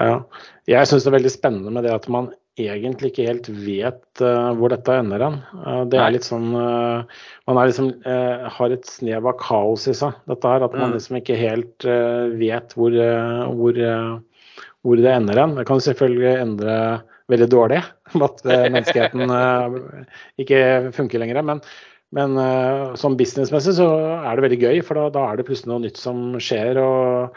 Ja. 0.00 0.22
Jeg 0.70 0.88
syns 0.88 1.04
det 1.04 1.10
er 1.10 1.18
veldig 1.18 1.32
spennende 1.34 1.72
med 1.74 1.84
det 1.84 1.92
at 1.92 2.06
man 2.12 2.30
egentlig 2.68 3.12
ikke 3.12 3.26
helt 3.28 3.48
vet 3.64 4.22
uh, 4.24 4.50
hvor 4.58 4.72
dette 4.72 4.96
ender 5.00 5.24
hen. 5.24 5.38
Uh, 5.56 5.82
det 5.90 6.00
er 6.00 6.14
litt 6.14 6.26
sånn 6.28 6.50
uh, 6.54 7.04
Man 7.48 7.60
liksom, 7.64 7.92
har 8.04 8.74
et 8.74 8.86
snev 8.86 9.26
av 9.26 9.38
kaos 9.40 9.88
i 9.90 9.94
seg, 9.96 10.16
dette 10.30 10.52
her. 10.52 10.66
At 10.66 10.76
man 10.76 10.90
Mm. 10.90 10.96
liksom 10.98 11.16
ikke 11.18 11.38
helt 11.40 11.86
vet 12.40 12.74
hvor, 12.78 12.94
hvor, 13.58 13.80
hvor 14.84 15.00
det 15.00 15.14
ender 15.14 15.40
hen. 15.40 15.56
Det 15.58 15.66
kan 15.66 15.82
selvfølgelig 15.82 16.34
endre 16.44 16.76
veldig 17.30 17.48
dårlig, 17.50 17.80
at 18.26 18.42
eh, 18.46 18.66
menneskeheten 18.68 19.34
eh, 19.36 19.78
ikke 20.42 20.60
funker 20.96 21.22
lenger. 21.22 21.42
Men, 21.46 21.62
Men 22.10 22.34
uh, 22.34 22.96
som 22.98 23.14
businessmessig 23.14 23.76
så 23.76 23.86
er 24.18 24.34
det 24.34 24.42
veldig 24.42 24.56
gøy, 24.58 24.80
for 24.82 24.98
da, 24.98 25.04
da, 25.14 25.28
er 25.30 25.38
det 25.38 25.44
plutselig 25.46 25.70
noe 25.70 25.84
nytt 25.84 26.00
som 26.00 26.32
skjer. 26.42 26.80
og 26.82 27.36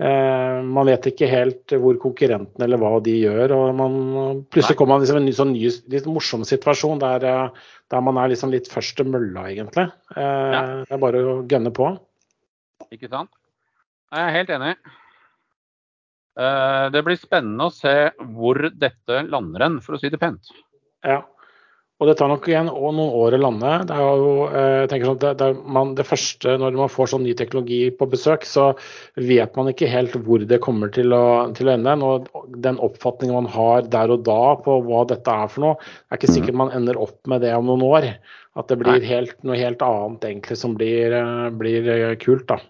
Man 0.00 0.88
vet 0.88 1.10
ikke 1.10 1.26
helt 1.28 1.74
hvor 1.76 1.98
konkurrentene 2.00 2.64
eller 2.64 2.80
hva 2.80 2.94
de 3.04 3.12
gjør. 3.20 3.52
og 3.52 3.74
man, 3.76 3.96
Plutselig 4.48 4.78
kommer 4.78 4.94
man 4.94 5.02
liksom 5.02 5.18
i 5.18 5.20
en 5.20 5.26
ny, 5.28 5.34
sånn 5.36 5.50
ny, 5.52 5.72
litt 5.92 6.06
morsom 6.08 6.46
situasjon 6.48 7.02
der, 7.02 7.26
uh, 7.28 7.74
der 7.92 8.06
man 8.06 8.16
er 8.22 8.30
liksom 8.32 8.54
litt 8.54 8.70
først 8.72 8.96
til 8.96 9.10
mølla, 9.12 9.44
egentlig. 9.50 9.90
Ja. 10.16 10.62
Det 10.88 10.96
er 10.96 11.02
bare 11.02 11.20
å 11.20 11.34
gønne 11.50 11.74
på. 11.76 11.90
Ikke 12.88 13.10
sant. 13.12 13.32
Jeg 14.08 14.24
er 14.24 14.36
helt 14.38 14.54
enig. 14.56 14.72
Det 16.94 17.02
blir 17.04 17.20
spennende 17.20 17.68
å 17.68 17.74
se 17.74 17.92
hvor 18.32 18.62
dette 18.72 19.20
lander 19.28 19.66
hen, 19.66 19.78
for 19.84 19.98
å 19.98 20.00
si 20.00 20.08
det 20.08 20.22
pent. 20.22 20.48
Ja. 21.04 21.20
Og 22.00 22.08
det 22.08 22.14
tar 22.16 22.30
nok 22.32 22.46
igjen 22.48 22.70
og 22.72 22.94
noen 22.96 23.12
år 23.20 23.34
å 23.36 23.40
lande. 23.42 23.72
Det 23.90 23.96
er 23.96 24.20
jo, 24.22 24.30
eh, 24.48 24.76
jeg 24.80 24.88
tenker 24.88 25.10
sånn 25.10 25.18
det, 25.20 25.32
det, 25.42 25.48
man, 25.76 25.92
det, 25.98 26.06
første, 26.08 26.54
Når 26.62 26.78
man 26.78 26.92
får 26.92 27.10
sånn 27.12 27.26
ny 27.28 27.34
teknologi 27.36 27.80
på 27.92 28.08
besøk, 28.08 28.46
så 28.48 28.70
vet 29.20 29.58
man 29.58 29.68
ikke 29.68 29.90
helt 29.90 30.16
hvor 30.24 30.40
det 30.48 30.62
kommer 30.64 30.92
til 30.94 31.12
å, 31.12 31.52
til 31.56 31.68
å 31.68 31.74
ende. 31.74 31.96
Og 32.00 32.30
den 32.64 32.80
oppfatningen 32.80 33.36
man 33.42 33.50
har 33.52 33.84
der 33.92 34.14
og 34.16 34.24
da 34.24 34.56
på 34.64 34.78
hva 34.88 35.04
dette 35.12 35.34
er 35.44 35.52
for 35.52 35.66
noe, 35.66 35.90
er 36.08 36.20
ikke 36.20 36.32
sikkert 36.32 36.60
man 36.62 36.72
ender 36.76 37.00
opp 37.00 37.20
med 37.28 37.44
det 37.44 37.52
om 37.58 37.68
noen 37.68 37.84
år. 37.84 38.08
At 38.56 38.72
det 38.72 38.80
blir 38.80 39.04
helt, 39.04 39.36
noe 39.44 39.60
helt 39.60 39.84
annet 39.84 40.24
egentlig 40.32 40.56
som 40.58 40.72
blir, 40.80 41.12
eh, 41.20 41.46
blir 41.60 41.92
eh, 41.98 42.16
kult. 42.24 42.48
da. 42.48 42.62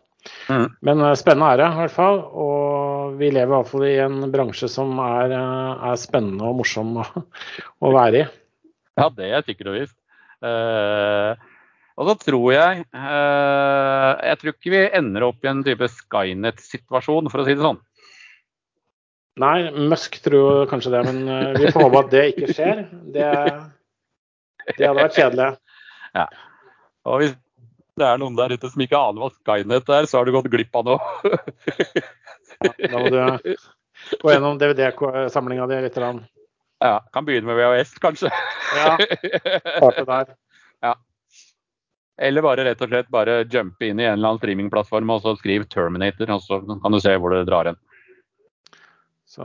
Mm. 0.50 0.66
Men 0.90 1.06
spennende 1.16 1.54
er 1.54 1.62
det 1.62 1.70
i 1.70 1.80
hvert 1.84 1.96
fall. 2.00 2.20
Og 2.34 3.14
vi 3.22 3.30
lever 3.30 3.46
i 3.46 3.54
hvert 3.54 3.70
fall 3.70 3.86
i 3.86 3.96
en 4.02 4.26
bransje 4.34 4.66
som 4.74 4.98
er, 5.06 5.38
er 5.38 6.02
spennende 6.02 6.50
og 6.50 6.64
morsom 6.64 6.98
å, 6.98 7.08
å 7.86 7.94
være 7.94 8.24
i. 8.26 8.28
Ja, 8.98 9.08
det 9.14 9.30
er 9.30 9.46
sikkert 9.46 9.70
og 9.72 9.78
visst. 9.78 9.96
Uh, 10.40 11.36
og 12.00 12.08
så 12.08 12.14
tror 12.16 12.46
jeg 12.54 12.84
uh, 12.96 14.12
Jeg 14.24 14.38
tror 14.40 14.54
ikke 14.54 14.70
vi 14.72 14.78
ender 14.96 15.26
opp 15.26 15.44
i 15.44 15.50
en 15.50 15.60
type 15.66 15.88
Skynet-situasjon, 15.98 17.28
for 17.32 17.42
å 17.42 17.46
si 17.46 17.56
det 17.56 17.66
sånn. 17.66 17.80
Nei, 19.40 19.68
Musk 19.90 20.18
tror 20.24 20.64
kanskje 20.70 20.94
det, 20.96 21.02
men 21.10 21.20
uh, 21.28 21.52
vi 21.58 21.68
får 21.72 21.86
håpe 21.86 22.02
at 22.04 22.10
det 22.14 22.24
ikke 22.32 22.56
skjer. 22.56 22.82
Det, 23.14 23.28
det 24.72 24.88
hadde 24.88 24.96
vært 25.04 25.20
kjedelig. 25.20 25.50
Ja. 26.16 26.26
Og 27.08 27.22
hvis 27.22 27.36
det 28.00 28.08
er 28.08 28.20
noen 28.20 28.36
der 28.38 28.56
ute 28.56 28.70
som 28.72 28.82
ikke 28.84 29.00
aner 29.00 29.26
hva 29.26 29.30
Skynet 29.36 29.92
er, 29.92 30.08
så 30.08 30.20
har 30.20 30.28
du 30.28 30.34
gått 30.34 30.50
glipp 30.52 30.80
av 30.80 30.88
noe. 30.88 31.36
ja, 32.64 32.72
da 32.88 32.96
må 32.96 33.12
du 33.12 33.20
gå 34.20 34.32
gjennom 34.32 34.60
DVD-samlinga 34.60 35.68
di 35.68 35.80
litt. 35.84 35.98
Ja, 36.80 37.00
Kan 37.12 37.24
begynne 37.24 37.46
med 37.46 37.56
VHS, 37.56 37.94
kanskje. 38.00 38.30
Ja, 38.76 38.98
starte 39.76 40.04
der. 40.04 40.34
Ja. 40.80 40.94
Eller 42.20 42.42
bare 42.44 42.64
rett 42.64 42.80
og 42.80 42.88
slett 42.88 43.08
bare 43.12 43.44
jumpe 43.52 43.84
inn 43.90 44.00
i 44.00 44.06
en 44.06 44.16
eller 44.16 44.28
annen 44.32 44.40
streamingplattform 44.40 45.12
og 45.12 45.22
så 45.24 45.36
skriv 45.36 45.66
'Terminator', 45.68 46.32
og 46.32 46.42
så 46.42 46.60
kan 46.82 46.92
du 46.92 47.00
se 47.00 47.16
hvor 47.16 47.30
det 47.36 47.46
drar 47.48 47.68
hen. 47.68 47.78
Så 49.28 49.44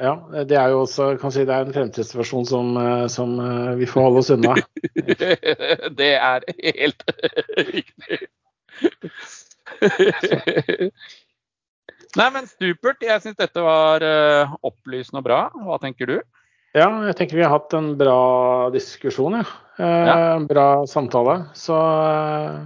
ja, 0.00 0.14
det 0.44 0.56
er 0.56 0.68
jo 0.70 0.84
også 0.84 1.16
kan 1.18 1.32
si, 1.34 1.44
det 1.48 1.54
er 1.54 1.64
en 1.66 1.74
fremtidsversjon 1.74 2.46
som, 2.46 2.76
som 3.10 3.32
vi 3.80 3.86
får 3.90 4.02
holde 4.06 4.18
oss 4.22 4.30
unna. 4.30 4.54
det 6.00 6.12
er 6.14 6.46
helt 6.62 7.02
riktig. 7.58 8.20
Nei, 12.16 12.30
men 12.32 12.46
supert. 12.46 13.02
Jeg 13.02 13.20
syns 13.24 13.36
dette 13.40 13.60
var 13.64 14.04
opplysende 14.62 15.24
og 15.24 15.26
bra. 15.26 15.40
Hva 15.66 15.80
tenker 15.82 16.06
du? 16.12 16.20
Ja, 16.76 16.88
jeg 17.08 17.16
tenker 17.16 17.38
vi 17.38 17.44
har 17.46 17.54
hatt 17.54 17.72
en 17.76 17.94
bra 17.96 18.68
diskusjon, 18.74 19.38
ja. 19.38 19.44
Eh, 19.80 20.08
ja. 20.10 20.16
Bra 20.44 20.66
samtale. 20.88 21.38
Så 21.56 21.76
eh, 21.76 22.58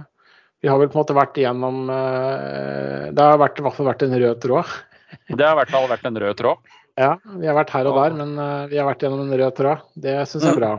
vi 0.61 0.67
har 0.67 0.81
vel 0.81 0.89
på 0.91 0.99
en 0.99 1.03
måte 1.05 1.15
vært 1.15 1.39
igjennom 1.39 1.87
eh, 1.89 3.07
Det 3.15 3.23
har 3.23 3.39
vært, 3.39 3.59
i 3.59 3.65
hvert 3.65 3.77
fall 3.77 3.87
vært 3.87 4.03
en 4.07 4.17
rød 4.19 4.41
tråd. 4.43 4.73
Det 5.37 5.45
har 5.45 5.55
i 5.55 5.59
hvert 5.61 5.73
fall 5.73 5.87
vært 5.91 6.09
en 6.09 6.19
rød 6.23 6.39
tråd. 6.43 6.75
Ja, 6.99 7.13
vi 7.23 7.47
har 7.47 7.55
vært 7.55 7.71
her 7.71 7.87
og 7.87 7.97
der, 8.01 8.17
men 8.19 8.35
eh, 8.35 8.67
vi 8.73 8.81
har 8.81 8.89
vært 8.89 9.05
gjennom 9.05 9.23
en 9.23 9.39
rød 9.39 9.55
tråd. 9.57 9.87
Det 9.95 10.17
syns 10.27 10.43
jeg 10.43 10.57
er 10.57 10.59
bra. 10.59 10.73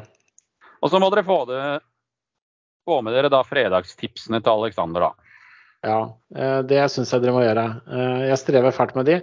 Og 0.82 0.92
så 0.92 1.00
må 1.00 1.08
dere 1.14 1.24
få, 1.24 1.38
det, 1.48 1.62
få 2.84 3.00
med 3.06 3.16
dere 3.16 3.32
da 3.32 3.40
fredagstipsene 3.46 4.42
til 4.42 4.52
Aleksander, 4.60 5.08
da. 5.08 5.31
Ja, 5.82 6.14
eh, 6.38 6.60
det 6.70 6.78
syns 6.94 7.10
jeg 7.10 7.24
dere 7.24 7.34
må 7.34 7.42
gjøre. 7.42 7.64
Eh, 7.90 8.20
jeg 8.28 8.38
strever 8.38 8.74
fælt 8.74 8.94
med 8.94 9.08
de. 9.08 9.16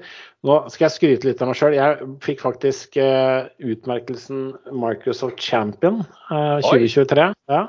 Nå 0.44 0.58
skal 0.68 0.86
jeg 0.86 0.96
skryte 0.98 1.30
litt 1.30 1.44
av 1.44 1.48
meg 1.48 1.60
sjøl. 1.60 1.76
Jeg 1.78 2.08
fikk 2.26 2.44
faktisk 2.44 2.98
eh, 3.00 3.48
utmerkelsen 3.64 4.50
Microsoft 4.76 5.40
Champion 5.40 6.02
2023. 6.28 7.30
Ja. 7.52 7.62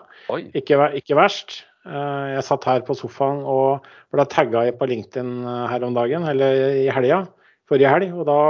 Ikke, 0.59 0.81
ikke, 0.99 1.19
verst. 1.19 1.61
Jeg 1.87 2.43
satt 2.45 2.67
her 2.69 2.83
på 2.85 2.95
sofaen 2.99 3.41
og 3.49 3.87
ble 4.13 4.27
tagga 4.29 4.67
på 4.77 4.91
LinkedIn 4.91 5.47
her 5.71 5.87
om 5.87 5.95
dagen, 5.97 6.27
eller 6.29 6.83
i 6.83 6.91
helga. 6.93 7.23
Forrige 7.71 7.95
helg. 7.95 8.11
Og 8.19 8.27
da 8.29 8.41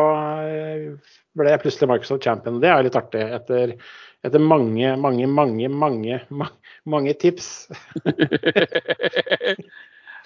ble 1.37 1.53
jeg 1.53 1.63
plutselig 1.63 1.93
Microsoft 1.93 2.25
Champion. 2.27 2.59
Det 2.65 2.73
er 2.73 2.89
litt 2.89 2.99
artig. 2.99 3.23
Etter, 3.37 3.77
etter 4.27 4.43
mange, 4.43 4.97
mange, 5.05 5.29
mange, 5.31 5.69
mange, 5.69 6.19
mange 6.89 7.17
tips. 7.21 7.69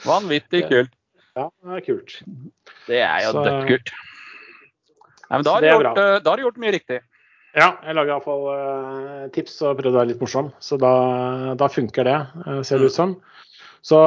Vanvittig 0.05 0.65
kult. 0.71 0.93
Ja, 1.35 1.49
det 1.51 1.79
er 1.79 1.85
kult. 1.89 2.19
Det 2.87 3.01
er 3.03 3.25
jo 3.25 3.33
dødskult. 3.41 3.91
Nei, 5.25 5.39
men 5.41 5.47
da 5.47 5.55
har, 5.57 5.67
gjort, 5.67 5.99
eh, 5.99 6.17
da 6.23 6.31
har, 6.31 6.39
du 6.39 6.47
gjort, 6.47 6.61
mye 6.63 6.73
riktig. 6.77 7.01
Ja, 7.55 7.69
jeg 7.87 7.97
lager 7.97 8.17
iallfall 8.17 8.45
uh, 8.51 9.25
tips 9.35 9.57
og 9.63 9.79
prøvde 9.79 9.95
å 9.95 9.99
være 10.01 10.11
litt 10.13 10.23
morsom. 10.23 10.51
Så 10.63 10.79
da, 10.79 10.93
da 11.59 11.69
funker 11.71 12.07
det, 12.07 12.17
uh, 12.45 12.61
ser 12.67 12.83
det 12.83 12.91
ut 12.91 12.97
som. 12.97 13.17
Så 13.85 13.99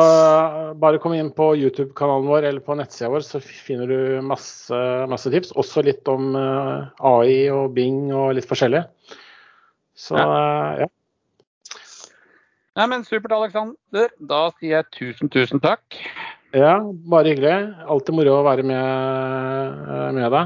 bare 0.82 0.98
kom 0.98 1.14
inn 1.14 1.30
på 1.38 1.52
YouTube-kanalen 1.54 2.26
vår 2.26 2.48
eller 2.50 2.64
på 2.66 2.74
nettsida 2.80 3.12
vår, 3.14 3.22
så 3.28 3.38
finner 3.44 3.92
du 3.92 4.00
masse, 4.26 4.80
masse 5.12 5.30
tips. 5.30 5.52
Også 5.54 5.84
litt 5.86 6.08
om 6.10 6.32
AI 6.34 7.44
og 7.54 7.76
Bing 7.76 8.08
og 8.10 8.32
litt 8.40 8.48
forskjellig. 8.50 8.82
Så 9.94 10.18
ja. 10.18 10.26
ja. 10.82 10.90
Nei, 12.78 12.86
men 12.92 13.02
Supert, 13.02 13.34
Aleksander. 13.34 14.12
Da 14.30 14.44
sier 14.60 14.76
jeg 14.76 14.86
tusen, 14.94 15.32
tusen 15.34 15.62
takk. 15.64 15.82
Ja, 16.54 16.76
bare 17.10 17.32
hyggelig. 17.34 17.74
Alltid 17.90 18.14
moro 18.20 18.36
å 18.38 18.44
være 18.46 18.66
med, 18.70 18.78
eh, 18.78 20.12
med 20.14 20.30
deg. 20.36 20.46